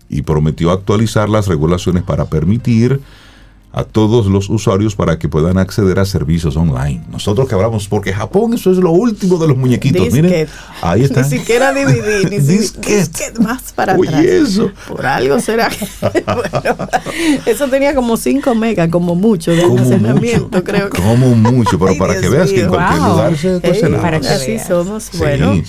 y 0.10 0.22
prometió 0.22 0.72
actualizar 0.72 1.30
las 1.30 1.48
regulaciones 1.48 2.04
para 2.04 2.26
permitir 2.26 3.02
a 3.74 3.84
todos 3.84 4.26
los 4.26 4.50
usuarios 4.50 4.96
para 4.96 5.20
que 5.20 5.30
puedan 5.30 5.58
acceder 5.60 6.00
a 6.00 6.06
servicios 6.06 6.56
online. 6.58 7.04
Nosotros 7.12 7.48
que 7.48 7.54
hablamos, 7.54 7.88
porque 7.88 8.12
Japón 8.12 8.54
eso 8.56 8.72
es 8.72 8.78
lo 8.78 8.90
último 8.92 9.38
de 9.38 9.48
los 9.50 9.58
muñequitos. 9.58 10.06
Disquet. 10.06 10.24
Miren, 10.24 10.48
ahí 10.82 11.04
está. 11.04 11.22
Ni 11.22 11.30
siquiera 11.30 11.74
DVD, 11.74 12.24
ni 12.30 12.38
si- 12.42 12.58
Disquet. 12.58 12.98
disquet 13.10 13.38
más 13.40 13.74
para 13.74 13.96
Oye, 13.96 14.10
atrás. 14.10 14.26
eso. 14.26 14.72
Por 14.88 15.06
algo 15.06 15.40
será. 15.40 15.70
bueno, 16.26 16.78
eso 17.46 17.68
tenía 17.68 17.94
como 17.94 18.18
5 18.18 18.56
megas, 18.56 18.90
como 18.90 19.14
mucho, 19.16 19.52
de 19.52 19.62
Como 19.62 19.78
almacenamiento, 19.78 20.46
mucho, 20.48 20.64
creo 20.64 20.90
que. 20.90 21.02
como 21.02 21.36
mucho, 21.36 21.78
pero 21.78 21.92
Ay, 21.92 22.00
para 22.00 22.14
Dios 22.14 22.24
que 22.24 22.30
veas 22.30 22.50
que 22.50 22.62
en 22.62 22.68
mío. 22.68 22.70
cualquier 22.70 23.00
Wow. 23.02 23.10
lugar 23.12 23.38
se 23.38 23.54
Ey, 23.56 23.60
cuece 23.62 23.90
nada. 23.90 24.02
para 24.02 24.20
que 24.20 24.28
así 24.30 24.60
somos. 24.60 25.04
Sí. 25.04 25.18
Bueno, 25.20 25.62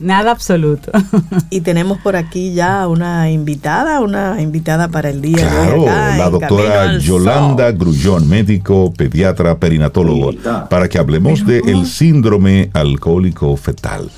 Nada 0.00 0.30
absoluto. 0.30 0.90
y 1.50 1.60
tenemos 1.60 1.98
por 1.98 2.16
aquí 2.16 2.54
ya 2.54 2.88
una 2.88 3.30
invitada, 3.30 4.00
una 4.00 4.40
invitada 4.40 4.88
para 4.88 5.10
el 5.10 5.20
día 5.20 5.44
de 5.44 5.50
Claro, 5.50 5.82
hoy. 5.82 5.88
acá 5.88 6.16
la 6.16 6.30
doctora 6.30 6.98
Yolanda 6.98 7.68
Sol. 7.68 7.78
Grullón, 7.78 8.28
médico, 8.28 8.92
pediatra, 8.96 9.58
perinatólogo, 9.58 10.32
para 10.70 10.88
que 10.88 10.98
hablemos 10.98 11.46
del 11.46 11.86
síndrome 11.86 12.70
alcohólico 12.72 13.54
fetal. 13.58 14.10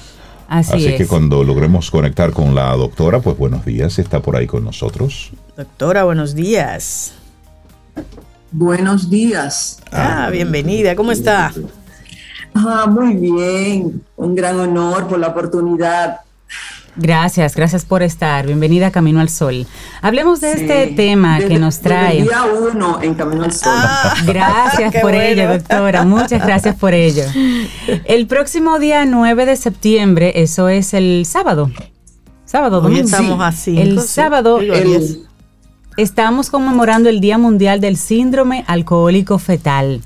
Así, 0.48 0.72
Así, 0.74 0.86
es. 0.86 0.98
que 0.98 1.06
cuando 1.06 1.42
logremos 1.42 1.90
conectar 1.90 2.30
con 2.30 2.54
la 2.54 2.76
doctora, 2.76 3.20
pues 3.20 3.36
buenos 3.36 3.64
días, 3.64 3.98
está 3.98 4.20
por 4.20 4.36
ahí 4.36 4.46
con 4.46 4.62
nosotros. 4.64 5.30
Doctora, 5.56 6.04
buenos 6.04 6.34
días. 6.34 7.12
Buenos 8.52 9.08
días. 9.10 9.80
Ah, 9.90 10.28
bienvenida, 10.30 10.94
¿cómo 10.94 11.10
está? 11.10 11.52
Ah, 12.54 12.86
muy 12.88 13.14
bien. 13.16 14.02
Un 14.16 14.34
gran 14.34 14.58
honor 14.60 15.08
por 15.08 15.18
la 15.18 15.28
oportunidad. 15.28 16.20
Gracias, 16.94 17.56
gracias 17.56 17.86
por 17.86 18.02
estar. 18.02 18.44
Bienvenida 18.46 18.88
a 18.88 18.90
Camino 18.90 19.20
al 19.20 19.30
Sol. 19.30 19.66
Hablemos 20.02 20.42
de 20.42 20.52
este 20.52 20.88
tema 20.88 21.38
que 21.38 21.44
Desde- 21.44 21.58
nos 21.58 21.76
desde 21.76 21.88
trae. 21.88 22.18
el 22.18 22.24
día 22.24 22.42
uno 22.44 23.00
en 23.00 23.14
Camino 23.14 23.44
al 23.44 23.52
Sol. 23.52 23.72
Ah, 23.74 24.14
Gracias 24.26 24.92
por 24.92 25.12
bueno. 25.12 25.20
ello, 25.22 25.48
doctora. 25.48 26.04
Muchas 26.04 26.44
gracias 26.44 26.76
por 26.76 26.92
ello. 26.92 27.24
El 28.04 28.26
próximo 28.26 28.78
día 28.78 29.06
9 29.06 29.46
de 29.46 29.56
septiembre, 29.56 30.32
eso 30.42 30.68
es 30.68 30.92
el 30.92 31.24
sábado. 31.26 31.70
Sábado, 32.44 32.78
Hoy 32.78 32.82
domingo. 32.82 33.04
estamos 33.06 33.40
a 33.42 33.52
cinco, 33.52 33.80
El 33.80 34.00
sí. 34.02 34.08
sábado 34.08 34.60
El- 34.60 35.22
estamos 35.96 36.50
conmemorando 36.50 37.08
el 37.08 37.20
Día 37.22 37.38
Mundial 37.38 37.80
del 37.80 37.96
Síndrome 37.96 38.64
Alcohólico 38.66 39.38
Fetal. 39.38 40.02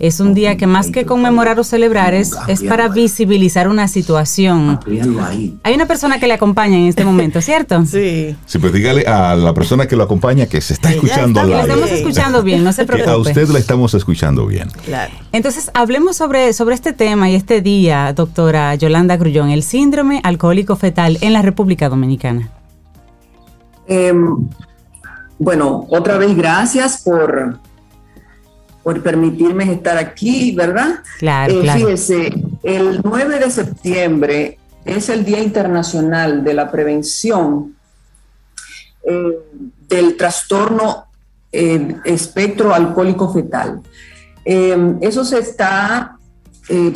Es 0.00 0.18
un 0.18 0.32
día 0.32 0.56
que 0.56 0.66
más 0.66 0.90
que 0.90 1.04
conmemorar 1.04 1.60
o 1.60 1.64
celebrar 1.64 2.14
es, 2.14 2.34
es 2.48 2.62
para 2.62 2.88
visibilizar 2.88 3.68
una 3.68 3.86
situación. 3.86 4.80
Hay 5.62 5.74
una 5.74 5.86
persona 5.86 6.18
que 6.18 6.26
le 6.26 6.32
acompaña 6.32 6.76
en 6.78 6.86
este 6.86 7.04
momento, 7.04 7.40
¿cierto? 7.40 7.84
Sí. 7.90 8.34
Sí, 8.46 8.58
pues 8.58 8.72
dígale 8.72 9.02
a 9.06 9.34
la 9.36 9.52
persona 9.52 9.86
que 9.86 9.96
lo 9.96 10.04
acompaña 10.04 10.46
que 10.46 10.60
se 10.62 10.72
está 10.72 10.90
escuchando 10.90 11.40
aire. 11.40 11.60
estamos 11.60 11.90
escuchando 11.90 12.42
bien, 12.42 12.64
no 12.64 12.72
se 12.72 12.86
Que 12.90 12.92
a 12.92 12.96
preocupe. 13.04 13.28
usted 13.30 13.48
la 13.48 13.58
estamos 13.58 13.92
escuchando 13.94 14.46
bien. 14.46 14.68
Claro. 14.86 15.12
Entonces, 15.32 15.70
hablemos 15.74 16.16
sobre, 16.16 16.52
sobre 16.54 16.74
este 16.74 16.92
tema 16.94 17.28
y 17.28 17.34
este 17.34 17.60
día, 17.60 18.12
doctora 18.14 18.74
Yolanda 18.76 19.18
Grullón, 19.18 19.50
el 19.50 19.62
síndrome 19.62 20.20
alcohólico 20.24 20.76
fetal 20.76 21.18
en 21.20 21.34
la 21.34 21.42
República 21.42 21.88
Dominicana. 21.90 22.48
Em, 23.86 24.48
bueno, 25.38 25.86
otra 25.90 26.16
vez 26.16 26.34
gracias 26.36 27.02
por, 27.02 27.58
por 28.82 29.02
permitirme 29.02 29.70
estar 29.72 29.98
aquí, 29.98 30.54
¿verdad? 30.54 31.00
Claro, 31.18 31.52
Eh, 31.52 31.60
claro. 31.62 31.80
Fíjese, 31.80 32.32
el 32.62 33.00
9 33.04 33.38
de 33.38 33.50
septiembre 33.50 34.58
es 34.84 35.08
el 35.08 35.24
Día 35.24 35.40
Internacional 35.40 36.42
de 36.42 36.54
la 36.54 36.70
Prevención 36.70 37.76
eh, 39.02 39.38
del 39.88 40.16
Trastorno 40.16 41.06
eh, 41.52 41.96
Espectro 42.04 42.74
Alcohólico 42.74 43.32
Fetal. 43.32 43.80
Eso 44.44 45.24
se 45.24 45.38
está 45.38 46.16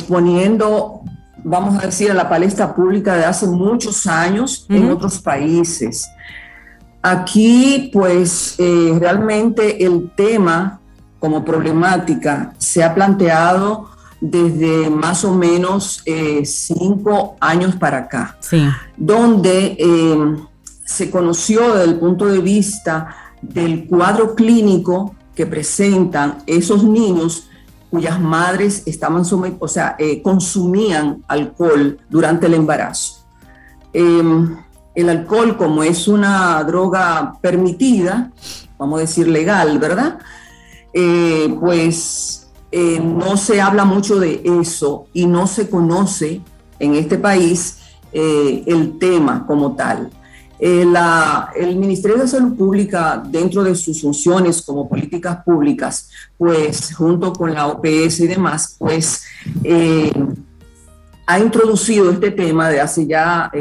poniendo, 0.07 1.01
vamos 1.43 1.81
a 1.81 1.85
decir, 1.85 2.09
a 2.09 2.13
la 2.13 2.27
palestra 2.27 2.73
pública 2.73 3.15
de 3.15 3.25
hace 3.25 3.45
muchos 3.45 4.07
años 4.07 4.65
en 4.67 4.89
otros 4.89 5.19
países. 5.19 6.09
Aquí, 7.01 7.91
pues, 7.93 8.55
realmente 8.57 9.85
el 9.85 10.11
tema 10.17 10.81
como 11.25 11.43
problemática 11.43 12.53
se 12.59 12.83
ha 12.83 12.93
planteado 12.93 13.89
desde 14.21 14.91
más 14.91 15.25
o 15.25 15.33
menos 15.33 16.03
eh, 16.05 16.45
cinco 16.45 17.35
años 17.39 17.75
para 17.77 17.97
acá, 17.97 18.37
Sí, 18.41 18.63
donde 18.95 19.75
eh, 19.79 20.35
se 20.83 21.09
conoció 21.09 21.73
desde 21.73 21.91
el 21.91 21.97
punto 21.97 22.27
de 22.27 22.37
vista 22.37 23.07
del 23.41 23.87
cuadro 23.87 24.35
clínico 24.35 25.15
que 25.33 25.47
presentan 25.47 26.43
esos 26.45 26.83
niños 26.83 27.47
cuyas 27.89 28.21
madres 28.21 28.83
estaban 28.85 29.23
o 29.57 29.67
sea, 29.67 29.95
eh, 29.97 30.21
consumían 30.21 31.23
alcohol 31.27 31.97
durante 32.07 32.45
el 32.45 32.53
embarazo. 32.53 33.25
Eh, 33.93 34.21
el 34.93 35.09
alcohol, 35.09 35.57
como 35.57 35.81
es 35.81 36.07
una 36.07 36.63
droga 36.63 37.33
permitida, 37.41 38.29
vamos 38.77 38.99
a 38.99 39.01
decir 39.01 39.27
legal, 39.27 39.79
¿verdad? 39.79 40.19
Eh, 40.97 41.53
pues 41.59 42.47
eh, 42.71 43.01
no 43.01 43.35
se 43.35 43.59
habla 43.59 43.83
mucho 43.83 44.17
de 44.17 44.41
eso 44.61 45.07
y 45.11 45.25
no 45.25 45.45
se 45.45 45.69
conoce 45.69 46.41
en 46.79 46.95
este 46.95 47.17
país 47.17 47.79
eh, 48.13 48.63
el 48.65 48.97
tema 48.97 49.45
como 49.45 49.75
tal. 49.75 50.09
El 50.57 51.75
Ministerio 51.75 52.17
de 52.17 52.29
Salud 52.29 52.55
Pública, 52.55 53.21
dentro 53.27 53.61
de 53.61 53.75
sus 53.75 54.01
funciones 54.01 54.61
como 54.61 54.87
políticas 54.87 55.43
públicas, 55.43 56.09
pues 56.37 56.95
junto 56.95 57.33
con 57.33 57.53
la 57.53 57.67
OPS 57.67 58.21
y 58.21 58.27
demás, 58.27 58.77
pues 58.79 59.25
ha 61.27 61.39
introducido 61.39 62.09
este 62.09 62.31
tema 62.31 62.69
de 62.69 62.79
hace 62.79 63.05
ya 63.05 63.51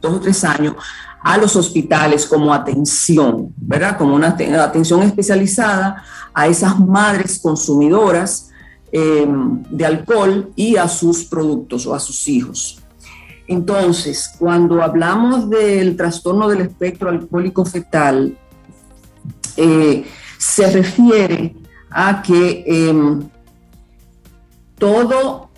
dos 0.00 0.14
o 0.14 0.20
tres 0.20 0.44
años 0.44 0.76
a 1.24 1.38
los 1.38 1.56
hospitales 1.56 2.26
como 2.26 2.52
atención, 2.52 3.52
¿verdad? 3.56 3.96
Como 3.96 4.14
una 4.14 4.36
aten- 4.36 4.56
atención 4.58 5.02
especializada 5.02 6.04
a 6.34 6.46
esas 6.46 6.78
madres 6.78 7.40
consumidoras 7.42 8.50
eh, 8.92 9.26
de 9.70 9.86
alcohol 9.86 10.52
y 10.54 10.76
a 10.76 10.86
sus 10.86 11.24
productos 11.24 11.86
o 11.86 11.94
a 11.94 11.98
sus 11.98 12.28
hijos. 12.28 12.78
Entonces, 13.48 14.30
cuando 14.38 14.82
hablamos 14.82 15.48
del 15.50 15.96
trastorno 15.96 16.46
del 16.48 16.60
espectro 16.60 17.08
alcohólico 17.08 17.64
fetal, 17.64 18.36
eh, 19.56 20.04
se 20.38 20.70
refiere 20.70 21.56
a 21.90 22.20
que 22.22 22.64
em, 22.66 23.22
todo 24.78 25.48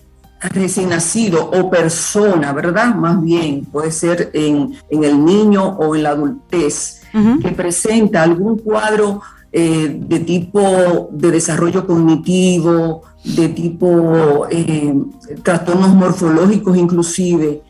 recién 0.40 0.90
nacido 0.90 1.50
o 1.50 1.70
persona, 1.70 2.52
¿verdad? 2.52 2.94
Más 2.94 3.20
bien, 3.22 3.64
puede 3.64 3.90
ser 3.90 4.30
en, 4.34 4.74
en 4.90 5.04
el 5.04 5.24
niño 5.24 5.64
o 5.64 5.94
en 5.94 6.02
la 6.02 6.10
adultez, 6.10 7.02
que 7.40 7.50
presenta 7.52 8.22
algún 8.22 8.58
cuadro 8.58 9.22
eh, 9.50 9.96
de 9.98 10.20
tipo 10.20 11.08
de 11.10 11.30
desarrollo 11.30 11.86
cognitivo, 11.86 13.04
de 13.24 13.48
tipo 13.48 14.46
eh, 14.50 14.94
trastornos 15.42 15.94
morfológicos 15.94 16.76
inclusive, 16.76 17.62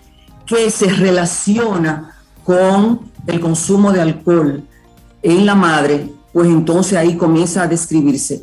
que 0.44 0.68
se 0.68 0.88
relaciona 0.88 2.16
con 2.42 3.00
el 3.28 3.38
consumo 3.38 3.92
de 3.92 4.00
alcohol 4.00 4.64
en 5.22 5.46
la 5.46 5.54
madre, 5.54 6.10
pues 6.32 6.48
entonces 6.48 6.98
ahí 6.98 7.16
comienza 7.16 7.62
a 7.62 7.68
describirse. 7.68 8.42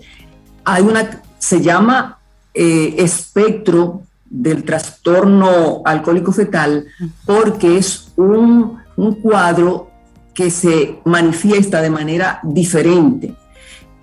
Hay 0.64 0.84
una, 0.84 1.22
se 1.38 1.62
llama 1.62 2.20
eh, 2.54 2.96
espectro 2.98 4.04
del 4.34 4.64
trastorno 4.64 5.84
alcohólico 5.86 6.32
fetal 6.32 6.88
porque 7.24 7.78
es 7.78 8.12
un, 8.16 8.80
un 8.98 9.16
cuadro 9.22 9.92
que 10.34 10.50
se 10.50 11.00
manifiesta 11.06 11.84
de 11.84 11.92
manera 11.92 12.40
diferente 12.42 13.36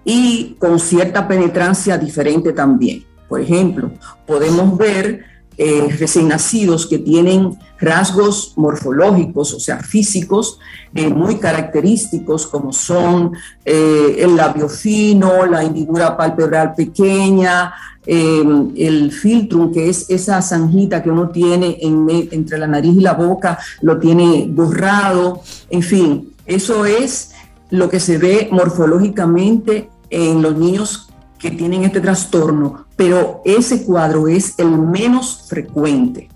y 0.04 0.54
con 0.60 0.78
cierta 0.78 1.26
penetrancia 1.26 1.98
diferente 1.98 2.52
también. 2.52 3.04
Por 3.28 3.40
ejemplo, 3.40 3.90
podemos 4.24 4.78
ver 4.78 5.24
eh, 5.62 5.94
recién 5.98 6.28
nacidos 6.28 6.86
que 6.86 6.98
tienen 6.98 7.58
rasgos 7.78 8.54
morfológicos, 8.56 9.52
o 9.52 9.60
sea, 9.60 9.80
físicos, 9.80 10.58
eh, 10.94 11.10
muy 11.10 11.36
característicos, 11.36 12.46
como 12.46 12.72
son 12.72 13.32
eh, 13.64 14.16
el 14.20 14.36
labio 14.36 14.70
fino, 14.70 15.44
la 15.44 15.62
hendidura 15.62 16.16
palpebral 16.16 16.72
pequeña, 16.74 17.74
eh, 18.07 18.42
el 18.76 19.12
filtrum, 19.12 19.72
que 19.72 19.88
es 19.88 20.09
esa 20.09 20.40
zanjita 20.40 21.03
que 21.03 21.11
uno 21.11 21.28
tiene 21.28 21.78
entre 21.80 22.59
la 22.59 22.66
nariz 22.66 22.96
y 22.96 23.01
la 23.01 23.12
boca, 23.12 23.59
lo 23.82 23.98
tiene 23.98 24.46
borrado, 24.48 25.42
en 25.68 25.82
fin, 25.82 26.32
eso 26.46 26.84
es 26.84 27.32
lo 27.70 27.88
que 27.88 28.01
se 28.01 28.18
ve 28.18 28.48
morfológicamente 28.51 29.90
en 30.09 30.42
los 30.42 30.57
niños 30.57 31.11
que 31.38 31.51
tienen 31.51 31.84
este 31.84 32.01
trastorno, 32.01 32.86
pero 32.96 33.42
ese 33.44 33.84
cuadro 33.84 34.28
es 34.28 34.59
el 34.59 34.70
menos 34.70 35.46
frecuente, 35.48 36.28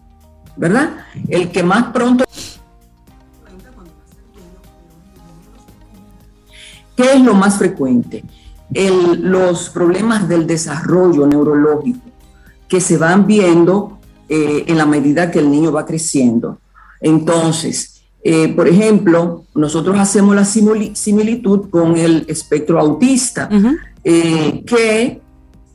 ¿verdad? 0.57 0.91
El 1.29 1.51
que 1.51 1.62
más 1.62 1.93
pronto... 1.93 2.25
¿Qué 6.97 7.12
es 7.12 7.21
lo 7.21 7.35
más 7.35 7.59
frecuente? 7.59 8.23
Los 8.73 9.69
problemas 9.71 10.29
del 10.29 10.47
desarrollo 10.47 11.27
neurológico 11.27 12.01
que 12.69 12.81
se 12.81 12.97
van 12.97 13.27
viendo 13.27 13.99
eh, 14.29 14.65
en 14.67 14.79
la 14.79 14.87
medida 14.87 15.31
que 15.31 15.39
el 15.39 15.51
niño 15.51 15.71
va 15.71 15.85
creciendo. 15.85 16.59
Entonces, 17.01 18.03
eh, 18.23 18.49
por 18.49 18.67
ejemplo, 18.67 19.45
nosotros 19.55 19.99
hacemos 19.99 20.35
la 20.35 20.45
similitud 20.45 21.69
con 21.69 21.97
el 21.97 22.25
espectro 22.27 22.81
autista, 22.81 23.49
eh, 24.03 24.65
que 24.67 25.21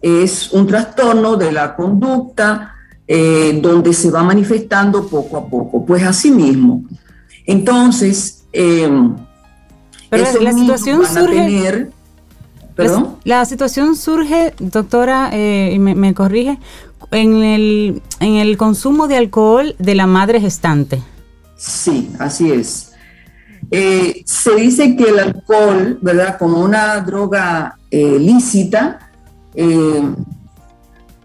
es 0.02 0.52
un 0.52 0.66
trastorno 0.66 1.36
de 1.36 1.52
la 1.52 1.76
conducta 1.76 2.76
donde 3.08 3.92
se 3.94 4.12
va 4.12 4.22
manifestando 4.22 5.08
poco 5.08 5.38
a 5.38 5.48
poco. 5.48 5.84
Pues 5.84 6.04
así 6.04 6.30
mismo. 6.30 6.84
Entonces, 7.46 8.44
pero 8.52 10.42
la 10.42 10.54
situación 10.54 11.06
surge. 11.06 11.90
¿Perdón? 12.84 13.18
La, 13.24 13.46
situación 13.46 13.96
surge, 13.96 14.54
doctora, 14.60 15.32
y 15.36 15.80
me, 15.80 16.14
corrige, 16.14 16.60
en 17.12 17.44
el, 17.44 18.02
en 18.20 18.36
el 18.36 18.58
consumo 18.58 19.08
de 19.08 19.18
alcohol 19.18 19.76
de 19.80 19.96
la 19.96 20.08
madre 20.08 20.40
gestante. 20.40 21.02
Sí, 21.58 22.10
así 22.20 22.52
es. 22.52 22.94
Eh, 23.72 24.24
se 24.26 24.56
dice 24.56 24.96
que 24.96 25.10
el 25.10 25.20
alcohol, 25.20 26.00
¿verdad? 26.02 26.38
Como 26.40 26.60
una 26.62 27.00
droga 27.02 27.78
eh, 27.92 28.18
lícita, 28.20 29.12
eh, 29.54 30.02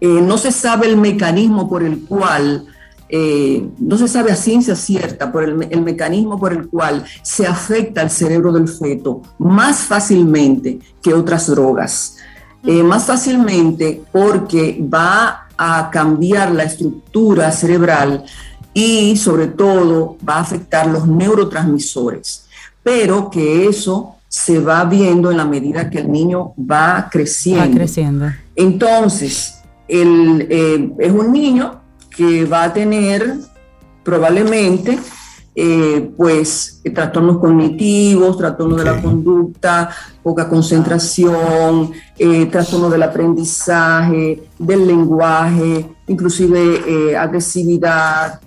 no 0.01 0.37
se 0.37 0.51
sabe 0.51 0.87
el 0.87 0.97
mecanismo 0.97 1.67
por 1.67 1.83
el 1.83 2.01
cual, 2.01 2.67
no 3.09 3.97
se 3.97 4.07
sabe 4.07 4.31
a 4.31 4.35
ciencia 4.35 4.75
cierta 4.75 5.31
por 5.31 5.43
el, 5.43 5.67
el, 5.69 5.81
mecanismo 5.81 6.39
por 6.39 6.53
el 6.53 6.67
cual 6.67 7.05
se 7.21 7.45
afecta 7.45 8.01
al 8.01 8.09
cerebro 8.09 8.51
del 8.51 8.67
feto 8.67 9.21
más 9.37 9.81
fácilmente 9.81 10.79
que 11.01 11.13
otras 11.13 11.47
drogas. 11.47 12.17
más 12.63 13.05
fácilmente 13.05 14.01
porque 14.11 14.79
va 14.81 15.47
a 15.57 15.89
cambiar 15.91 16.51
la 16.51 16.63
estructura 16.63 17.51
cerebral 17.51 18.25
y 18.73 19.15
sobre 19.15 19.47
todo 19.47 20.17
va 20.27 20.35
a 20.35 20.41
afectar 20.41 20.85
los 20.87 21.07
neurotransmisores, 21.07 22.45
pero 22.83 23.29
que 23.29 23.67
eso 23.67 24.15
se 24.27 24.59
va 24.59 24.83
viendo 24.83 25.31
en 25.31 25.37
la 25.37 25.45
medida 25.45 25.89
que 25.89 25.99
el 25.99 26.11
niño 26.11 26.53
va 26.59 27.07
creciendo. 27.09 27.69
Va 27.69 27.75
creciendo. 27.75 28.25
Entonces, 28.53 29.59
el, 29.87 30.45
eh, 30.49 30.91
es 30.99 31.11
un 31.11 31.31
niño 31.31 31.81
que 32.15 32.45
va 32.45 32.63
a 32.63 32.73
tener 32.73 33.35
probablemente 34.03 34.99
eh, 35.55 36.11
pues 36.17 36.81
trastornos 36.93 37.37
cognitivos, 37.37 38.37
trastornos 38.37 38.77
de 38.77 38.85
la 38.85 39.01
conducta, 39.01 39.89
poca 40.21 40.47
concentración, 40.49 41.91
eh, 42.17 42.45
trastornos 42.47 42.91
del 42.91 43.03
aprendizaje, 43.03 44.43
del 44.59 44.85
lenguaje, 44.85 45.89
inclusive 46.07 47.17
agresividad, 47.17 48.41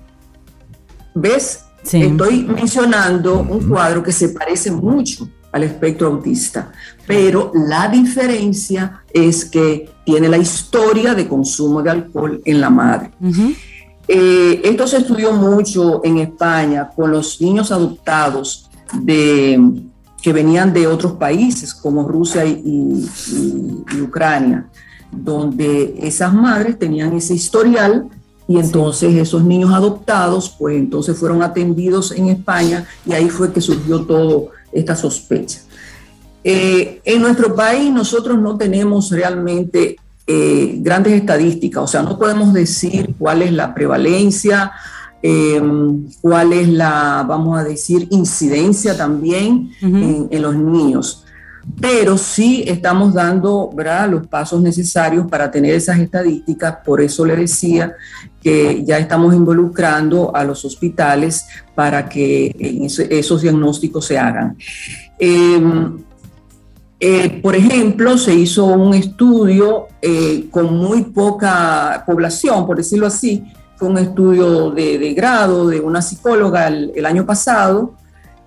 ¿Ves? 1.21 1.65
Estoy 1.83 2.45
mencionando 2.45 3.41
un 3.41 3.69
cuadro 3.69 4.03
que 4.03 4.13
se 4.13 4.29
parece 4.29 4.71
mucho 4.71 5.29
al 5.53 5.63
espectro 5.63 6.09
autista, 6.09 6.73
pero 7.07 7.51
la 7.55 7.89
diferencia 7.89 9.03
es 9.13 9.45
que 9.45 9.91
tiene 10.05 10.29
la 10.29 10.39
historia 10.39 11.15
de 11.15 11.27
consumo 11.27 11.83
de 11.83 11.91
alcohol 11.91 12.41
en 12.45 12.61
la 12.61 12.71
madre. 12.71 13.11
Eh, 14.07 14.61
esto 14.65 14.87
se 14.87 14.99
estudió 14.99 15.33
mucho 15.33 16.03
en 16.05 16.19
España 16.19 16.91
con 16.95 17.11
los 17.11 17.41
niños 17.41 17.73
adoptados 17.73 18.71
de, 18.95 19.83
que 20.23 20.33
venían 20.33 20.73
de 20.73 20.87
otros 20.87 21.13
países 21.13 21.75
como 21.75 22.09
Rusia 22.09 22.45
y 22.47 23.07
Ucrania, 24.01 24.67
donde 25.11 25.99
esas 26.03 26.33
madres 26.33 26.79
tenían 26.79 27.15
ese 27.15 27.35
historial 27.35 28.09
y 28.47 28.59
entonces 28.59 29.15
esos 29.15 29.45
niños 29.45 29.73
adoptados, 29.75 30.49
pues 30.59 30.77
entonces 30.77 31.19
fueron 31.19 31.43
atendidos 31.43 32.13
en 32.13 32.29
España 32.29 32.87
y 33.05 33.13
ahí 33.13 33.29
fue 33.29 33.53
que 33.53 33.61
surgió 33.61 34.01
toda 34.07 34.51
esta 34.73 34.97
sospecha. 34.97 35.61
Eh, 36.45 37.01
en 37.05 37.21
nuestro 37.21 37.55
país 37.55 37.93
nosotros 37.93 38.39
no 38.39 38.57
tenemos 38.57 39.11
realmente 39.11 39.97
eh, 40.27 40.77
grandes 40.79 41.15
estadísticas, 41.15 41.83
o 41.83 41.87
sea, 41.87 42.03
no 42.03 42.19
podemos 42.19 42.53
decir 42.53 43.15
cuál 43.19 43.43
es 43.43 43.53
la 43.53 43.75
prevalencia, 43.75 44.73
eh, 45.23 45.61
cuál 46.21 46.53
es 46.53 46.69
la, 46.69 47.25
vamos 47.27 47.59
a 47.59 47.65
decir, 47.65 48.07
incidencia 48.11 48.97
también 48.97 49.71
en, 49.81 50.43
los 50.43 50.55
niños 50.55 51.25
pero 51.81 52.19
sí 52.19 52.65
estamos 52.67 53.15
dando 53.15 53.71
los 54.11 54.27
pasos 54.27 54.61
necesarios 54.61 55.27
para 55.29 55.51
tener 55.51 55.75
esas 55.75 55.99
estadísticas. 55.99 56.79
Por 56.85 57.01
eso 57.01 57.25
le 57.25 57.37
decía 57.37 57.95
que 58.43 58.83
ya 58.85 58.99
estamos 58.99 59.35
involucrando 59.35 60.35
a 60.35 60.45
los 60.45 60.65
hospitales 60.65 61.47
para 61.75 62.09
que 62.09 62.55
esos 63.11 63.43
diagnósticos 63.43 64.07
se 64.07 64.19
hagan. 64.19 64.57
Em, 65.19 65.99
eh, 67.01 67.41
por 67.41 67.55
ejemplo, 67.55 68.19
se 68.19 68.35
hizo 68.35 68.67
un 68.67 68.95
estudio 68.95 69.87
eh, 70.03 70.49
con 70.51 70.77
muy 70.77 71.05
poca 71.05 72.03
población, 72.05 72.67
por 72.67 72.77
decirlo 72.77 73.07
así, 73.07 73.45
fue 73.77 73.89
un 73.89 73.99
estudio 73.99 74.73
de, 74.73 75.15
grado 75.15 75.69
de 75.69 75.81
una 75.81 76.03
psicóloga 76.03 76.67
el, 76.67 77.07
año 77.07 77.25
pasado, 77.25 77.95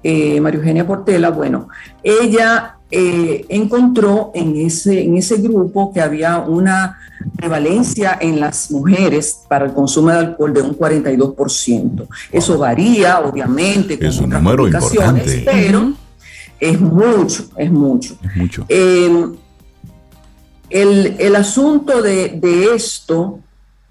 eh, 0.03 0.41
María 0.41 0.59
Eugenia 0.59 0.86
Portela. 0.86 1.30
Bueno, 1.30 1.69
ella 2.03 2.76
eh, 2.93 3.45
encontró 3.47 4.31
en 4.35 4.57
ese, 4.57 5.03
en 5.03 5.15
ese 5.15 5.37
grupo 5.37 5.93
que 5.93 6.01
había 6.01 6.39
una 6.39 6.99
prevalencia 7.37 8.17
en 8.19 8.39
las 8.39 8.69
mujeres 8.69 9.43
para 9.47 9.65
el 9.65 9.73
consumo 9.73 10.09
de 10.09 10.17
alcohol 10.17 10.53
de 10.53 10.61
un 10.61 10.77
42%. 10.77 12.07
Eso 12.31 12.57
varía, 12.57 13.21
obviamente, 13.21 13.97
con 13.97 14.07
es 14.07 14.19
un 14.19 14.29
número 14.29 14.67
importante. 14.67 15.41
pero 15.45 15.93
es 16.59 16.81
mucho, 16.81 17.45
es 17.55 17.71
mucho. 17.71 18.17
mucho. 18.35 18.65
Em, 18.67 19.35
el, 20.69 21.35
asunto 21.35 22.01
de, 22.01 22.69
esto 22.75 23.39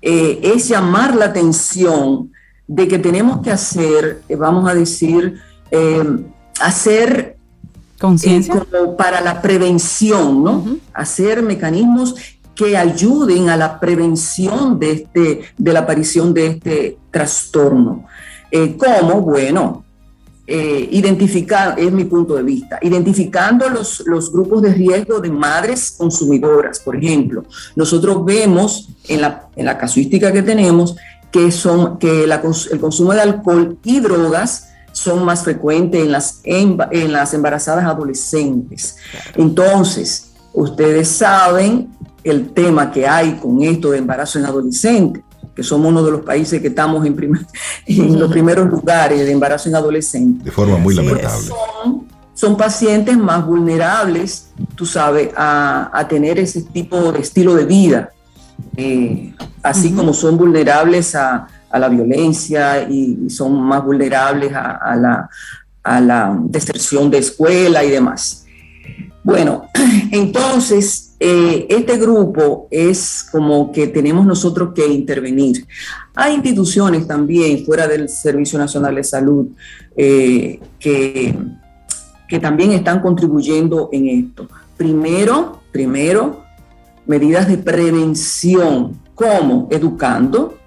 eh, 0.02 0.40
es 0.42 0.68
llamar 0.68 1.16
la 1.16 1.26
atención 1.26 2.30
de 2.66 2.86
que 2.86 2.98
tenemos 2.98 3.40
que 3.40 3.50
hacer, 3.50 4.22
eh, 4.28 4.36
vamos 4.36 4.68
a 4.68 4.74
decir, 4.74 5.40
em, 5.70 6.26
hacer 6.60 7.39
Conciencia. 8.00 8.64
como 8.70 8.96
para 8.96 9.20
la 9.20 9.42
prevención, 9.42 10.42
¿no? 10.42 10.78
Hacer 10.94 11.42
mecanismos 11.42 12.14
que 12.54 12.76
ayuden 12.76 13.48
a 13.50 13.56
la 13.56 13.78
prevención 13.78 14.78
de, 14.78 14.92
este, 14.92 15.40
de 15.56 15.72
la 15.72 15.80
aparición 15.80 16.32
de 16.34 16.46
este 16.46 16.98
trastorno. 17.10 18.06
Eh, 18.50 18.76
¿Cómo? 18.76 19.20
Bueno, 19.20 19.84
eh, 20.46 20.88
identificar, 20.90 21.78
es 21.78 21.92
mi 21.92 22.04
punto 22.06 22.34
de 22.34 22.42
vista, 22.42 22.78
identificando 22.82 23.68
los, 23.68 24.02
los, 24.06 24.32
grupos 24.32 24.62
de 24.62 24.74
riesgo 24.74 25.20
de 25.20 25.30
madres 25.30 25.94
consumidoras, 25.96 26.80
por 26.80 26.96
ejemplo. 26.96 27.44
Nosotros 27.76 28.24
vemos 28.24 28.88
en 29.06 29.20
la, 29.20 29.48
en 29.54 29.66
la 29.66 29.78
casuística 29.78 30.32
que 30.32 30.42
tenemos 30.42 30.96
que, 31.30 31.52
son, 31.52 31.98
que 31.98 32.24
el 32.24 32.80
consumo 32.80 33.12
de 33.12 33.20
alcohol 33.20 33.78
y 33.84 34.00
drogas 34.00 34.69
son 35.00 35.24
más 35.24 35.44
frecuentes 35.44 36.02
en 36.02 36.12
las, 36.12 36.40
en, 36.44 36.76
las 37.10 37.32
embarazadas 37.32 37.86
adolescentes. 37.86 38.96
Entonces, 39.34 40.32
ustedes 40.52 41.08
saben 41.08 41.88
el 42.22 42.50
tema 42.50 42.92
que 42.92 43.08
hay 43.08 43.36
con 43.36 43.62
esto 43.62 43.92
de 43.92 43.98
embarazo 43.98 44.38
en 44.38 44.44
adolescentes, 44.44 45.22
que 45.54 45.62
somos 45.62 45.88
uno 45.88 46.02
de 46.02 46.10
los 46.10 46.20
países 46.20 46.60
que 46.60 46.68
estamos 46.68 47.06
en, 47.06 47.16
en 47.86 48.18
los 48.18 48.30
primeros 48.30 48.68
lugares 48.68 49.20
de 49.20 49.32
embarazo 49.32 49.70
en 49.70 49.76
adolescentes. 49.76 50.44
De 50.44 50.50
forma 50.50 50.76
muy 50.76 50.94
lamentable. 50.94 51.48
Son, 52.34 52.56
pacientes 52.58 53.16
más 53.16 53.46
vulnerables, 53.46 54.50
tú 54.74 54.84
sabes, 54.84 55.30
a, 55.34 56.06
tener 56.10 56.38
ese 56.38 56.60
tipo 56.60 57.10
de 57.10 57.20
estilo 57.20 57.54
de 57.54 57.64
vida, 57.64 58.10
eh, 58.76 59.34
así 59.62 59.92
como 59.92 60.12
son 60.12 60.36
vulnerables 60.36 61.14
a, 61.14 61.46
a 61.70 61.78
la 61.78 61.88
violencia 61.88 62.82
y, 62.88 63.28
son 63.30 63.60
más 63.62 63.84
vulnerables 63.84 64.52
a, 64.54 64.96
la, 64.96 65.30
a 65.82 66.00
la 66.00 66.36
deserción 66.44 67.10
de 67.10 67.18
escuela 67.18 67.84
y 67.84 67.90
demás. 67.90 68.46
Bueno, 69.22 69.68
entonces, 70.10 71.14
eh, 71.20 71.66
este 71.68 71.98
grupo 71.98 72.66
es 72.70 73.28
como 73.30 73.70
que 73.70 73.86
tenemos 73.86 74.24
nosotros 74.26 74.70
que 74.74 74.86
intervenir. 74.86 75.66
Hay 76.14 76.34
instituciones 76.34 77.06
también 77.06 77.64
fuera 77.64 77.86
del 77.86 78.08
Servicio 78.08 78.58
Nacional 78.58 78.94
de 78.94 79.04
Salud 79.04 79.48
eh, 79.96 80.58
que, 80.78 81.36
que 82.28 82.38
también 82.40 82.72
están 82.72 83.00
contribuyendo 83.00 83.90
en 83.92 84.08
esto. 84.08 84.48
Primero, 84.76 85.60
primero, 85.72 86.44
medidas 87.06 87.48
de 87.48 87.58
prevención, 87.58 88.98
como 89.14 89.68
educando, 89.70 90.59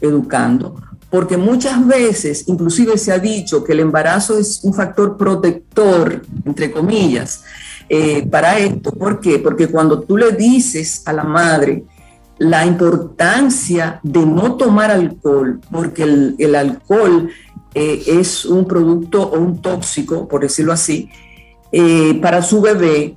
educando, 0.00 0.76
porque 1.10 1.36
muchas 1.36 1.84
veces, 1.86 2.44
inclusive 2.46 2.96
se 2.96 3.12
ha 3.12 3.18
dicho 3.18 3.64
que 3.64 3.72
el 3.72 3.80
embarazo 3.80 4.38
es 4.38 4.60
un 4.62 4.72
factor 4.72 5.16
protector, 5.16 6.22
entre 6.44 6.70
comillas, 6.70 7.42
eh, 7.88 8.24
para 8.26 8.58
esto. 8.58 8.92
¿Por 8.92 9.20
qué? 9.20 9.40
Porque 9.40 9.66
cuando 9.66 10.00
tú 10.00 10.16
le 10.16 10.30
dices 10.32 11.02
a 11.06 11.12
la 11.12 11.24
madre 11.24 11.84
la 12.38 12.64
importancia 12.64 14.00
de 14.02 14.24
no 14.24 14.56
tomar 14.56 14.90
alcohol, 14.90 15.60
porque 15.70 16.04
el, 16.38 16.54
alcohol 16.54 17.28
eh, 17.74 18.02
es 18.06 18.46
un 18.46 18.66
producto 18.66 19.22
o 19.22 19.38
un 19.38 19.60
tóxico, 19.60 20.26
por 20.26 20.42
decirlo 20.42 20.72
así, 20.72 21.10
eh, 21.72 22.18
para 22.22 22.40
su 22.42 22.60
bebé, 22.60 23.16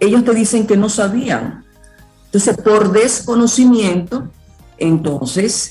ellos 0.00 0.24
te 0.24 0.32
dicen 0.32 0.66
que 0.66 0.76
no 0.76 0.88
sabían. 0.88 1.64
Entonces, 2.26 2.56
por 2.56 2.92
desconocimiento, 2.92 4.28
entonces, 4.82 5.70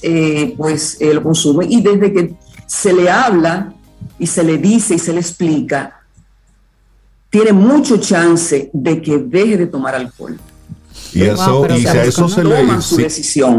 pues 0.58 0.98
lo 1.02 1.24
consume. 1.24 1.66
Y 1.70 1.82
desde 1.82 2.14
que 2.14 2.34
se 2.66 2.94
le 2.94 3.10
habla 3.10 3.74
y 4.18 4.28
se 4.28 4.44
le 4.44 4.58
dice 4.58 4.96
y 4.96 5.00
se 5.00 5.14
le 5.14 5.20
explica, 5.20 6.02
tiene 7.30 7.54
mucho 7.54 7.98
chance 7.98 8.70
de 8.74 9.02
que 9.02 9.18
deje 9.18 9.58
de 9.58 9.68
tomar 9.68 9.96
alcohol. 9.96 10.40
Y, 11.14 11.24
eso, 11.24 11.68
y 11.76 11.82
si 11.82 11.88
a 11.88 12.04
eso 12.04 12.30
se 12.30 12.44
le 12.44 12.56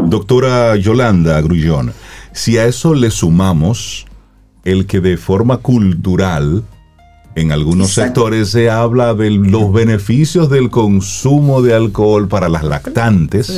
Doctora 0.05 0.75
Yolanda 0.75 1.39
Grullón, 1.41 1.93
si 2.31 2.57
a 2.57 2.65
eso 2.65 2.95
le 2.95 3.11
sumamos 3.11 4.05
el 4.63 4.85
que 4.87 5.01
de 5.01 5.17
forma 5.17 5.57
cultural 5.57 6.63
en 7.35 7.51
algunos 7.51 7.93
sectores 7.93 8.49
se 8.49 8.69
habla 8.69 9.13
de 9.13 9.31
los 9.31 9.73
beneficios 9.73 10.49
del 10.49 10.69
consumo 10.69 11.61
de 11.61 11.73
alcohol 11.73 12.27
para 12.27 12.49
las 12.49 12.63
lactantes. 12.63 13.51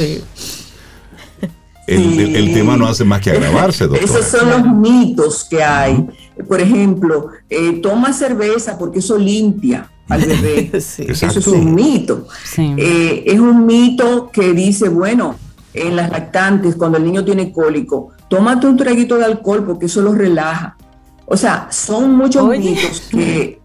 El, 1.88 2.53
tema 2.53 2.77
no 2.77 2.88
hace 2.88 3.05
más 3.05 3.21
que 3.21 3.31
agravarse, 3.31 3.83
doctora. 3.88 4.03
Esos 4.03 4.25
son 4.25 4.49
los 4.49 4.65
mitos 4.75 5.43
que 5.49 5.63
hay. 5.63 6.05
Por 6.47 6.59
ejemplo, 6.59 7.29
eh, 7.49 7.79
toma 7.81 8.13
cerveza 8.13 8.77
porque 8.77 8.99
eso 8.99 9.17
limpia 9.17 9.89
al 10.09 10.21
bebé. 10.25 10.71
Eso 10.73 11.03
es 11.03 11.47
un 11.47 11.75
mito. 11.75 12.27
Eh, 12.57 13.23
es 13.25 13.39
un 13.39 13.65
mito 13.65 14.29
que 14.31 14.53
dice, 14.53 14.89
bueno, 14.89 15.36
en 15.73 15.95
las 15.95 16.09
lactantes, 16.09 16.75
cuando 16.75 16.97
el 16.97 17.03
niño 17.03 17.23
tiene 17.23 17.51
cólico, 17.51 18.11
tómate 18.29 18.67
un 18.67 18.77
traguito 18.77 19.17
de 19.17 19.25
alcohol 19.25 19.63
porque 19.65 19.88
eso 19.88 20.01
lo 20.01 20.13
relaja. 20.13 20.77
O 21.25 21.38
sea, 21.38 21.67
son 21.71 22.15
muchos 22.15 22.47
mitos 22.47 23.09
que, 23.11 23.59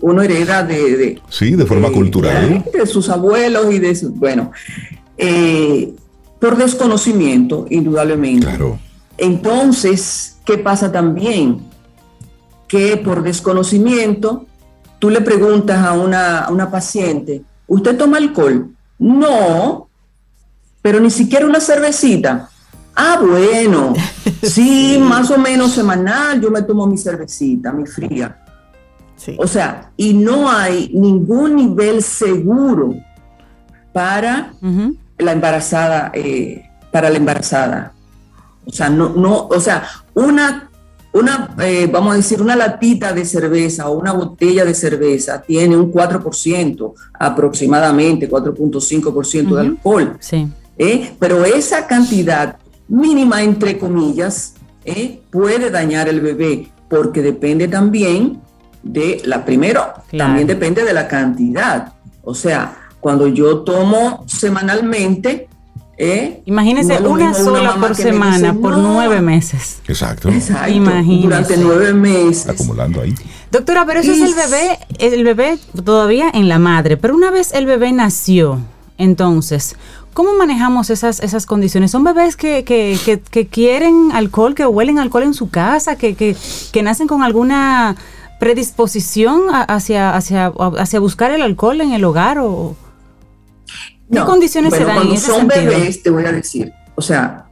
uno 0.00 0.22
hereda 0.22 0.64
de, 0.64 1.20
Sí, 1.28 1.52
de 1.52 1.64
forma 1.64 1.90
cultural. 1.90 2.64
De, 2.72 2.86
sus 2.86 3.08
abuelos 3.08 3.72
y 3.72 3.78
de 3.78 3.94
sus... 3.94 4.10
Bueno, 4.10 4.50
eh, 5.16 5.94
por 6.44 6.58
desconocimiento, 6.58 7.66
indudablemente. 7.70 8.44
Claro. 8.44 8.78
Entonces, 9.16 10.36
¿qué 10.44 10.58
pasa 10.58 10.92
también? 10.92 11.62
Que 12.68 12.98
por 12.98 13.22
desconocimiento 13.22 14.44
tú 14.98 15.08
le 15.08 15.22
preguntas 15.22 15.82
a 15.82 15.94
una, 15.94 16.70
paciente, 16.70 17.42
¿usted 17.66 17.96
toma 17.96 18.18
alcohol? 18.18 18.68
No, 18.98 19.88
pero 20.82 21.00
ni 21.00 21.08
siquiera 21.10 21.46
una 21.46 21.60
cervecita. 21.60 22.50
Ah, 22.94 23.18
bueno, 23.22 23.94
sí, 24.42 24.98
más 25.00 25.30
o 25.30 25.38
menos 25.38 25.72
semanal 25.72 26.42
yo 26.42 26.50
me 26.50 26.60
tomo 26.60 26.86
mi 26.86 26.98
cervecita, 26.98 27.72
mi 27.72 27.86
fría. 27.86 28.44
O 29.38 29.46
sea, 29.46 29.92
y 29.96 30.12
no 30.12 30.50
hay 30.50 30.90
ningún 30.92 31.56
nivel 31.56 32.02
seguro 32.02 32.96
para 33.94 34.52
la 35.18 35.32
embarazada, 35.32 36.10
eh, 36.14 36.68
para 36.90 37.10
la 37.10 37.16
embarazada. 37.16 37.92
O 38.66 38.72
sea, 38.72 38.88
no, 38.88 39.10
no, 39.10 39.46
o 39.46 39.60
sea, 39.60 39.84
una 40.14 40.70
una, 41.14 41.54
eh, 41.62 41.88
vamos 41.90 42.12
a 42.12 42.16
decir, 42.16 42.42
una 42.42 42.56
latita 42.56 43.12
de 43.12 43.24
cerveza 43.24 43.88
o 43.88 43.96
una 43.96 44.12
botella 44.12 44.64
de 44.64 44.74
cerveza 44.74 45.40
tiene 45.40 45.76
un 45.76 45.92
4% 45.92 46.92
aproximadamente, 47.12 48.28
4.5% 48.28 49.54
de 49.54 49.60
alcohol. 49.60 50.16
Sí. 50.18 50.48
¿eh? 50.76 51.12
Pero 51.20 51.44
esa 51.44 51.86
cantidad 51.86 52.56
mínima, 52.88 53.44
entre 53.44 53.78
comillas, 53.78 54.54
¿eh? 54.84 55.20
puede 55.30 55.70
dañar 55.70 56.08
el 56.08 56.20
bebé 56.20 56.68
porque 56.90 57.22
depende 57.22 57.68
también 57.68 58.40
de 58.82 59.22
la, 59.24 59.44
primero, 59.44 59.94
también 60.18 60.48
depende 60.48 60.82
de 60.82 60.92
la 60.92 61.06
cantidad. 61.06 61.92
O 62.24 62.34
sea, 62.34 62.83
cuando 63.04 63.28
yo 63.28 63.58
tomo 63.58 64.24
semanalmente, 64.26 65.46
¿Eh? 65.98 66.42
Imagínese 66.46 67.00
una 67.02 67.34
sola 67.34 67.76
por 67.76 67.94
semana 67.94 68.54
por 68.54 68.78
nueve 68.78 69.20
meses. 69.20 69.80
Exacto. 69.86 70.30
Durante 71.22 71.56
nueve 71.58 71.92
meses. 71.92 72.48
Acumulando 72.48 73.02
ahí. 73.02 73.14
Doctora, 73.52 73.84
pero 73.86 74.00
eso 74.00 74.10
es 74.10 74.22
el 74.22 74.34
bebé, 74.34 74.78
el 74.98 75.22
bebé 75.22 75.58
todavía 75.84 76.30
en 76.32 76.48
la 76.48 76.58
madre. 76.58 76.96
Pero 76.96 77.14
una 77.14 77.30
vez 77.30 77.52
el 77.52 77.66
bebé 77.66 77.92
nació, 77.92 78.58
entonces, 78.98 79.76
¿cómo 80.14 80.32
manejamos 80.32 80.88
esas, 80.88 81.20
esas 81.20 81.44
condiciones? 81.44 81.90
¿Son 81.90 82.02
bebés 82.02 82.36
que, 82.36 82.64
que, 82.64 82.98
que, 83.30 83.46
quieren 83.46 84.10
alcohol, 84.14 84.56
que 84.56 84.66
huelen 84.66 84.98
alcohol 84.98 85.24
en 85.24 85.34
su 85.34 85.50
casa, 85.50 85.94
que, 85.94 86.16
que, 86.16 86.82
nacen 86.82 87.06
con 87.06 87.22
alguna 87.22 87.94
predisposición 88.40 89.42
hacia, 89.52 90.16
hacia, 90.16 90.52
hacia 90.78 90.98
buscar 90.98 91.30
el 91.30 91.42
alcohol 91.42 91.80
en 91.82 91.92
el 91.92 92.02
hogar 92.02 92.38
o, 92.40 92.74
¿Qué 94.10 94.20
condiciones 94.20 94.72
se 94.74 94.84
dan 94.84 94.96
Cuando 94.96 95.16
son 95.16 95.48
bebés, 95.48 96.02
te 96.02 96.10
voy 96.10 96.24
a 96.24 96.32
decir, 96.32 96.72
o 96.94 97.02
sea, 97.02 97.46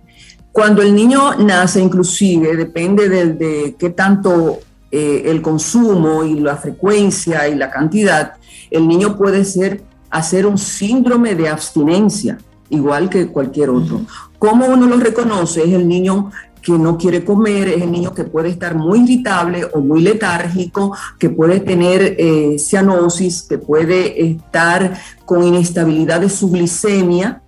cuando 0.53 0.83
el 0.83 0.95
niño 0.95 1.35
nace, 1.37 1.81
inclusive, 1.81 2.57
depende 2.57 3.09
de, 3.09 3.75
qué 3.79 3.91
tanto 3.91 4.59
eh, 4.91 5.23
el 5.27 5.41
consumo 5.41 6.25
y 6.25 6.41
la 6.41 6.57
frecuencia 6.57 7.49
y 7.49 7.55
la 7.55 7.71
cantidad, 7.71 8.35
el 8.71 8.87
niño 8.87 9.17
puede 9.17 9.47
ser, 9.47 9.83
hacer 10.11 10.47
un 10.47 10.59
síndrome 10.59 11.35
de 11.35 11.49
abstinencia, 11.49 12.37
igual 12.69 13.09
que 13.09 13.29
cualquier 13.29 13.71
otro. 13.71 14.03
¿Cómo 14.39 14.67
uno 14.67 14.87
lo 14.87 14.99
reconoce? 14.99 15.63
Es 15.63 15.73
el 15.73 15.89
niño 15.89 16.31
que 16.63 16.73
no 16.73 16.97
quiere 16.97 17.25
comer, 17.25 17.69
es 17.69 17.83
el 17.83 17.91
niño 17.91 18.15
que 18.15 18.25
puede 18.25 18.49
estar 18.49 18.77
muy 18.77 19.01
irritable 19.01 19.67
o 19.75 19.81
muy 19.81 20.01
letárgico, 20.01 20.97
que 21.19 21.29
puede 21.29 21.61
tener 21.61 22.17
eh, 22.19 22.57
cianosis, 22.59 23.43
que 23.43 23.59
puede 23.59 24.25
estar 24.25 24.97
con 25.25 25.43
inestabilidad 25.43 26.21
de 26.21 26.29
su 26.29 26.51
glicemia, 26.51 27.43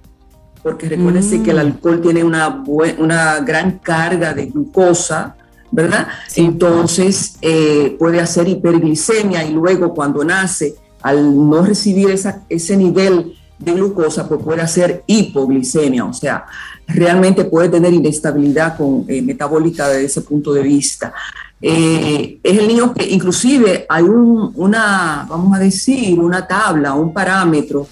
porque 0.63 0.89
recuérdense 0.89 1.43
que 1.43 1.51
el 1.51 1.59
mm. 1.59 1.61
alcohol 1.61 2.01
tiene 2.01 2.25
una, 2.25 2.65
una 2.99 3.41
gran 3.41 3.79
carga 3.79 4.35
de 4.35 4.47
glucosa, 4.47 5.37
¿verdad? 5.71 6.09
Entonces 6.37 7.37
eh, 7.41 7.97
puede 7.99 8.21
hacer 8.21 8.49
hiperglicemia 8.49 9.45
y 9.45 9.53
luego 9.53 9.95
cuando 9.95 10.25
nace, 10.25 10.75
al 11.03 11.49
no 11.49 11.63
recibir 11.63 12.09
ese 12.49 12.77
nivel 12.77 13.35
de 13.59 13.73
glucosa, 13.73 14.29
pues 14.29 14.43
puede 14.43 14.63
hacer 14.63 15.05
hipoglicemia, 15.07 16.05
o 16.05 16.13
sea, 16.13 16.47
realmente 16.87 17.45
puede 17.45 17.69
tener 17.69 17.93
inestabilidad 17.93 18.77
con, 18.77 19.05
eh, 19.09 19.23
metabólica 19.23 19.89
desde 19.89 20.05
ese 20.05 20.21
punto 20.23 20.53
de 20.53 20.63
vista. 20.63 21.13
Eh, 21.61 22.39
es 22.43 22.59
el 22.59 22.69
niño 22.69 22.93
que 22.93 23.09
inclusive 23.09 23.87
hay 23.89 24.03
una, 24.03 25.27
vamos 25.29 25.57
a 25.57 25.61
decir, 25.61 26.19
una 26.19 26.47
tabla, 26.47 26.95
un 26.95 27.13
parámetro 27.13 27.87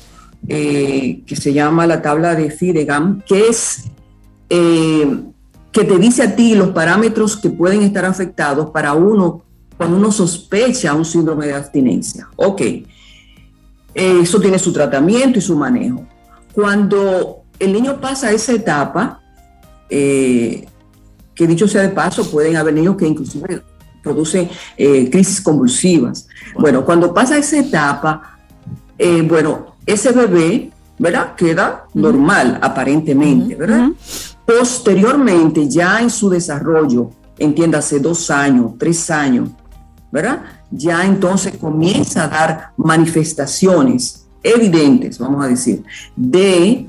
eh, 0.47 1.22
que 1.26 1.36
se 1.36 1.53
llama 1.53 1.86
la 1.86 2.03
tabla 2.03 2.34
de 2.34 2.51
Fidegam, 2.51 3.22
que 3.22 3.49
es 3.49 3.84
que 4.49 5.84
te 5.84 5.99
dice 5.99 6.22
a 6.24 6.36
ti 6.36 6.55
los 6.55 6.68
parámetros 6.70 7.38
que 7.38 7.49
pueden 7.49 7.80
estar 7.80 8.05
afectados 8.05 8.68
para 8.68 8.93
uno 8.93 9.43
cuando 9.78 9.97
uno 9.97 10.12
sospecha 10.12 10.93
un 10.93 11.07
síndrome 11.07 11.47
de 11.47 11.55
abstinencia. 11.55 12.28
Ok, 12.36 12.61
eso 13.95 14.40
tiene 14.43 14.59
su 14.59 14.70
tratamiento 14.70 15.38
y 15.38 15.43
su 15.43 15.57
manejo. 15.57 16.07
Cuando 16.53 17.41
el 17.62 17.72
niño 17.72 18.00
pasa 18.00 18.32
esa 18.32 18.52
etapa, 18.52 19.20
eh, 19.88 20.66
que 21.32 21.46
dicho 21.46 21.68
sea 21.68 21.82
de 21.82 21.90
paso, 21.90 22.28
pueden 22.28 22.56
haber 22.56 22.74
niños 22.74 22.96
que 22.96 23.06
inclusive 23.06 23.62
producen 24.02 24.50
eh, 24.76 25.08
crisis 25.08 25.40
convulsivas. 25.40 26.26
Bueno, 26.58 26.84
cuando 26.84 27.14
pasa 27.14 27.38
esa 27.38 27.58
etapa, 27.58 28.36
eh, 28.98 29.22
bueno, 29.22 29.76
ese 29.86 30.10
bebé, 30.10 30.72
¿verdad? 30.98 31.36
Queda 31.36 31.86
normal, 31.94 32.58
aparentemente, 32.60 33.54
¿verdad? 33.54 33.90
Posteriormente, 34.44 35.68
ya 35.68 36.00
en 36.00 36.10
su 36.10 36.28
desarrollo, 36.28 37.10
entiéndase, 37.38 38.00
dos 38.00 38.28
años, 38.30 38.72
tres 38.76 39.08
años, 39.08 39.50
¿verdad? 40.10 40.42
Ya 40.68 41.04
entonces 41.04 41.56
comienza 41.58 42.24
a 42.24 42.28
dar 42.28 42.72
manifestaciones 42.76 44.26
evidentes, 44.42 45.18
vamos 45.20 45.44
a 45.44 45.48
decir, 45.48 45.84
de 46.16 46.88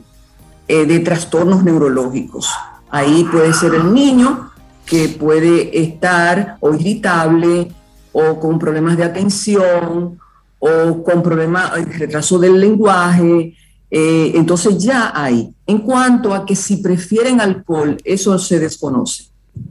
eh, 0.67 0.85
de 0.85 0.99
trastornos 0.99 1.63
neurológicos. 1.63 2.49
Ahí 2.89 3.23
puede 3.31 3.53
ser 3.53 3.73
el 3.73 3.93
niño 3.93 4.51
que 4.85 5.09
puede 5.09 5.81
estar 5.81 6.57
o 6.59 6.73
irritable 6.73 7.71
o 8.11 8.39
con 8.39 8.59
problemas 8.59 8.97
de 8.97 9.03
atención 9.03 10.19
o 10.59 11.03
con 11.03 11.23
problemas 11.23 11.75
de 11.75 11.85
retraso 11.85 12.39
del 12.39 12.59
lenguaje. 12.59 13.55
Eh, 13.91 14.31
entonces 14.35 14.77
ya 14.77 15.11
hay. 15.13 15.53
En 15.67 15.79
cuanto 15.79 16.33
a 16.33 16.45
que 16.45 16.55
si 16.55 16.77
prefieren 16.77 17.41
alcohol, 17.41 17.97
eso 18.03 18.37
se 18.39 18.59
desconoce. 18.59 19.25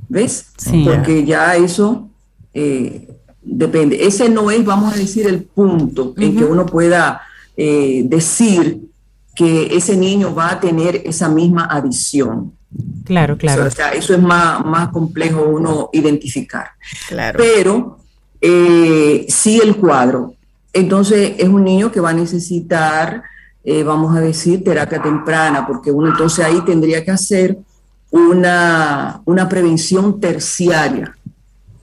¿Ves? 0.08 0.46
Porque 0.84 1.24
ya 1.24 1.56
eso, 1.56 2.08
eh, 2.52 3.08
depende. 3.42 4.06
Ese 4.06 4.28
no 4.28 4.50
es, 4.50 4.64
vamos 4.64 4.92
a 4.92 4.96
decir, 4.96 5.26
el 5.26 5.42
punto 5.42 6.14
en 6.16 6.36
que 6.36 6.44
uno 6.44 6.66
pueda 6.66 7.22
eh, 7.56 8.02
decir 8.04 8.91
que 9.34 9.74
ese 9.76 9.96
niño 9.96 10.34
va 10.34 10.52
a 10.52 10.60
tener 10.60 11.02
esa 11.04 11.28
misma 11.28 11.64
adición. 11.66 12.52
Claro, 13.04 13.36
claro. 13.36 13.66
O 13.66 13.70
sea, 13.70 13.90
eso 13.90 14.14
es 14.14 14.20
más, 14.22 14.64
más 14.64 14.88
complejo 14.88 15.42
uno 15.42 15.90
identificar. 15.92 16.70
Claro. 17.08 17.38
Pero 17.38 17.98
eh, 18.40 19.26
sí 19.28 19.60
el 19.62 19.76
cuadro. 19.76 20.34
Entonces 20.72 21.34
es 21.38 21.48
un 21.48 21.64
niño 21.64 21.92
que 21.92 22.00
va 22.00 22.10
a 22.10 22.14
necesitar, 22.14 23.22
eh, 23.64 23.82
vamos 23.82 24.16
a 24.16 24.20
decir, 24.20 24.64
terapia 24.64 25.02
temprana, 25.02 25.66
porque 25.66 25.90
uno 25.90 26.08
entonces 26.08 26.44
ahí 26.44 26.60
tendría 26.64 27.04
que 27.04 27.10
hacer 27.10 27.58
una, 28.10 29.20
una 29.24 29.48
prevención 29.48 30.20
terciaria, 30.20 31.14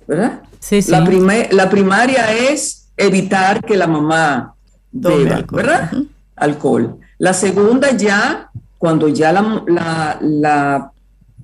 ¿verdad? 0.07 0.41
Sí, 0.59 0.81
sí. 0.81 0.91
La, 0.91 1.03
prima- 1.03 1.47
la 1.51 1.69
primaria 1.69 2.31
es 2.33 2.87
evitar 2.97 3.63
que 3.63 3.77
la 3.77 3.87
mamá 3.87 4.53
beba, 4.91 5.35
alcohol. 5.37 5.57
¿verdad? 5.57 5.91
Alcohol. 6.35 6.97
La 7.19 7.33
segunda 7.33 7.91
ya, 7.95 8.49
cuando 8.77 9.07
ya 9.07 9.31
la, 9.31 9.63
la- 9.67 10.17
la 10.21 10.91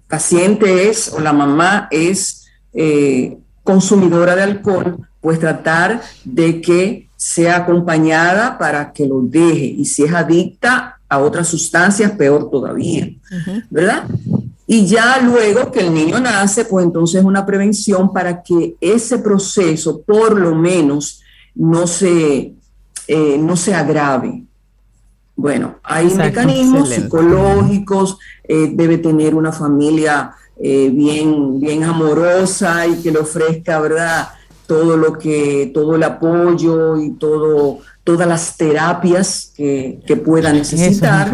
paciente 0.07 0.89
es 0.89 1.11
o 1.13 1.19
la 1.19 1.33
mamá 1.33 1.87
es 1.91 2.45
eh, 2.73 3.37
consumidora 3.63 4.35
de 4.35 4.43
alcohol, 4.43 4.97
pues 5.21 5.39
tratar 5.39 6.01
de 6.23 6.61
que 6.61 7.09
sea 7.17 7.57
acompañada 7.57 8.57
para 8.57 8.91
que 8.93 9.05
lo 9.07 9.21
deje. 9.21 9.65
Y 9.65 9.85
si 9.85 10.03
es 10.03 10.13
adicta 10.13 10.97
a 11.09 11.19
otras 11.19 11.47
sustancias, 11.47 12.11
peor 12.11 12.49
todavía. 12.49 13.09
¿verdad? 13.69 14.03
Y 14.67 14.85
ya 14.85 15.19
luego 15.21 15.71
que 15.71 15.79
el 15.81 15.93
niño 15.93 16.19
nace, 16.19 16.65
pues 16.65 16.85
entonces 16.85 17.23
una 17.23 17.45
prevención 17.45 18.11
para 18.13 18.41
que 18.41 18.75
ese 18.81 19.19
proceso 19.19 20.01
por 20.01 20.39
lo 20.39 20.55
menos 20.55 21.21
no 21.53 21.85
se, 21.87 22.53
eh, 23.07 23.37
no 23.39 23.55
se 23.55 23.73
agrave. 23.75 24.43
Bueno, 25.35 25.75
hay 25.83 26.05
Exacto, 26.05 26.23
mecanismos 26.23 26.89
excelente. 26.89 27.03
psicológicos, 27.03 28.17
eh, 28.43 28.71
debe 28.73 28.97
tener 28.97 29.35
una 29.35 29.51
familia 29.51 30.33
eh, 30.57 30.89
bien, 30.93 31.59
bien 31.59 31.83
amorosa 31.83 32.87
y 32.87 32.95
que 33.01 33.11
le 33.11 33.19
ofrezca, 33.19 33.79
¿verdad? 33.81 34.29
Todo 34.65 34.95
lo 34.95 35.17
que, 35.17 35.71
todo 35.73 35.95
el 35.95 36.03
apoyo 36.03 36.97
y 36.97 37.11
todo, 37.11 37.79
todas 38.03 38.27
las 38.27 38.55
terapias 38.55 39.51
que, 39.55 39.99
que 40.07 40.15
pueda 40.15 40.49
es 40.51 40.73
necesitar 40.73 41.31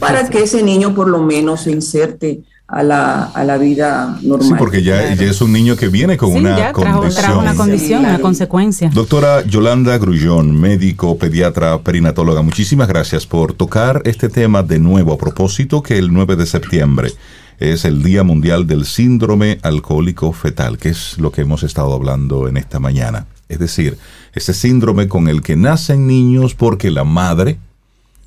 para 0.00 0.28
que 0.28 0.44
ese 0.44 0.62
niño 0.62 0.94
por 0.94 1.08
lo 1.08 1.20
menos 1.20 1.62
se 1.62 1.72
inserte 1.72 2.42
a 2.68 2.82
la, 2.82 3.24
a 3.24 3.44
la 3.44 3.58
vida 3.58 4.18
normal. 4.22 4.48
Sí, 4.48 4.54
porque 4.58 4.82
ya, 4.82 5.14
ya 5.14 5.26
es 5.26 5.40
un 5.42 5.52
niño 5.52 5.76
que 5.76 5.88
viene 5.88 6.16
con 6.16 6.32
Sí, 6.32 6.38
una 6.38 6.56
ya 6.56 6.72
trajo, 6.72 7.00
condición. 7.00 7.24
trajo 7.24 7.40
una 7.40 7.54
condición, 7.54 8.00
Sí, 8.02 8.06
una 8.08 8.18
consecuencia. 8.18 8.90
Doctora 8.94 9.44
Yolanda 9.44 9.98
Grullón, 9.98 10.58
médico, 10.58 11.18
pediatra, 11.18 11.78
perinatóloga, 11.80 12.40
muchísimas 12.42 12.88
gracias 12.88 13.26
por 13.26 13.52
tocar 13.52 14.00
este 14.06 14.28
tema 14.30 14.62
de 14.62 14.78
nuevo 14.78 15.12
a 15.12 15.18
propósito 15.18 15.82
que 15.82 15.98
el 15.98 16.12
9 16.12 16.36
de 16.36 16.46
septiembre 16.46 17.12
es 17.58 17.84
el 17.84 18.02
Día 18.02 18.22
Mundial 18.24 18.66
del 18.66 18.86
Síndrome 18.86 19.58
Alcohólico 19.62 20.32
Fetal, 20.32 20.78
que 20.78 20.88
es 20.88 21.18
lo 21.18 21.30
que 21.30 21.42
hemos 21.42 21.62
estado 21.62 21.92
hablando 21.92 22.48
en 22.48 22.56
esta 22.56 22.80
mañana. 22.80 23.26
Es 23.48 23.58
decir, 23.58 23.98
ese 24.34 24.54
síndrome 24.54 25.08
con 25.08 25.28
el 25.28 25.42
que 25.42 25.56
nacen 25.56 26.06
niños 26.06 26.54
porque 26.54 26.90
la 26.90 27.04
madre 27.04 27.58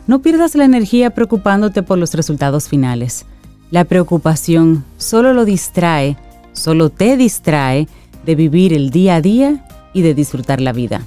No 0.05 0.21
pierdas 0.21 0.53
la 0.53 0.63
energía 0.63 1.09
preocupándote 1.09 1.81
por 1.81 1.97
los 1.97 2.13
resultados 2.13 2.69
finales. 2.69 3.25
La 3.71 3.83
preocupación 3.83 4.85
solo 4.97 5.33
lo 5.33 5.43
distrae, 5.43 6.17
solo 6.53 6.91
te 6.91 7.17
distrae 7.17 7.87
de 8.27 8.35
vivir 8.35 8.73
el 8.73 8.91
día 8.91 9.15
a 9.15 9.21
día 9.21 9.65
y 9.91 10.03
de 10.03 10.13
disfrutar 10.13 10.61
la 10.61 10.71
vida. 10.71 11.01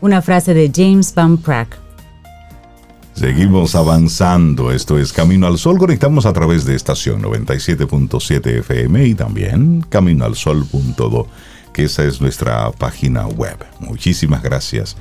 Una 0.00 0.22
frase 0.22 0.54
de 0.54 0.72
James 0.74 1.14
Van 1.14 1.36
Prague. 1.36 1.76
Seguimos 3.12 3.74
avanzando. 3.74 4.72
Esto 4.72 4.98
es 4.98 5.12
Camino 5.12 5.46
al 5.46 5.58
Sol. 5.58 5.76
Conectamos 5.76 6.24
a 6.24 6.32
través 6.32 6.64
de 6.64 6.74
estación 6.74 7.22
97.7 7.22 8.60
FM 8.60 9.06
y 9.06 9.14
también 9.14 9.84
caminoalsol.do, 9.88 11.26
que 11.76 11.84
esa 11.84 12.04
es 12.04 12.22
nuestra 12.22 12.70
página 12.72 13.26
web. 13.26 13.58
Muchísimas 13.80 14.42
gracias 14.42 14.96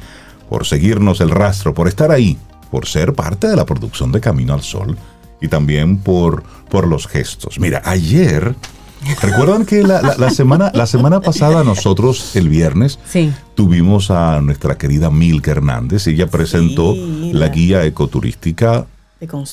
por 0.49 0.65
seguirnos 0.65 1.21
el 1.21 1.29
rastro, 1.29 1.73
por 1.73 1.87
estar 1.87 2.11
ahí, 2.11 2.37
por 2.69 2.85
ser 2.85 3.13
parte 3.13 3.47
de 3.47 3.55
la 3.55 3.65
producción 3.65 4.11
de 4.11 4.19
Camino 4.19 4.53
al 4.53 4.61
Sol 4.61 4.97
y 5.41 5.47
también 5.47 5.99
por, 5.99 6.43
por 6.69 6.85
los 6.85 7.07
gestos. 7.07 7.59
Mira, 7.61 7.81
ayer, 7.85 8.53
¿recuerdan 9.21 9.65
que 9.65 9.83
la, 9.83 10.01
la- 10.01 10.17
la 10.17 10.29
semana, 10.31 10.69
la 10.73 10.85
semana 10.85 11.21
pasada 11.21 11.63
nosotros, 11.63 12.35
el 12.35 12.49
viernes, 12.49 12.99
Sí. 13.09 13.31
tuvimos 13.55 14.11
a 14.11 14.41
nuestra 14.41 14.77
querida 14.77 15.09
Milka 15.09 15.51
Hernández. 15.51 16.05
Ella 16.07 16.27
presentó 16.27 16.91
Sí, 16.91 17.31
la 17.31 17.39
la- 17.39 17.47
guía 17.53 17.85
ecoturística, 17.85 18.85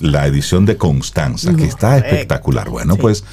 la 0.00 0.26
edición 0.26 0.66
de 0.66 0.76
Constanza, 0.76 1.54
que 1.54 1.66
está 1.66 1.98
espectacular. 1.98 2.68
Bueno, 2.68 2.94
Sí. 2.96 3.00
pues 3.00 3.24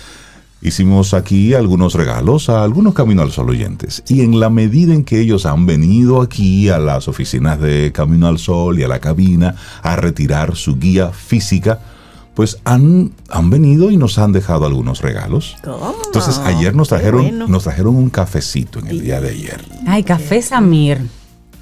hicimos 0.61 1.13
aquí 1.13 1.53
algunos 1.53 1.93
regalos 1.93 2.49
a 2.49 2.63
algunos 2.63 2.93
Camino 2.93 3.21
al 3.21 3.31
Sol 3.31 3.49
oyentes. 3.49 4.03
Y 4.07 4.21
en 4.21 4.39
la 4.39 4.49
medida 4.49 4.93
en 4.93 5.03
que 5.03 5.19
ellos 5.19 5.45
han 5.45 5.65
venido 5.65 6.21
aquí 6.21 6.69
a 6.69 6.79
las 6.79 7.07
oficinas 7.07 7.59
de 7.59 7.91
Camino 7.93 8.27
al 8.27 8.39
Sol 8.39 8.79
y 8.79 8.83
a 8.83 8.87
la 8.87 8.99
cabina 8.99 9.55
a 9.81 9.95
retirar 9.95 10.55
su 10.55 10.77
guía 10.77 11.09
física, 11.09 11.79
pues 12.33 12.57
han, 12.63 13.11
han 13.29 13.49
venido 13.49 13.91
y 13.91 13.97
nos 13.97 14.17
han 14.17 14.31
dejado 14.31 14.65
algunos 14.65 15.01
regalos. 15.01 15.57
¿Cómo? 15.63 15.93
Entonces 16.05 16.39
ayer 16.39 16.75
nos 16.75 16.89
trajeron, 16.89 17.21
bueno. 17.23 17.47
nos 17.47 17.63
trajeron 17.63 17.95
un 17.95 18.09
cafecito 18.09 18.79
en 18.79 18.87
el 18.87 19.01
día 19.01 19.19
de 19.19 19.29
ayer. 19.29 19.61
Ay, 19.85 20.03
Café 20.03 20.41
Samir. 20.41 21.18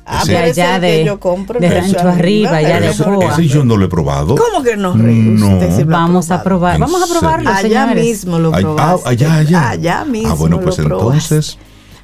Ah, 0.09 0.21
Sí. 0.25 0.31
pero 0.33 0.47
ese 0.47 0.61
allá 0.61 0.79
de, 0.79 0.87
que 0.99 1.05
yo 1.05 1.19
compro, 1.19 1.59
de 1.59 1.69
Rancho 1.69 1.99
Arriba, 1.99 2.11
Arriba, 2.13 2.57
allá 2.57 2.79
de 2.79 2.93
Joa. 2.95 3.31
ese 3.33 3.47
yo 3.47 3.65
no 3.65 3.75
lo 3.75 3.85
he 3.85 3.89
probado. 3.89 4.35
¿Cómo 4.35 4.63
que 4.63 4.77
no? 4.77 4.95
No. 4.95 5.59
Lo 5.59 5.65
ha 5.65 5.83
Vamos 5.85 6.31
a 6.31 6.41
probar, 6.43 6.75
¿En 6.75 6.81
vamos 6.81 7.01
a 7.03 7.07
probarlo, 7.19 7.49
Allá 7.49 7.61
señores. 7.61 8.03
mismo 8.05 8.39
lo 8.39 8.53
Ay- 8.55 8.63
probaste. 8.63 9.01
ah, 9.05 9.09
allá, 9.09 9.33
allá. 9.35 9.69
Allá 9.69 10.05
mismo 10.05 10.31
Ah, 10.31 10.35
bueno, 10.35 10.61
pues 10.61 10.77
lo 10.77 10.85
probaste. 10.85 11.35
entonces 11.35 11.57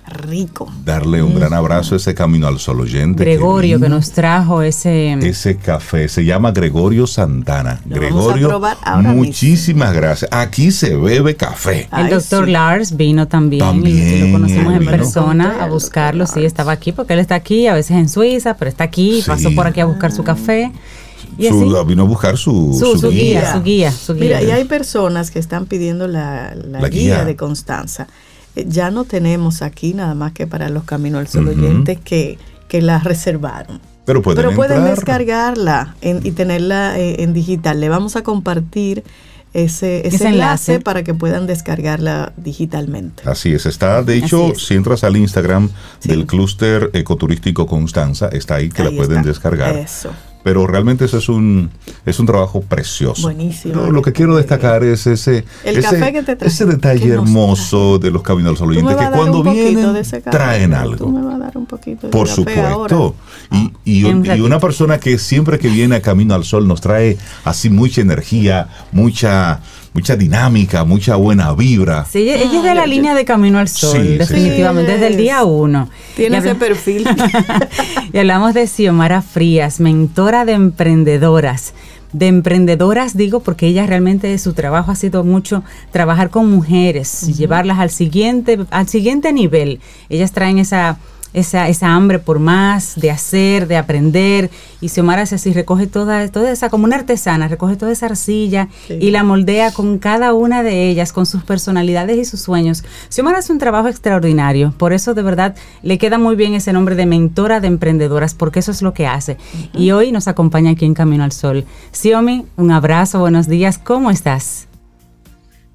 Rico. 0.05 0.71
darle 0.85 1.21
un 1.23 1.35
gran 1.35 1.53
abrazo 1.53 1.95
a 1.95 1.97
ese 1.97 2.13
camino 2.13 2.47
al 2.47 2.59
sol 2.59 2.81
oyente. 2.81 3.23
Gregorio 3.23 3.79
que 3.79 3.89
nos 3.89 4.11
trajo 4.11 4.61
ese... 4.61 5.13
Ese 5.13 5.57
café 5.57 6.07
se 6.09 6.25
llama 6.25 6.51
Gregorio 6.51 7.07
Santana. 7.07 7.81
Lo 7.87 7.95
vamos 7.95 8.03
a 8.03 8.07
Gregorio, 8.33 8.47
probar 8.49 8.77
ahora 8.83 9.13
muchísimas 9.13 9.93
gracias. 9.93 10.29
Aquí 10.33 10.71
se 10.71 10.95
bebe 10.95 11.35
café. 11.35 11.87
Ay, 11.91 12.05
El 12.05 12.09
doctor 12.11 12.45
sí. 12.45 12.51
Lars 12.51 12.97
vino 12.97 13.27
también, 13.27 13.59
También, 13.61 13.97
y 13.97 14.19
lo 14.27 14.31
conocimos 14.33 14.73
en 14.75 14.85
persona 14.85 15.63
a 15.63 15.67
buscarlo, 15.67 16.27
sí, 16.27 16.43
estaba 16.45 16.71
aquí 16.73 16.91
porque 16.91 17.13
él 17.13 17.19
está 17.19 17.35
aquí, 17.35 17.67
a 17.67 17.73
veces 17.73 17.97
en 17.97 18.09
Suiza, 18.09 18.55
pero 18.55 18.69
está 18.69 18.83
aquí, 18.83 19.21
Sí. 19.21 19.27
pasó 19.27 19.53
por 19.55 19.67
aquí 19.67 19.79
a 19.79 19.85
buscar 19.85 20.11
su 20.11 20.23
café. 20.23 20.71
Y 21.37 21.47
así, 21.47 21.57
Su- 21.57 21.85
vino 21.85 22.03
a 22.03 22.05
buscar 22.05 22.37
su, 22.37 22.75
su, 22.77 22.99
su 22.99 23.09
guía, 23.09 23.39
guía. 23.41 23.53
su 23.53 23.63
guía, 23.63 23.91
su 23.91 24.13
guía. 24.13 24.23
Mira, 24.23 24.43
y 24.43 24.51
hay 24.51 24.65
personas 24.65 25.31
que 25.31 25.39
están 25.39 25.65
pidiendo 25.65 26.07
la, 26.07 26.53
la 26.53 26.81
La 26.81 26.89
guía. 26.89 27.15
guía. 27.15 27.25
de 27.25 27.35
Constanza. 27.35 28.07
Ya 28.55 28.91
no 28.91 29.03
tenemos 29.03 29.61
aquí 29.61 29.93
nada 29.93 30.13
más 30.15 30.31
que 30.33 30.45
para 30.47 30.69
los 30.69 30.83
Caminos 30.83 31.19
al 31.21 31.27
Sol 31.27 31.47
Ujú. 31.47 31.59
oyentes 31.59 31.99
que, 32.03 32.37
que 32.67 32.81
la 32.81 32.99
reservaron. 32.99 33.79
Pero 34.05 34.21
pueden 34.21 34.43
Pero 34.43 34.55
pueden 34.55 34.77
entrar. 34.79 34.95
descargarla 34.95 35.95
en- 36.01 36.19
y 36.25 36.31
tenerla 36.31 36.99
eh, 36.99 37.23
en 37.23 37.33
digital. 37.33 37.79
Le 37.79 37.89
vamos 37.89 38.15
a 38.15 38.21
compartir 38.21 39.03
ese, 39.53 40.07
ese, 40.07 40.27
enlace, 40.29 40.79
para 40.79 41.03
que 41.03 41.13
puedan 41.13 41.45
descargarla 41.47 42.33
digitalmente. 42.37 43.23
Así 43.29 43.53
es, 43.53 43.65
está, 43.67 44.01
de 44.01 44.17
hecho, 44.17 44.53
si 44.55 44.73
entras 44.73 45.03
al 45.03 45.15
Instagram 45.15 45.69
del 46.03 46.25
clúster 46.25 46.89
ecoturístico 46.93 47.67
Constanza, 47.67 48.29
está 48.29 48.55
ahí 48.55 48.69
que 48.69 48.83
la 48.83 48.91
pueden 48.91 49.21
descargar. 49.23 49.75
Eso 49.75 50.09
pero 50.43 50.67
realmente 50.67 51.05
eso 51.05 51.17
es 51.17 51.29
un 51.29 51.71
es 52.05 52.19
un 52.19 52.25
trabajo 52.25 52.61
precioso. 52.61 53.23
Buenísimo. 53.23 53.89
Lo, 53.91 54.01
que 54.01 54.11
quiero 54.11 54.35
destacar 54.35 54.83
es 54.83 55.07
ese 55.07 55.45
ese, 55.63 56.65
detalle 56.65 57.13
hermoso 57.13 57.97
de 57.97 58.11
los 58.11 58.21
caminos 58.21 58.61
al 58.61 58.69
oyentes 58.69 58.95
que 58.95 59.09
cuando 59.11 59.43
vienen 59.43 60.03
traen 60.29 60.73
algo. 60.73 61.09
me 61.09 61.21
vas 61.21 61.35
a 61.35 61.37
dar 61.37 61.57
un 61.57 61.65
poquito 61.65 62.09
Por 62.09 62.27
supuesto. 62.27 63.15
Y, 63.51 63.71
y, 63.85 64.03
una 64.41 64.59
persona 64.59 64.99
que 64.99 65.17
siempre 65.17 65.59
que 65.59 65.69
viene 65.69 65.95
a 65.95 66.01
Camino 66.01 66.33
al 66.33 66.43
Sol 66.43 66.67
nos 66.67 66.81
trae 66.81 67.17
así 67.45 67.69
mucha 67.69 68.01
energía, 68.01 68.67
mucha 68.91 69.61
mucha 69.93 70.15
dinámica, 70.15 70.83
mucha 70.83 71.15
buena 71.15 71.53
vibra. 71.53 72.05
Sí, 72.05 72.29
ella, 72.29 72.43
es 72.43 72.63
de 72.63 72.75
la 72.75 72.85
línea 72.85 73.13
de 73.13 73.25
Camino 73.25 73.59
al 73.59 73.67
Sol, 73.67 74.17
definitivamente, 74.17 74.91
desde 74.91 75.07
el 75.07 75.17
día 75.17 75.43
uno. 75.43 75.89
Tiene 76.15 76.37
ese 76.37 76.55
perfil. 76.55 77.07
y 78.13 78.17
hablamos 78.17 78.53
de 78.53 78.67
Xiomara 78.67 79.21
Frías, 79.21 79.79
mentora 79.79 80.45
de 80.45 80.53
emprendedoras 80.53 81.73
de 82.13 82.27
emprendedoras, 82.27 83.17
digo, 83.17 83.41
porque 83.41 83.67
ella 83.67 83.87
realmente 83.87 84.37
su 84.37 84.53
trabajo 84.53 84.91
ha 84.91 84.95
sido 84.95 85.23
mucho 85.23 85.63
trabajar 85.91 86.29
con 86.29 86.49
mujeres, 86.49 87.21
llevarlas 87.35 87.79
al 87.79 87.89
siguiente, 87.89 88.59
al 88.69 88.87
siguiente 88.87 89.33
nivel. 89.33 89.79
Ellas 90.09 90.31
traen 90.31 90.59
esa 90.59 90.99
esa, 91.33 91.67
esa 91.67 91.93
hambre 91.93 92.19
por 92.19 92.39
más, 92.39 92.93
de 92.95 93.11
hacer, 93.11 93.67
de 93.67 93.77
aprender. 93.77 94.49
Y 94.81 94.89
Xiomara 94.89 95.23
hace 95.23 95.35
así, 95.35 95.53
recoge 95.53 95.87
toda, 95.87 96.27
toda 96.29 96.51
esa, 96.51 96.69
como 96.69 96.85
una 96.85 96.95
artesana, 96.95 97.47
recoge 97.47 97.75
toda 97.75 97.91
esa 97.91 98.07
arcilla 98.07 98.69
y 98.89 99.11
la 99.11 99.23
moldea 99.23 99.71
con 99.71 99.97
cada 99.97 100.33
una 100.33 100.63
de 100.63 100.89
ellas, 100.89 101.13
con 101.13 101.25
sus 101.25 101.43
personalidades 101.43 102.17
y 102.17 102.25
sus 102.25 102.41
sueños. 102.41 102.83
Xiomara 103.09 103.39
hace 103.39 103.51
un 103.51 103.59
trabajo 103.59 103.87
extraordinario, 103.87 104.73
por 104.77 104.93
eso 104.93 105.13
de 105.13 105.23
verdad 105.23 105.55
le 105.81 105.97
queda 105.97 106.17
muy 106.17 106.35
bien 106.35 106.53
ese 106.53 106.73
nombre 106.73 106.95
de 106.95 107.05
mentora 107.05 107.59
de 107.59 107.67
emprendedoras, 107.67 108.33
porque 108.33 108.59
eso 108.59 108.71
es 108.71 108.81
lo 108.81 108.93
que 108.93 109.07
hace. 109.07 109.37
Y 109.73 109.91
hoy 109.91 110.11
nos 110.11 110.27
acompaña 110.27 110.71
aquí 110.71 110.85
en 110.85 110.93
Camino 110.93 111.23
al 111.23 111.31
Sol. 111.31 111.65
Xiomi, 111.91 112.45
un 112.57 112.71
abrazo, 112.71 113.19
buenos 113.19 113.47
días, 113.47 113.77
¿cómo 113.77 114.11
estás? 114.11 114.67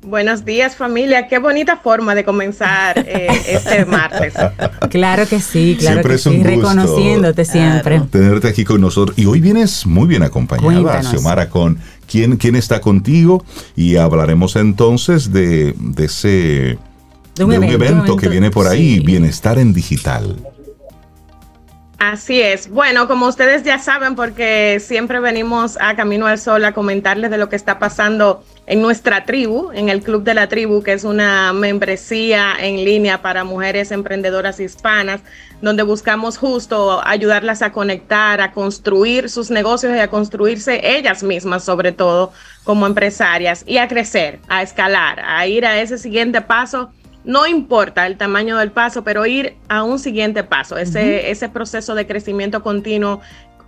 Buenos 0.09 0.47
días 0.47 0.75
familia, 0.75 1.29
qué 1.29 1.39
bonita 1.39 1.77
forma 1.77 2.15
de 2.15 2.25
comenzar 2.25 2.99
eh, 2.99 3.27
este 3.47 3.85
martes. 3.85 4.33
Claro 4.89 5.27
que 5.29 5.39
sí, 5.39 5.77
claro 5.79 5.97
siempre 5.97 6.13
que 6.13 6.17
es 6.17 6.27
un 6.27 6.33
sí, 6.33 6.43
reconociéndote 6.45 7.45
siempre. 7.45 8.01
Tenerte 8.11 8.49
aquí 8.49 8.65
con 8.65 8.81
nosotros. 8.81 9.19
Y 9.19 9.27
hoy 9.27 9.41
vienes 9.41 9.85
muy 9.85 10.09
bien 10.09 10.23
acompañada, 10.23 11.03
Xiomara, 11.03 11.51
con 11.51 11.77
quién, 12.11 12.39
quién 12.39 12.57
está 12.57 12.81
contigo 12.81 13.45
y 13.77 13.97
hablaremos 13.97 14.57
entonces 14.57 15.31
de, 15.31 15.75
ese 15.99 16.79
de 17.35 17.45
un, 17.45 17.53
evento, 17.53 18.17
que 18.17 18.31
viene 18.31 18.51
por 18.51 18.67
ahí, 18.67 19.01
Bienestar 19.01 19.59
en 19.59 19.75
Digital. 19.75 20.37
Así 21.99 22.41
es. 22.41 22.71
Bueno, 22.71 23.09
como 23.09 23.27
ustedes 23.27 23.65
ya 23.65 23.81
saben, 23.81 24.15
porque 24.15 24.79
siempre 24.79 25.19
venimos 25.19 25.77
a 25.81 25.97
Camino 25.97 26.29
al 26.29 26.39
Sol 26.39 26.65
a 26.65 26.73
comentarles 26.73 27.29
de 27.29 27.39
lo 27.39 27.49
que 27.49 27.57
está 27.57 27.81
pasando 27.81 28.45
en 28.67 28.81
nuestra 28.81 29.25
tribu, 29.25 29.73
en 29.73 29.89
el 29.89 30.03
Club 30.03 30.23
de 30.23 30.35
la 30.35 30.49
Tribu, 30.49 30.85
que 30.85 30.93
es 30.93 31.03
una 31.03 31.53
membresía 31.53 32.55
en 32.61 32.85
línea 32.85 33.21
para 33.21 33.43
mujeres 33.43 33.91
emprendedoras 33.91 34.61
hispanas, 34.61 35.23
donde 35.61 35.83
buscamos 35.83 36.39
justo 36.39 37.01
ayudarlas 37.05 37.63
a 37.63 37.73
conectar, 37.73 38.41
a 38.41 38.53
construir 38.53 39.29
sus 39.29 39.51
negocios 39.51 39.97
y 39.97 39.99
a 39.99 40.07
construirse 40.07 40.97
ellas 40.97 41.25
mismas, 41.25 41.65
sobre 41.65 41.91
todo 41.91 42.33
como 42.63 42.87
empresarias, 42.87 43.65
y 43.67 43.79
a 43.79 43.89
crecer, 43.89 44.39
a 44.49 44.63
escalar, 44.63 45.21
a 45.25 45.45
ir 45.49 45.67
a 45.67 45.81
ese 45.81 45.99
siguiente 45.99 46.43
paso 46.43 46.93
no 47.25 47.47
importa 47.47 48.07
el 48.07 48.17
tamaño 48.17 48.57
del 48.59 48.71
paso, 48.71 49.05
pero 49.05 49.27
ir 49.27 49.57
a 49.69 49.83
un 49.83 49.99
siguiente 49.99 50.45
paso, 50.45 50.77
ese, 50.77 51.31
ese 51.31 51.49
proceso 51.49 51.95
de 51.95 52.07
crecimiento 52.07 52.63
continuo 52.63 53.21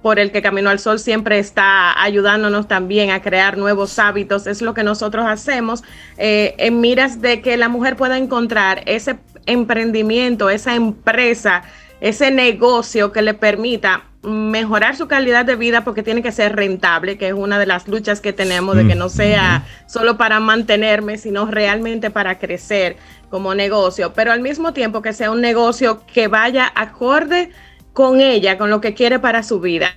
por 0.02 0.18
el 0.18 0.32
que 0.32 0.40
Camino 0.40 0.70
al 0.70 0.78
Sol 0.78 0.98
siempre 0.98 1.38
está 1.38 2.02
ayudándonos 2.02 2.68
también 2.68 3.10
a 3.10 3.20
crear 3.20 3.58
nuevos 3.58 3.98
hábitos, 3.98 4.46
es 4.46 4.62
lo 4.62 4.72
que 4.72 4.82
nosotros 4.82 5.26
hacemos 5.26 5.82
eh, 6.16 6.54
en 6.58 6.80
miras 6.80 7.20
de 7.20 7.42
que 7.42 7.56
la 7.56 7.68
mujer 7.68 7.96
pueda 7.96 8.16
encontrar 8.16 8.82
ese 8.86 9.18
emprendimiento, 9.46 10.48
esa 10.48 10.74
empresa, 10.74 11.62
ese 12.00 12.30
negocio 12.30 13.12
que 13.12 13.22
le 13.22 13.34
permita 13.34 14.04
mejorar 14.22 14.96
su 14.96 15.08
calidad 15.08 15.46
de 15.46 15.56
vida 15.56 15.82
porque 15.82 16.02
tiene 16.02 16.22
que 16.22 16.32
ser 16.32 16.54
rentable, 16.54 17.16
que 17.16 17.28
es 17.28 17.34
una 17.34 17.58
de 17.58 17.66
las 17.66 17.88
luchas 17.88 18.20
que 18.20 18.32
tenemos 18.32 18.76
de 18.76 18.86
que 18.86 18.94
no 18.94 19.08
sea 19.08 19.64
solo 19.86 20.18
para 20.18 20.40
mantenerme, 20.40 21.16
sino 21.16 21.46
realmente 21.46 22.10
para 22.10 22.38
crecer 22.38 22.96
como 23.30 23.54
negocio, 23.54 24.12
pero 24.12 24.32
al 24.32 24.40
mismo 24.40 24.72
tiempo 24.72 25.00
que 25.00 25.12
sea 25.12 25.30
un 25.30 25.40
negocio 25.40 26.04
que 26.12 26.28
vaya 26.28 26.70
acorde 26.74 27.50
con 27.92 28.20
ella, 28.20 28.58
con 28.58 28.70
lo 28.70 28.80
que 28.80 28.94
quiere 28.94 29.18
para 29.18 29.42
su 29.42 29.60
vida. 29.60 29.94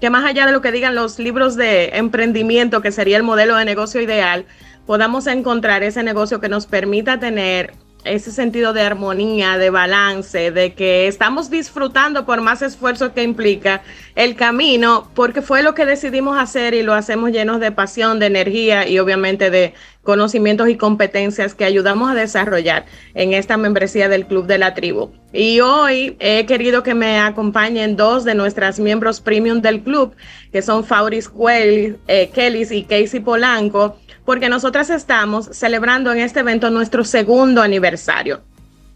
Que 0.00 0.10
más 0.10 0.24
allá 0.24 0.46
de 0.46 0.52
lo 0.52 0.60
que 0.60 0.72
digan 0.72 0.94
los 0.94 1.18
libros 1.18 1.56
de 1.56 1.90
emprendimiento, 1.96 2.82
que 2.82 2.90
sería 2.90 3.16
el 3.16 3.22
modelo 3.22 3.56
de 3.56 3.64
negocio 3.64 4.00
ideal, 4.00 4.46
podamos 4.86 5.26
encontrar 5.26 5.82
ese 5.82 6.02
negocio 6.02 6.40
que 6.40 6.48
nos 6.48 6.66
permita 6.66 7.20
tener 7.20 7.74
ese 8.04 8.32
sentido 8.32 8.72
de 8.72 8.82
armonía, 8.82 9.58
de 9.58 9.70
balance, 9.70 10.50
de 10.50 10.74
que 10.74 11.06
estamos 11.06 11.50
disfrutando 11.50 12.24
por 12.24 12.40
más 12.40 12.62
esfuerzo 12.62 13.12
que 13.12 13.22
implica 13.22 13.82
el 14.14 14.36
camino, 14.36 15.10
porque 15.14 15.42
fue 15.42 15.62
lo 15.62 15.74
que 15.74 15.86
decidimos 15.86 16.38
hacer 16.38 16.74
y 16.74 16.82
lo 16.82 16.94
hacemos 16.94 17.30
llenos 17.30 17.60
de 17.60 17.72
pasión, 17.72 18.18
de 18.18 18.26
energía 18.26 18.88
y 18.88 18.98
obviamente 18.98 19.50
de 19.50 19.74
conocimientos 20.02 20.68
y 20.68 20.76
competencias 20.76 21.54
que 21.54 21.64
ayudamos 21.64 22.10
a 22.10 22.14
desarrollar 22.14 22.86
en 23.14 23.34
esta 23.34 23.56
membresía 23.56 24.08
del 24.08 24.26
Club 24.26 24.46
de 24.46 24.58
la 24.58 24.74
Tribu. 24.74 25.10
Y 25.32 25.60
hoy 25.60 26.16
he 26.20 26.46
querido 26.46 26.82
que 26.82 26.94
me 26.94 27.18
acompañen 27.18 27.96
dos 27.96 28.24
de 28.24 28.34
nuestras 28.34 28.80
miembros 28.80 29.20
premium 29.20 29.60
del 29.60 29.82
club, 29.82 30.14
que 30.52 30.62
son 30.62 30.84
Fauris 30.84 31.30
eh, 31.46 32.30
Kelly 32.34 32.66
y 32.70 32.84
Casey 32.84 33.20
Polanco, 33.20 33.96
porque 34.24 34.48
nosotras 34.48 34.90
estamos 34.90 35.48
celebrando 35.52 36.12
en 36.12 36.18
este 36.18 36.40
evento 36.40 36.70
nuestro 36.70 37.04
segundo 37.04 37.62
aniversario. 37.62 38.40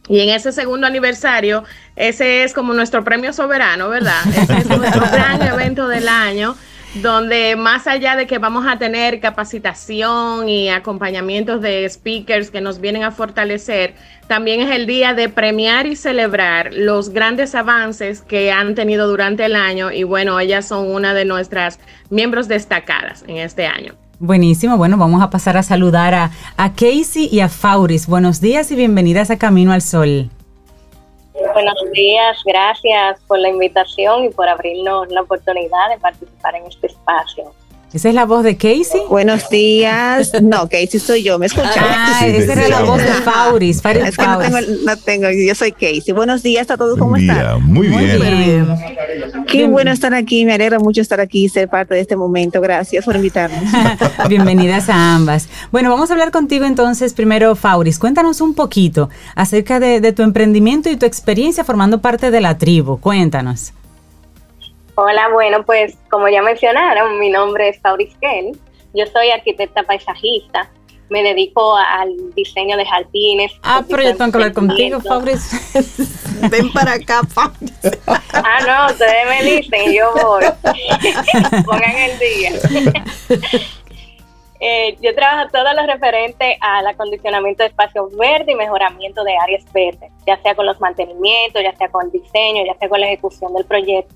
Y 0.09 0.21
en 0.21 0.29
ese 0.29 0.53
segundo 0.53 0.87
aniversario, 0.87 1.65
ese 1.97 2.45
es 2.45 2.53
como 2.53 2.75
nuestro 2.75 3.05
premio 3.05 3.33
soberano, 3.33 3.89
¿verdad? 3.89 4.21
Ese 4.37 4.59
es 4.59 4.69
nuestro 4.69 5.01
gran 5.11 5.41
evento 5.41 5.89
del 5.89 6.09
año 6.09 6.55
donde 6.95 7.57
más 7.57 7.87
allá 7.87 8.15
de 8.15 8.27
que 8.27 8.39
vamos 8.39 8.67
a 8.67 8.79
tener 8.79 9.21
capacitación 9.21 10.49
y 10.49 10.71
acompañamientos 10.71 11.61
de 11.61 11.89
speakers 11.89 12.51
que 12.51 12.61
nos 12.61 12.81
vienen 12.81 13.03
a 13.03 13.11
fortalecer, 13.11 13.95
también 14.29 14.61
es 14.61 14.71
el 14.71 14.87
día 14.87 15.13
de 15.13 15.29
premiar 15.29 15.87
y 15.87 15.97
celebrar 15.97 16.73
los 16.73 17.11
grandes 17.11 17.55
avances 17.55 18.23
que 18.23 18.53
han 18.53 18.75
tenido 18.75 19.09
durante 19.09 19.45
el 19.45 19.57
año 19.57 19.91
y 19.91 20.05
bueno, 20.05 20.39
ellas 20.39 20.69
son 20.69 20.89
una 20.91 21.15
de 21.15 21.25
nuestras 21.25 21.81
miembros 22.11 22.49
destacadas 22.49 23.25
en 23.27 23.39
este 23.39 23.67
año. 23.67 23.95
Buenísimo, 24.21 24.77
bueno, 24.77 24.97
vamos 24.97 25.23
a 25.23 25.31
pasar 25.31 25.57
a 25.57 25.63
saludar 25.63 26.15
a, 26.15 26.31
a 26.57 26.73
Casey 26.73 27.29
y 27.31 27.41
a 27.41 27.49
Fauris. 27.49 28.07
Buenos 28.07 28.41
días 28.41 28.71
y 28.71 28.77
bienvenidas 28.77 29.31
a 29.31 29.39
Camino 29.39 29.73
al 29.73 29.83
Sol. 29.83 30.31
Buenos 31.53 31.77
días, 31.93 32.39
gracias 32.45 33.21
por 33.27 33.39
la 33.41 33.49
invitación 33.49 34.25
y 34.25 34.31
por 34.31 34.49
abrirnos 34.49 35.09
la 35.11 35.23
oportunidad 35.23 35.91
de 35.91 35.99
participar 35.99 36.55
en 36.55 36.67
este 36.67 36.87
espacio. 36.87 37.53
¿Esa 37.95 38.09
es 38.09 38.15
la 38.17 38.25
voz 38.25 38.43
de 38.43 38.57
Casey? 38.57 39.03
Buenos 39.09 39.49
días. 39.51 40.33
No, 40.43 40.69
Casey 40.69 40.99
soy 40.99 41.23
yo, 41.23 41.39
¿me 41.39 41.47
escuchan? 41.47 41.71
Ah, 41.79 42.27
esa 42.27 42.53
era 42.55 42.69
la 42.69 42.83
voz 42.83 42.99
de 42.99 43.07
Fauris. 43.07 43.77
Es 43.77 44.17
que 44.17 44.27
no 44.27 44.39
tengo, 44.41 44.59
no 44.85 44.97
tengo, 44.97 45.31
yo 45.31 45.55
soy 45.55 45.71
Casey. 45.71 46.13
Buenos 46.13 46.43
días 46.43 46.69
a 46.73 46.77
todos, 46.77 46.99
¿cómo 46.99 47.17
están? 47.17 47.63
Muy 47.63 47.87
bien. 47.87 48.19
Muy 48.19 48.31
bien. 48.33 48.67
Qué 49.47 49.69
bueno 49.69 49.93
estar 49.93 50.13
aquí, 50.13 50.45
me 50.45 50.55
alegra 50.55 50.81
mucho 50.81 51.01
estar 51.01 51.21
aquí 51.21 51.45
y 51.45 51.49
ser 51.49 51.69
parte 51.69 51.95
de 51.95 52.01
este 52.01 52.17
momento. 52.17 52.61
Gracias 52.61 53.05
por 53.05 53.15
invitarnos. 53.15 53.63
Bienvenidas 54.29 54.89
a 54.89 55.15
ambas. 55.15 55.49
Bueno, 55.71 55.89
vamos 55.89 56.11
a 56.11 56.15
hablar 56.15 56.33
contigo 56.33 56.65
entonces 56.65 57.13
primero, 57.13 57.55
Fauris. 57.55 58.01
Cuéntanos 58.01 58.41
un 58.41 58.55
poquito 58.55 59.09
acerca 59.37 59.79
de, 59.79 60.01
de 60.01 60.13
tu 60.13 60.23
emprendimiento 60.23 60.91
y 60.91 60.97
tu 60.97 61.07
experiencia 61.07 61.63
formando 61.63 62.01
parte 62.01 62.33
de 62.33 62.41
la 62.41 62.59
tribu. 62.59 62.99
Cuéntanos. 62.99 63.73
Hola, 64.97 65.29
bueno, 65.33 65.65
pues 65.65 65.97
como 66.09 66.29
ya 66.29 66.41
mencionaron, 66.43 67.19
mi 67.19 67.29
nombre 67.29 67.69
es 67.69 67.81
Fauris 67.81 68.15
Kelly. 68.21 68.53
Yo 68.95 69.07
soy 69.07 69.31
arquitecta 69.31 69.83
paisajista. 69.83 70.71
Me 71.11 71.23
dedico 71.23 71.77
al 71.77 72.15
diseño 72.35 72.77
de 72.77 72.87
jardines. 72.87 73.53
Ah, 73.63 73.83
pero 73.89 74.03
yo 74.03 74.17
tengo 74.17 74.31
que 74.31 74.37
hablar 74.39 74.53
contigo, 74.53 75.01
Fauris. 75.01 75.51
Ven 76.51 76.73
para 76.73 76.93
acá, 76.93 77.23
Fauris. 77.29 77.73
ah, 78.07 78.61
no, 78.67 78.93
ustedes 78.93 79.29
me 79.29 79.51
dicen, 79.51 79.93
yo 79.93 80.13
voy. 80.15 80.45
Pongan 81.65 81.97
el 81.97 82.19
día. 82.19 82.53
Eh, 84.67 84.97
yo 85.03 85.15
trabajo 85.15 85.51
todo 85.53 85.75
lo 85.75 85.87
referente 85.87 86.57
al 86.59 86.87
acondicionamiento 86.87 87.63
de 87.65 87.69
espacios 87.69 88.17
verdes 88.17 88.49
y 88.49 88.55
mejoramiento 88.55 89.23
de 89.23 89.37
áreas 89.37 89.63
verdes, 89.75 90.11
ya 90.27 90.41
sea 90.41 90.55
con 90.55 90.65
los 90.65 90.81
mantenimientos, 90.81 91.63
ya 91.63 91.77
sea 91.77 91.89
con 91.89 92.07
el 92.07 92.13
diseño, 92.13 92.65
ya 92.65 92.75
sea 92.79 92.89
con 92.89 92.99
la 92.99 93.09
ejecución 93.09 93.53
del 93.53 93.67
proyecto. 93.67 94.15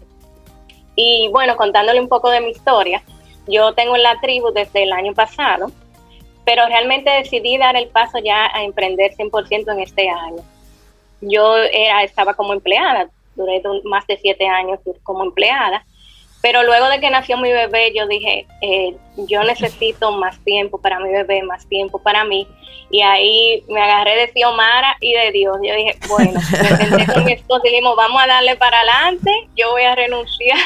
Y 1.01 1.29
bueno, 1.29 1.57
contándole 1.57 2.01
un 2.01 2.09
poco 2.09 2.29
de 2.29 2.41
mi 2.41 2.51
historia, 2.51 3.01
yo 3.47 3.73
tengo 3.75 3.95
en 3.95 4.03
la 4.03 4.21
tribu 4.21 4.51
desde 4.51 4.83
el 4.83 4.93
año 4.93 5.15
pasado, 5.15 5.71
pero 6.45 6.67
realmente 6.67 7.09
decidí 7.09 7.57
dar 7.57 7.77
el 7.77 7.87
paso 7.87 8.19
ya 8.19 8.51
a 8.53 8.65
emprender 8.65 9.15
100% 9.15 9.73
en 9.73 9.79
este 9.79 10.09
año. 10.09 10.43
Yo 11.21 11.57
era, 11.57 12.03
estaba 12.03 12.35
como 12.35 12.53
empleada, 12.53 13.09
duré 13.37 13.63
más 13.85 14.09
de 14.09 14.17
siete 14.17 14.49
años 14.49 14.81
como 15.05 15.23
empleada, 15.23 15.85
pero 16.43 16.65
luego 16.65 16.89
de 16.89 16.99
que 16.99 17.11
nació 17.11 17.37
mi 17.37 17.53
bebé, 17.53 17.93
yo 17.95 18.09
dije, 18.09 18.49
eh, 18.61 18.97
yo 19.29 19.45
necesito 19.45 20.11
más 20.11 20.43
tiempo 20.45 20.81
para 20.81 20.99
mi 20.99 21.11
bebé, 21.11 21.45
más 21.45 21.65
tiempo 21.69 22.01
para 22.01 22.25
mí. 22.25 22.49
Y 22.91 23.03
ahí 23.03 23.63
me 23.69 23.81
agarré 23.81 24.17
de 24.17 24.33
Xiomara 24.33 24.97
y 25.01 25.13
de 25.13 25.31
Dios. 25.31 25.59
Yo 25.63 25.75
dije, 25.75 25.97
bueno, 26.09 26.33
me 26.33 26.69
senté 26.77 27.13
con 27.13 27.25
mi 27.25 27.33
esposo 27.33 27.63
y 27.67 27.71
dijimos, 27.71 27.95
vamos 27.97 28.21
a 28.21 28.27
darle 28.27 28.57
para 28.57 28.79
adelante, 28.81 29.31
yo 29.55 29.71
voy 29.71 29.83
a 29.83 29.95
renunciar. 29.95 30.59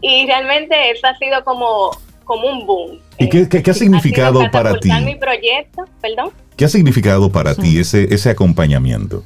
Y 0.00 0.26
realmente 0.26 0.90
eso 0.90 1.06
ha 1.06 1.16
sido 1.16 1.42
como, 1.44 1.90
como 2.24 2.48
un 2.48 2.66
boom. 2.66 3.00
¿Y 3.18 3.28
qué, 3.28 3.48
qué, 3.48 3.70
ha 3.70 3.74
significado 3.74 4.40
para 4.50 4.78
ti? 4.78 4.90
mi 5.04 5.16
proyecto, 5.16 5.84
perdón. 6.00 6.30
¿Qué 6.56 6.64
ha 6.64 6.68
significado 6.68 7.30
para 7.30 7.54
ti 7.54 7.78
ese, 7.78 8.12
ese 8.12 8.30
acompañamiento? 8.30 9.22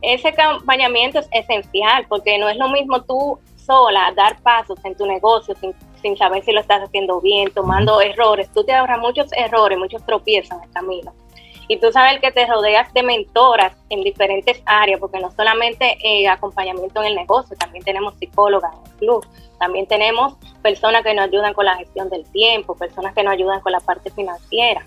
Ese 0.00 0.28
acompañamiento 0.28 1.20
es 1.20 1.28
esencial 1.32 2.06
porque 2.08 2.38
no 2.38 2.48
es 2.48 2.56
lo 2.56 2.68
mismo 2.68 3.02
tú 3.02 3.38
sola 3.56 4.12
dar 4.16 4.40
pasos 4.42 4.78
en 4.84 4.96
tu 4.96 5.06
negocio 5.06 5.54
sin, 5.60 5.72
sin 6.00 6.16
saber 6.16 6.44
si 6.44 6.52
lo 6.52 6.60
estás 6.60 6.82
haciendo 6.82 7.20
bien, 7.20 7.52
tomando 7.52 8.00
errores. 8.00 8.48
Tú 8.52 8.64
te 8.64 8.72
ahorras 8.72 8.98
muchos 8.98 9.26
errores, 9.36 9.78
muchos 9.78 10.04
tropiezos 10.04 10.58
en 10.58 10.64
el 10.64 10.70
camino. 10.70 11.14
Y 11.72 11.78
tú 11.78 11.90
sabes 11.90 12.20
que 12.20 12.30
te 12.30 12.44
rodeas 12.44 12.92
de 12.92 13.02
mentoras 13.02 13.74
en 13.88 14.02
diferentes 14.02 14.62
áreas, 14.66 15.00
porque 15.00 15.18
no 15.18 15.30
solamente 15.30 15.96
eh, 16.02 16.28
acompañamiento 16.28 17.00
en 17.00 17.06
el 17.06 17.14
negocio, 17.14 17.56
también 17.56 17.82
tenemos 17.82 18.14
psicólogas 18.18 18.74
en 18.74 18.92
el 18.92 18.98
club, 18.98 19.26
también 19.58 19.86
tenemos 19.86 20.34
personas 20.60 21.02
que 21.02 21.14
nos 21.14 21.24
ayudan 21.24 21.54
con 21.54 21.64
la 21.64 21.76
gestión 21.76 22.10
del 22.10 22.30
tiempo, 22.30 22.76
personas 22.76 23.14
que 23.14 23.22
nos 23.22 23.32
ayudan 23.32 23.62
con 23.62 23.72
la 23.72 23.80
parte 23.80 24.10
financiera. 24.10 24.84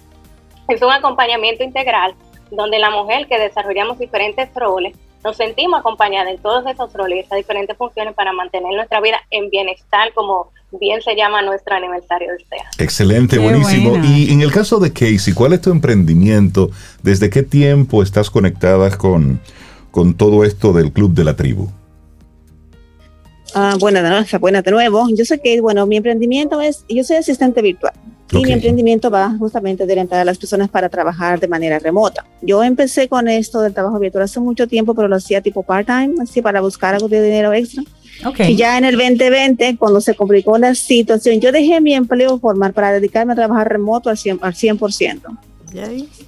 Es 0.67 0.79
un 0.83 0.91
acompañamiento 0.91 1.63
integral 1.63 2.13
donde 2.51 2.77
la 2.77 2.91
mujer 2.91 3.25
que 3.25 3.39
desarrollamos 3.39 3.97
diferentes 3.97 4.53
roles 4.53 4.95
nos 5.23 5.37
sentimos 5.37 5.79
acompañadas 5.79 6.35
en 6.35 6.37
todos 6.39 6.67
esos 6.67 6.93
roles 6.93 7.17
y 7.17 7.19
esas 7.21 7.37
diferentes 7.37 7.75
funciones 7.75 8.13
para 8.13 8.31
mantener 8.31 8.71
nuestra 8.75 9.01
vida 9.01 9.19
en 9.31 9.49
bienestar, 9.49 10.13
como 10.13 10.51
bien 10.79 11.01
se 11.01 11.15
llama 11.15 11.41
nuestro 11.41 11.75
aniversario 11.75 12.31
de 12.31 12.37
este 12.37 12.55
año. 12.55 12.69
Excelente, 12.77 13.37
buenísimo. 13.37 13.97
Y 14.03 14.31
en 14.31 14.41
el 14.41 14.51
caso 14.51 14.79
de 14.79 14.91
Casey, 14.91 15.33
¿cuál 15.33 15.53
es 15.53 15.61
tu 15.61 15.71
emprendimiento? 15.71 16.71
¿Desde 17.03 17.29
qué 17.29 17.43
tiempo 17.43 18.03
estás 18.03 18.29
conectada 18.29 18.97
con, 18.97 19.39
con 19.91 20.13
todo 20.15 20.43
esto 20.43 20.73
del 20.73 20.91
Club 20.91 21.13
de 21.13 21.23
la 21.23 21.35
Tribu? 21.35 21.69
Ah, 23.53 23.77
bueno, 23.79 24.03
de 24.03 24.37
buenas 24.37 24.63
de 24.65 24.71
nuevo. 24.71 25.07
Yo 25.15 25.23
sé 25.23 25.39
que, 25.39 25.61
bueno, 25.61 25.85
mi 25.85 25.95
emprendimiento 25.95 26.59
es, 26.59 26.83
yo 26.89 27.05
soy 27.05 27.17
asistente 27.17 27.61
virtual. 27.61 27.93
Y 28.31 28.43
mi 28.43 28.51
emprendimiento 28.51 29.09
va 29.09 29.35
justamente 29.37 29.85
de 29.85 29.93
orientar 29.93 30.19
a 30.19 30.25
las 30.25 30.37
personas 30.37 30.67
para 30.67 30.89
trabajar 30.89 31.39
de 31.39 31.47
manera 31.47 31.79
remota. 31.79 32.25
Yo 32.41 32.63
empecé 32.63 33.07
con 33.07 33.29
esto 33.29 33.61
del 33.61 33.73
trabajo 33.73 33.99
virtual 33.99 34.23
hace 34.23 34.39
mucho 34.39 34.67
tiempo, 34.67 34.93
pero 34.93 35.07
lo 35.07 35.15
hacía 35.15 35.41
tipo 35.41 35.63
part-time, 35.63 36.15
así 36.21 36.41
para 36.41 36.59
buscar 36.59 36.95
algo 36.95 37.07
de 37.07 37.21
dinero 37.21 37.53
extra. 37.53 37.83
Y 38.47 38.55
ya 38.55 38.77
en 38.77 38.85
el 38.85 38.97
2020, 38.97 39.77
cuando 39.77 40.01
se 40.01 40.15
complicó 40.15 40.57
la 40.57 40.73
situación, 40.75 41.39
yo 41.39 41.51
dejé 41.51 41.81
mi 41.81 41.93
empleo 41.93 42.39
formal 42.39 42.73
para 42.73 42.91
dedicarme 42.91 43.33
a 43.33 43.35
trabajar 43.35 43.69
remoto 43.69 44.09
al 44.09 44.17
100%. 44.17 44.39
Al 44.41 44.53
100%. 44.53 45.21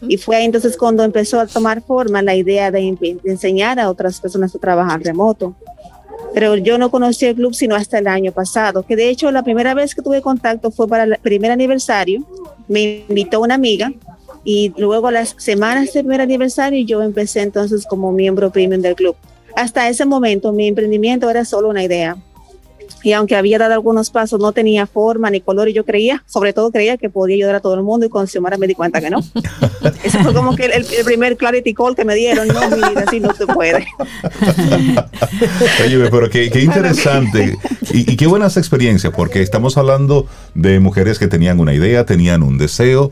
Y 0.08 0.18
fue 0.18 0.36
ahí 0.36 0.46
entonces 0.46 0.76
cuando 0.76 1.04
empezó 1.04 1.40
a 1.40 1.48
tomar 1.48 1.82
forma 1.82 2.22
la 2.22 2.36
idea 2.36 2.70
de, 2.70 2.82
de 3.00 3.32
enseñar 3.32 3.80
a 3.80 3.90
otras 3.90 4.20
personas 4.20 4.54
a 4.54 4.60
trabajar 4.60 5.02
remoto 5.02 5.56
pero 6.34 6.56
yo 6.56 6.78
no 6.78 6.92
conocí 6.92 7.26
el 7.26 7.36
club 7.36 7.54
sino 7.54 7.76
hasta 7.76 7.98
el 7.98 8.08
año 8.08 8.32
pasado, 8.32 8.84
que 8.84 8.96
de 8.96 9.10
hecho 9.10 9.32
la 9.32 9.44
primera 9.44 9.74
vez 9.74 9.96
que 9.96 10.02
tuve 10.02 10.22
contacto 10.22 10.72
fue 10.72 10.88
para 10.88 11.04
el 11.04 11.18
primer 11.22 11.52
aniversario, 11.52 12.24
me 12.68 13.06
invitó 13.10 13.42
una 13.42 13.56
amiga 13.56 13.92
y 14.44 14.74
luego 14.78 15.10
las 15.12 15.36
semanas 15.38 15.94
del 15.94 16.04
primer 16.04 16.22
aniversario 16.22 16.86
yo 16.86 17.02
empecé 17.02 17.42
entonces 17.42 17.86
como 17.86 18.12
miembro 18.12 18.52
premium 18.52 18.82
del 18.82 18.96
club. 18.96 19.16
Hasta 19.58 19.90
ese 19.90 20.06
momento 20.06 20.54
mi 20.54 20.68
emprendimiento 20.68 21.28
era 21.32 21.44
solo 21.44 21.68
una 21.70 21.84
idea, 21.84 22.16
y 23.02 23.14
aunque 23.14 23.36
había 23.36 23.58
dado 23.58 23.74
algunos 23.74 24.12
pasos, 24.12 24.40
no 24.40 24.52
tenía 24.52 24.86
forma 24.86 25.32
ni 25.32 25.42
color 25.42 25.68
y 25.68 25.74
yo 25.74 25.84
creía, 25.84 26.24
sobre 26.28 26.54
todo 26.54 26.72
creía 26.72 26.98
que 26.98 27.10
podía 27.10 27.38
ayudar 27.38 27.56
a 27.56 27.60
todo 27.60 27.74
el 27.74 27.82
mundo 27.82 28.06
y 28.06 28.10
con 28.10 28.28
Xiomara 28.28 28.58
me 28.58 28.68
di 28.68 28.76
cuenta 28.76 29.02
que 29.02 29.10
no. 29.10 29.20
Ese 30.04 30.22
fue 30.24 30.32
como 30.32 30.56
que 30.56 30.66
el, 30.66 30.86
primer 31.04 31.38
clarity 31.38 31.74
call 31.74 31.96
que 31.96 32.06
me 32.06 32.14
dieron, 32.14 32.48
no, 32.48 32.70
mi 32.70 32.76
vida, 32.76 33.06
así 33.08 33.20
no 33.20 33.34
se 33.34 33.48
puede. 33.48 33.88
Oye, 35.84 36.10
pero 36.12 36.30
qué, 36.30 36.52
qué 36.52 36.62
interesante 36.62 37.58
y, 37.92 38.12
y, 38.12 38.16
qué 38.16 38.28
buenas 38.28 38.58
experiencias, 38.58 39.12
porque 39.12 39.42
estamos 39.42 39.76
hablando 39.78 40.28
de 40.54 40.80
mujeres 40.80 41.18
que 41.18 41.28
tenían 41.28 41.60
una 41.60 41.74
idea, 41.74 42.06
tenían 42.06 42.44
un 42.44 42.60
deseo, 42.60 43.12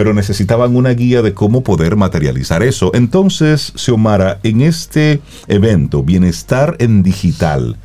pero 0.00 0.14
necesitaban 0.14 0.76
una 0.76 0.94
guía 0.94 1.20
de 1.20 1.34
cómo 1.34 1.62
poder 1.62 1.94
materializar 1.94 2.62
eso. 2.62 2.90
Entonces, 2.94 3.74
Xiomara, 3.76 4.40
en 4.42 4.62
este 4.62 5.20
evento, 5.46 6.02
Bienestar 6.02 6.74
en 6.78 7.02
Digital, 7.02 7.76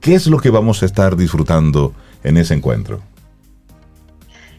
¿Qué 0.00 0.14
es 0.14 0.28
lo 0.28 0.38
que 0.38 0.50
vamos 0.50 0.84
a 0.84 0.86
estar 0.86 1.16
disfrutando 1.16 1.92
en 2.22 2.36
ese 2.36 2.54
encuentro? 2.54 3.02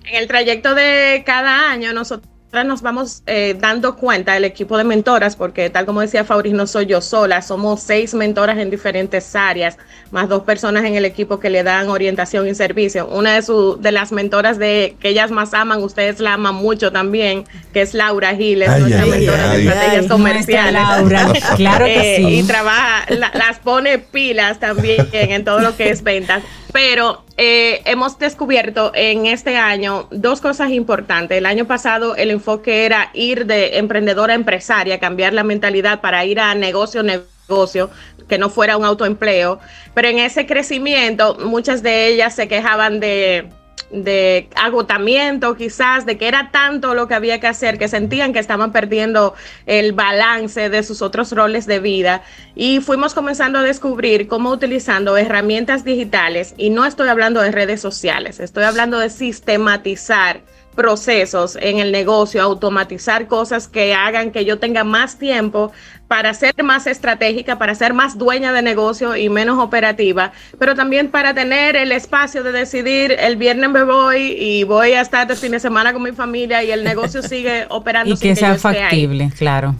En 0.03 0.15
el 0.15 0.27
trayecto 0.27 0.75
de 0.75 1.23
cada 1.25 1.71
año 1.71 1.93
nosotros 1.93 2.28
nos 2.51 2.81
vamos 2.81 3.21
eh, 3.27 3.55
dando 3.59 3.95
cuenta 3.95 4.35
el 4.35 4.43
equipo 4.43 4.77
de 4.77 4.83
mentoras, 4.83 5.35
porque 5.35 5.69
tal 5.69 5.85
como 5.85 6.01
decía 6.01 6.25
Fabriz, 6.25 6.53
no 6.53 6.65
soy 6.65 6.87
yo 6.87 6.99
sola, 6.99 7.41
somos 7.41 7.81
seis 7.81 8.13
mentoras 8.13 8.57
en 8.57 8.71
diferentes 8.71 9.35
áreas, 9.35 9.77
más 10.11 10.27
dos 10.27 10.43
personas 10.43 10.83
en 10.85 10.95
el 10.95 11.05
equipo 11.05 11.39
que 11.39 11.49
le 11.49 11.63
dan 11.63 11.89
orientación 11.89 12.47
y 12.47 12.55
servicio. 12.55 13.07
Una 13.07 13.35
de, 13.35 13.43
su, 13.43 13.79
de 13.79 13.91
las 13.91 14.11
mentoras 14.11 14.57
de 14.57 14.95
que 14.99 15.09
ellas 15.09 15.29
más 15.29 15.53
aman, 15.53 15.83
ustedes 15.83 16.19
la 16.19 16.33
aman 16.33 16.55
mucho 16.55 16.91
también, 16.91 17.45
que 17.71 17.81
es 17.81 17.93
Laura 17.93 18.35
Giles, 18.35 18.79
nuestra 18.79 19.05
mentora 19.05 19.49
de 19.49 19.59
estrategias 19.59 20.07
comerciales. 20.07 20.73
Laura, 20.73 21.27
claro 21.55 21.85
que 21.85 22.15
eh, 22.15 22.17
sí. 22.17 22.39
Y 22.39 22.43
trabaja, 22.43 23.05
las 23.09 23.59
pone 23.59 23.99
pilas 23.99 24.59
también 24.59 25.07
en 25.13 25.45
todo 25.45 25.59
lo 25.59 25.77
que 25.77 25.91
es 25.91 26.03
ventas. 26.03 26.41
Pero 26.71 27.23
eh, 27.41 27.81
hemos 27.85 28.19
descubierto 28.19 28.91
en 28.93 29.25
este 29.25 29.55
año 29.55 30.09
dos 30.11 30.41
cosas 30.41 30.71
importantes. 30.71 31.37
El 31.37 31.45
año 31.45 31.63
pasado 31.63 32.17
el 32.17 32.31
enfoque 32.31 32.85
era 32.85 33.11
ir 33.13 33.45
de 33.45 33.77
emprendedora 33.77 34.33
a 34.33 34.35
empresaria, 34.35 34.99
cambiar 34.99 35.31
la 35.31 35.45
mentalidad 35.45 36.01
para 36.01 36.25
ir 36.25 36.41
a 36.41 36.53
negocio, 36.53 37.01
negocio, 37.01 37.89
que 38.27 38.37
no 38.37 38.49
fuera 38.49 38.75
un 38.75 38.83
autoempleo. 38.83 39.61
Pero 39.93 40.09
en 40.09 40.19
ese 40.19 40.45
crecimiento 40.45 41.37
muchas 41.39 41.81
de 41.81 42.07
ellas 42.07 42.35
se 42.35 42.49
quejaban 42.49 42.99
de 42.99 43.47
de 43.91 44.49
agotamiento 44.55 45.55
quizás, 45.55 46.05
de 46.05 46.17
que 46.17 46.27
era 46.27 46.51
tanto 46.51 46.93
lo 46.93 47.07
que 47.07 47.15
había 47.15 47.39
que 47.39 47.47
hacer, 47.47 47.77
que 47.77 47.87
sentían 47.87 48.33
que 48.33 48.39
estaban 48.39 48.71
perdiendo 48.71 49.33
el 49.65 49.93
balance 49.93 50.69
de 50.69 50.83
sus 50.83 51.01
otros 51.01 51.31
roles 51.31 51.65
de 51.65 51.79
vida. 51.79 52.23
Y 52.55 52.81
fuimos 52.81 53.13
comenzando 53.13 53.59
a 53.59 53.63
descubrir 53.63 54.27
cómo 54.27 54.51
utilizando 54.51 55.17
herramientas 55.17 55.83
digitales, 55.83 56.53
y 56.57 56.69
no 56.69 56.85
estoy 56.85 57.09
hablando 57.09 57.41
de 57.41 57.51
redes 57.51 57.81
sociales, 57.81 58.39
estoy 58.39 58.63
hablando 58.63 58.99
de 58.99 59.09
sistematizar 59.09 60.41
procesos 60.79 61.57
en 61.61 61.79
el 61.79 61.91
negocio, 61.91 62.41
automatizar 62.41 63.27
cosas 63.27 63.67
que 63.67 63.93
hagan 63.93 64.31
que 64.31 64.45
yo 64.45 64.59
tenga 64.59 64.85
más 64.85 65.19
tiempo 65.19 65.73
para 66.07 66.33
ser 66.33 66.53
más 66.63 66.87
estratégica, 66.87 67.57
para 67.57 67.75
ser 67.75 67.93
más 67.93 68.17
dueña 68.17 68.53
de 68.53 68.61
negocio 68.61 69.17
y 69.17 69.27
menos 69.27 69.59
operativa, 69.59 70.31
pero 70.57 70.75
también 70.75 71.11
para 71.11 71.33
tener 71.33 71.75
el 71.75 71.91
espacio 71.91 72.43
de 72.43 72.53
decidir 72.53 73.11
el 73.19 73.35
viernes 73.35 73.69
me 73.69 73.83
voy 73.83 74.37
y 74.39 74.63
voy 74.63 74.93
a 74.93 75.01
estar 75.01 75.27
de 75.27 75.35
fin 75.35 75.51
de 75.51 75.59
semana 75.59 75.91
con 75.91 76.01
mi 76.01 76.13
familia 76.13 76.63
y 76.63 76.71
el 76.71 76.85
negocio 76.85 77.21
sigue 77.33 77.65
operando. 77.67 78.15
y 78.15 78.17
que 78.17 78.37
sea 78.37 78.55
factible, 78.55 79.33
claro. 79.37 79.75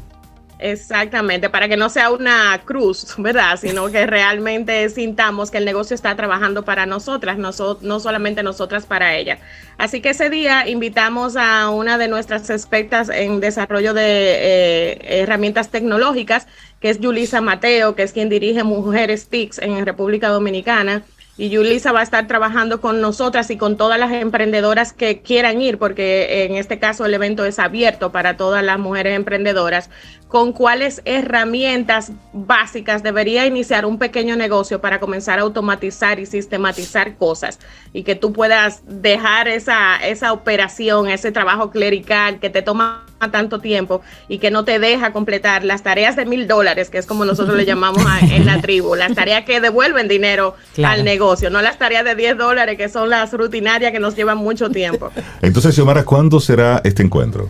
Exactamente, 0.62 1.50
para 1.50 1.70
que 1.70 1.78
no 1.78 1.88
sea 1.90 2.12
una 2.12 2.62
cruz, 2.66 3.16
¿verdad? 3.18 3.58
Sino 3.58 3.90
que 3.90 4.06
realmente 4.06 4.90
sintamos 4.90 5.52
que 5.52 5.58
el 5.58 5.66
negocio 5.66 5.96
está 5.96 6.16
trabajando 6.18 6.66
para 6.66 6.86
nosotras, 6.86 7.38
no, 7.38 7.52
no 7.82 8.00
solamente 8.02 8.44
nosotras 8.44 8.86
para 8.86 9.16
ella. 9.16 9.40
Así 9.78 10.02
que 10.02 10.10
ese 10.10 10.30
día 10.30 10.68
invitamos 10.68 11.38
a 11.38 11.70
una 11.70 11.98
de 11.98 12.10
nuestras 12.10 12.50
expertas 12.50 13.08
en 13.08 13.40
desarrollo 13.40 13.94
de 13.94 14.04
eh, 14.04 15.22
herramientas 15.22 15.70
tecnológicas, 15.70 16.46
que 16.82 16.90
es 16.90 17.00
Yulisa 17.00 17.40
Mateo, 17.40 17.96
que 17.96 18.04
es 18.04 18.12
quien 18.12 18.28
dirige 18.28 18.64
Mujeres 18.64 19.30
TICS 19.30 19.60
en 19.60 19.86
República 19.86 20.28
Dominicana 20.28 21.04
y 21.40 21.50
Yulisa 21.50 21.94
va 21.94 22.02
a 22.02 22.04
estar 22.04 22.28
trabajando 22.28 22.82
con 22.82 23.00
nosotras 23.00 23.50
y 23.50 23.56
con 23.56 23.78
todas 23.78 23.98
las 23.98 24.12
emprendedoras 24.12 24.92
que 24.92 25.22
quieran 25.22 25.62
ir, 25.62 25.78
porque 25.78 26.44
en 26.44 26.56
este 26.56 26.80
caso 26.80 27.06
el 27.06 27.14
evento 27.14 27.46
es 27.46 27.60
abierto 27.60 28.12
para 28.12 28.36
todas 28.36 28.62
las 28.62 28.78
mujeres 28.78 29.16
emprendedoras, 29.16 29.90
con 30.30 30.54
cuáles 30.54 31.02
herramientas 31.06 32.12
básicas 32.34 33.02
debería 33.02 33.48
iniciar 33.48 33.86
un 33.88 33.98
pequeño 33.98 34.36
negocio 34.36 34.80
para 34.80 35.00
comenzar 35.00 35.40
a 35.40 35.42
automatizar 35.42 36.20
y 36.20 36.28
sistematizar 36.28 37.18
cosas 37.18 37.60
y 37.94 38.04
que 38.04 38.14
tú 38.14 38.32
puedas 38.32 38.84
dejar 38.86 39.48
esa, 39.48 39.98
esa 39.98 40.32
operación, 40.32 41.10
ese 41.10 41.32
trabajo 41.32 41.72
clerical 41.72 42.40
que 42.40 42.52
te 42.52 42.62
toma 42.62 43.08
tanto 43.32 43.60
tiempo 43.60 44.02
y 44.28 44.38
que 44.38 44.52
no 44.52 44.66
te 44.66 44.78
deja 44.78 45.12
completar 45.14 45.64
las 45.64 45.82
tareas 45.82 46.16
de 46.16 46.26
mil 46.26 46.48
dólares, 46.48 46.92
que 46.92 47.00
es 47.00 47.08
como 47.08 47.26
nosotros 47.26 47.58
le 47.58 47.66
llamamos 47.66 48.04
en 48.30 48.46
la 48.46 48.62
tribu, 48.62 48.94
las 48.94 49.16
tareas 49.16 49.46
que 49.46 49.60
devuelven 49.60 50.08
dinero 50.08 50.56
al 50.86 51.04
negocio, 51.04 51.50
no 51.50 51.60
las 51.64 51.80
tareas 51.80 52.06
de 52.06 52.14
10 52.14 52.38
dólares 52.38 52.78
que 52.78 52.88
son 52.88 53.10
las 53.10 53.34
rutinarias 53.34 53.92
que 53.92 54.00
nos 54.00 54.16
llevan 54.16 54.38
mucho 54.38 54.70
tiempo. 54.70 55.10
Entonces, 55.42 55.74
Xiomara, 55.74 56.06
¿cuándo 56.06 56.40
será 56.40 56.82
este 56.84 57.02
encuentro? 57.02 57.50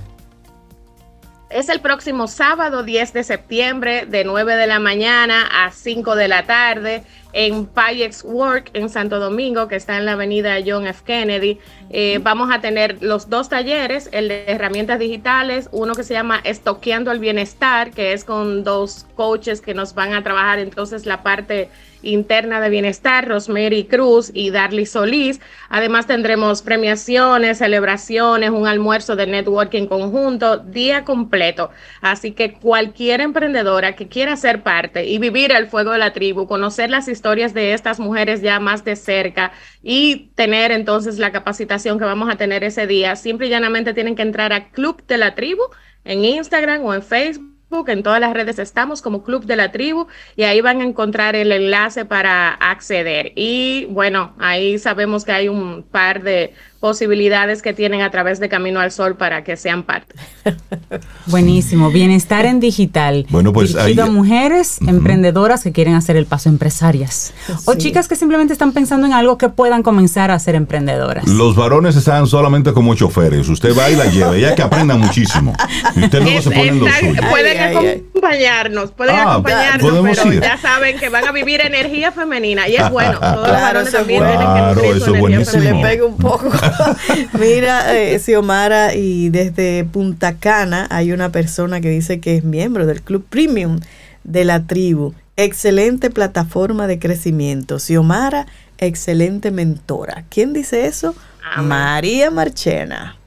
Es 1.49 1.67
el 1.67 1.79
próximo 1.79 2.27
sábado 2.27 2.83
10 2.83 3.11
de 3.11 3.23
septiembre 3.23 4.05
de 4.05 4.23
9 4.23 4.55
de 4.55 4.67
la 4.67 4.77
mañana 4.77 5.47
a 5.65 5.71
5 5.71 6.15
de 6.15 6.27
la 6.27 6.45
tarde 6.45 7.01
en 7.33 7.65
Payex 7.65 8.23
Work 8.23 8.69
en 8.73 8.87
Santo 8.87 9.19
Domingo, 9.19 9.67
que 9.67 9.75
está 9.75 9.97
en 9.97 10.05
la 10.05 10.11
avenida 10.11 10.57
John 10.63 10.85
F. 10.85 11.01
Kennedy. 11.03 11.57
Eh, 11.89 12.19
vamos 12.21 12.51
a 12.53 12.61
tener 12.61 13.01
los 13.01 13.31
dos 13.31 13.49
talleres, 13.49 14.09
el 14.11 14.27
de 14.27 14.43
herramientas 14.45 14.99
digitales, 14.99 15.69
uno 15.71 15.95
que 15.95 16.03
se 16.03 16.13
llama 16.13 16.39
Estoqueando 16.43 17.11
el 17.11 17.17
Bienestar, 17.17 17.89
que 17.89 18.13
es 18.13 18.23
con 18.25 18.63
dos 18.63 19.07
coaches 19.15 19.59
que 19.59 19.73
nos 19.73 19.95
van 19.95 20.13
a 20.13 20.23
trabajar 20.23 20.59
entonces 20.59 21.07
la 21.07 21.23
parte 21.23 21.71
interna 22.01 22.61
de 22.61 22.69
bienestar, 22.69 23.27
Rosemary 23.27 23.85
Cruz 23.85 24.31
y 24.33 24.51
Darly 24.51 24.85
Solís. 24.85 25.39
Además 25.69 26.07
tendremos 26.07 26.61
premiaciones, 26.61 27.59
celebraciones, 27.59 28.49
un 28.49 28.67
almuerzo 28.67 29.15
de 29.15 29.27
networking 29.27 29.87
conjunto, 29.87 30.57
día 30.57 31.05
completo. 31.05 31.71
Así 32.01 32.31
que 32.31 32.53
cualquier 32.53 33.21
emprendedora 33.21 33.95
que 33.95 34.07
quiera 34.07 34.35
ser 34.35 34.63
parte 34.63 35.05
y 35.05 35.17
vivir 35.17 35.51
el 35.51 35.67
fuego 35.67 35.91
de 35.91 35.97
la 35.97 36.13
tribu, 36.13 36.47
conocer 36.47 36.89
las 36.89 37.07
historias 37.07 37.53
de 37.53 37.73
estas 37.73 37.99
mujeres 37.99 38.41
ya 38.41 38.59
más 38.59 38.83
de 38.83 38.95
cerca 38.95 39.51
y 39.83 40.31
tener 40.35 40.71
entonces 40.71 41.19
la 41.19 41.31
capacitación 41.31 41.99
que 41.99 42.05
vamos 42.05 42.29
a 42.29 42.35
tener 42.35 42.63
ese 42.63 42.87
día, 42.87 43.15
simple 43.15 43.47
y 43.47 43.49
llanamente 43.49 43.93
tienen 43.93 44.15
que 44.15 44.21
entrar 44.21 44.53
a 44.53 44.69
Club 44.69 45.05
de 45.07 45.17
la 45.17 45.35
Tribu 45.35 45.63
en 46.03 46.25
Instagram 46.25 46.83
o 46.85 46.93
en 46.93 47.03
Facebook 47.03 47.48
en 47.71 48.03
todas 48.03 48.19
las 48.19 48.33
redes 48.33 48.57
estamos 48.57 49.01
como 49.01 49.23
Club 49.23 49.45
de 49.45 49.55
la 49.55 49.71
Tribu 49.71 50.07
y 50.35 50.43
ahí 50.43 50.59
van 50.59 50.81
a 50.81 50.83
encontrar 50.83 51.35
el 51.35 51.51
enlace 51.51 52.03
para 52.03 52.53
acceder. 52.53 53.31
Y 53.35 53.85
bueno, 53.91 54.33
ahí 54.39 54.79
sabemos 54.79 55.23
que 55.23 55.31
hay 55.31 55.49
un 55.49 55.83
par 55.83 56.23
de 56.23 56.55
posibilidades 56.79 57.61
que 57.61 57.73
tienen 57.73 58.01
a 58.01 58.09
través 58.09 58.39
de 58.39 58.49
Camino 58.49 58.79
al 58.79 58.91
Sol 58.91 59.15
para 59.15 59.43
que 59.43 59.57
sean 59.57 59.83
parte. 59.83 60.15
Buenísimo, 61.25 61.91
bienestar 61.91 62.45
en 62.45 62.59
digital. 62.59 63.25
Bueno, 63.29 63.51
pues 63.53 63.75
hay 63.75 63.95
mujeres 63.95 64.79
emprendedoras 64.87 65.63
que 65.63 65.71
quieren 65.71 65.95
hacer 65.95 66.15
el 66.15 66.25
paso 66.25 66.49
empresarias 66.49 67.33
o 67.65 67.73
chicas 67.75 68.07
que 68.07 68.15
simplemente 68.15 68.53
están 68.53 68.71
pensando 68.71 69.07
en 69.07 69.13
algo 69.13 69.37
que 69.37 69.49
puedan 69.49 69.83
comenzar 69.83 70.31
a 70.31 70.39
ser 70.39 70.55
emprendedoras. 70.55 71.27
Los 71.27 71.55
varones 71.55 71.95
están 71.95 72.27
solamente 72.27 72.73
como 72.73 72.95
choferes, 72.95 73.49
usted 73.49 73.77
va 73.77 73.89
y 73.89 73.95
la 73.95 74.05
lleva, 74.05 74.37
ya 74.37 74.55
que 74.55 74.61
aprendan 74.61 74.99
muchísimo. 74.99 75.53
Y 75.95 76.03
usted 76.03 76.21
luego 76.21 76.41
se 76.41 76.51
ponen 76.51 76.79
los 76.79 76.91
suyos. 76.93 77.25
Pueden 77.29 77.77
acompañarnos, 77.77 78.91
pueden 78.91 79.15
ah, 79.15 79.31
acompañarnos, 79.33 80.17
pero 80.17 80.33
ya 80.41 80.57
saben 80.57 80.97
que 80.97 81.09
van 81.09 81.27
a 81.27 81.31
vivir 81.31 81.61
energía 81.61 82.11
femenina 82.11 82.67
y 82.67 82.75
es 82.75 82.89
bueno. 82.91 83.19
Todos 83.19 83.47
los 83.47 83.61
varones 83.61 83.91
también 83.91 84.19
claro, 84.21 84.81
tienen 84.81 84.93
que 84.93 84.97
eso 84.97 85.13
es 85.13 85.19
buenísimo. 85.19 85.63
Le 85.63 85.87
pega 85.87 86.05
un 86.05 86.17
poco. 86.17 86.49
Mira, 87.39 87.95
eh, 87.97 88.19
Xiomara, 88.19 88.95
y 88.95 89.29
desde 89.29 89.83
Punta 89.85 90.37
Cana 90.37 90.87
hay 90.89 91.11
una 91.11 91.31
persona 91.31 91.81
que 91.81 91.89
dice 91.89 92.19
que 92.19 92.37
es 92.37 92.43
miembro 92.43 92.85
del 92.85 93.01
Club 93.01 93.25
Premium 93.29 93.79
de 94.23 94.45
la 94.45 94.65
tribu. 94.65 95.13
Excelente 95.37 96.09
plataforma 96.09 96.87
de 96.87 96.99
crecimiento. 96.99 97.79
Xiomara, 97.79 98.47
excelente 98.77 99.51
mentora. 99.51 100.25
¿Quién 100.29 100.53
dice 100.53 100.85
eso? 100.85 101.15
María 101.57 102.29
Marchena 102.29 103.18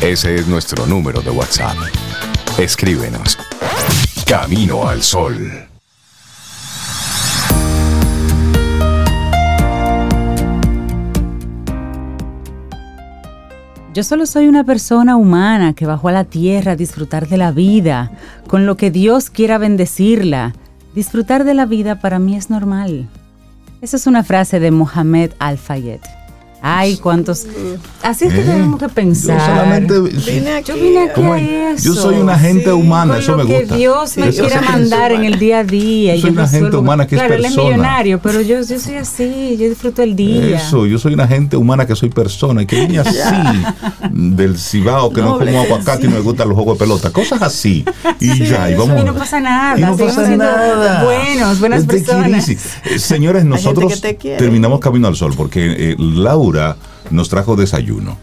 Ese 0.00 0.34
es 0.34 0.46
nuestro 0.46 0.86
número 0.86 1.20
de 1.20 1.28
WhatsApp. 1.30 1.76
Escríbenos. 2.58 3.36
Camino 4.26 4.88
al 4.88 5.02
Sol. 5.02 5.65
Yo 13.96 14.02
solo 14.02 14.26
soy 14.26 14.46
una 14.46 14.62
persona 14.62 15.16
humana 15.16 15.72
que 15.72 15.86
bajó 15.86 16.08
a 16.08 16.12
la 16.12 16.24
tierra 16.24 16.72
a 16.72 16.76
disfrutar 16.76 17.28
de 17.28 17.38
la 17.38 17.50
vida, 17.50 18.12
con 18.46 18.66
lo 18.66 18.76
que 18.76 18.90
Dios 18.90 19.30
quiera 19.30 19.56
bendecirla. 19.56 20.52
Disfrutar 20.94 21.44
de 21.44 21.54
la 21.54 21.64
vida 21.64 21.98
para 21.98 22.18
mí 22.18 22.36
es 22.36 22.50
normal. 22.50 23.08
Esa 23.80 23.96
es 23.96 24.06
una 24.06 24.22
frase 24.22 24.60
de 24.60 24.70
Mohamed 24.70 25.32
Al-Fayed. 25.38 26.00
Ay, 26.62 26.96
cuántos. 26.96 27.46
Así 28.02 28.24
es 28.24 28.32
que 28.32 28.40
eh, 28.40 28.44
tenemos 28.44 28.80
que 28.80 28.88
pensar. 28.88 29.38
Yo 29.38 29.46
solamente. 29.46 29.94
Yo 29.94 30.32
vine 30.32 30.54
aquí 30.54 30.72
a 30.72 31.70
eso. 31.72 31.84
Yo 31.84 31.94
soy 31.94 32.16
una 32.16 32.38
gente 32.38 32.72
humana, 32.72 33.18
eso 33.18 33.36
me 33.36 33.44
gusta. 33.44 33.74
Que 33.74 33.76
Dios 33.76 34.16
me 34.16 34.30
quiera 34.30 34.60
mandar 34.62 35.12
en 35.12 35.24
el 35.24 35.38
día 35.38 35.60
a 35.60 35.64
día. 35.64 36.16
Yo 36.16 36.22
soy 36.22 36.30
una 36.30 36.48
gente 36.48 36.76
humana 36.76 37.06
que 37.06 37.16
claro, 37.16 37.34
es 37.34 37.40
persona. 37.42 37.54
Claro, 37.54 37.68
él 37.68 37.74
es 37.74 37.80
millonario, 37.80 38.20
pero 38.20 38.40
yo, 38.40 38.62
yo 38.62 38.78
soy 38.78 38.94
así, 38.94 39.56
yo 39.58 39.68
disfruto 39.68 40.02
el 40.02 40.16
día. 40.16 40.56
Eso, 40.56 40.86
yo 40.86 40.98
soy 40.98 41.14
una 41.14 41.26
gente 41.26 41.56
humana 41.56 41.86
que 41.86 41.94
soy 41.94 42.10
persona 42.10 42.62
y 42.62 42.66
que 42.66 42.76
viene 42.76 42.98
así 43.00 43.18
del 44.10 44.58
cibao, 44.58 45.12
que 45.12 45.20
no, 45.20 45.38
como 45.38 45.60
aguacate 45.60 46.06
y 46.06 46.08
no 46.08 46.16
me 46.16 46.22
gustan 46.22 46.48
los 46.48 46.56
juegos 46.56 46.78
de 46.78 46.84
pelota. 46.84 47.10
Cosas 47.10 47.42
así. 47.42 47.84
Y 48.20 48.44
ya, 48.44 48.70
y 48.70 48.74
vamos. 48.74 49.00
Y 49.00 49.04
no 49.04 49.14
pasa 49.14 49.40
nada. 49.40 49.78
Y 49.78 49.82
no 49.82 49.96
pasa 49.96 50.36
nada. 50.36 51.04
Buenos, 51.04 51.60
buenas 51.60 51.84
personas. 51.84 52.48
Eh, 52.48 52.98
señores, 52.98 53.44
nosotros 53.44 54.00
terminamos 54.38 54.80
Camino 54.80 55.08
al 55.08 55.16
Sol 55.16 55.34
porque 55.36 55.90
eh, 55.90 55.96
Laura 56.46 56.76
nos 57.10 57.28
trajo 57.28 57.56
desayuno. 57.56 58.16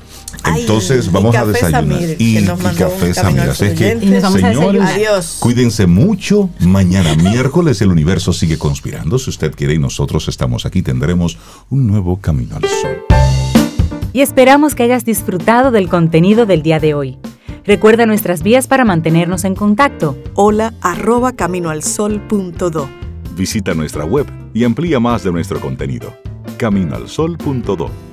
Entonces 0.56 1.12
vamos 1.12 1.36
a 1.36 1.46
desayunar. 1.46 2.02
y, 2.18 2.44
café 2.78 3.14
Samir. 3.14 3.42
Así 3.42 3.66
es 3.66 3.74
que, 3.78 4.22
señores, 4.22 5.38
cuídense 5.40 5.88
mucho. 5.88 6.50
Mañana 6.60 7.16
miércoles 7.18 7.82
el 7.82 7.90
universo 7.90 8.34
sigue 8.34 8.58
conspirando. 8.58 9.20
Si 9.20 9.30
usted 9.30 9.54
quiere 9.56 9.76
y 9.76 9.80
nosotros 9.80 10.28
estamos 10.28 10.66
aquí, 10.66 10.82
tendremos 10.82 11.38
un 11.70 11.88
nuevo 11.88 12.18
Camino 12.18 12.56
al 12.58 12.64
Sol. 12.64 12.98
Y 14.12 14.22
esperamos 14.22 14.76
que 14.76 14.84
hayas 14.84 15.06
disfrutado 15.06 15.72
del 15.72 15.88
contenido 15.90 16.46
del 16.46 16.62
día 16.62 16.80
de 16.80 16.94
hoy. 16.94 17.18
Recuerda 17.66 18.06
nuestras 18.06 18.44
vías 18.44 18.68
para 18.68 18.86
mantenernos 18.86 19.46
en 19.46 19.56
contacto. 19.56 20.18
Hola 20.34 20.74
arroba 20.82 21.32
caminoalsol.do. 21.32 22.90
Visita 23.36 23.74
nuestra 23.74 24.04
web 24.04 24.28
y 24.54 24.66
amplía 24.66 25.00
más 25.00 25.24
de 25.24 25.32
nuestro 25.32 25.60
contenido. 25.62 26.14
Caminoalsol.do 26.58 28.12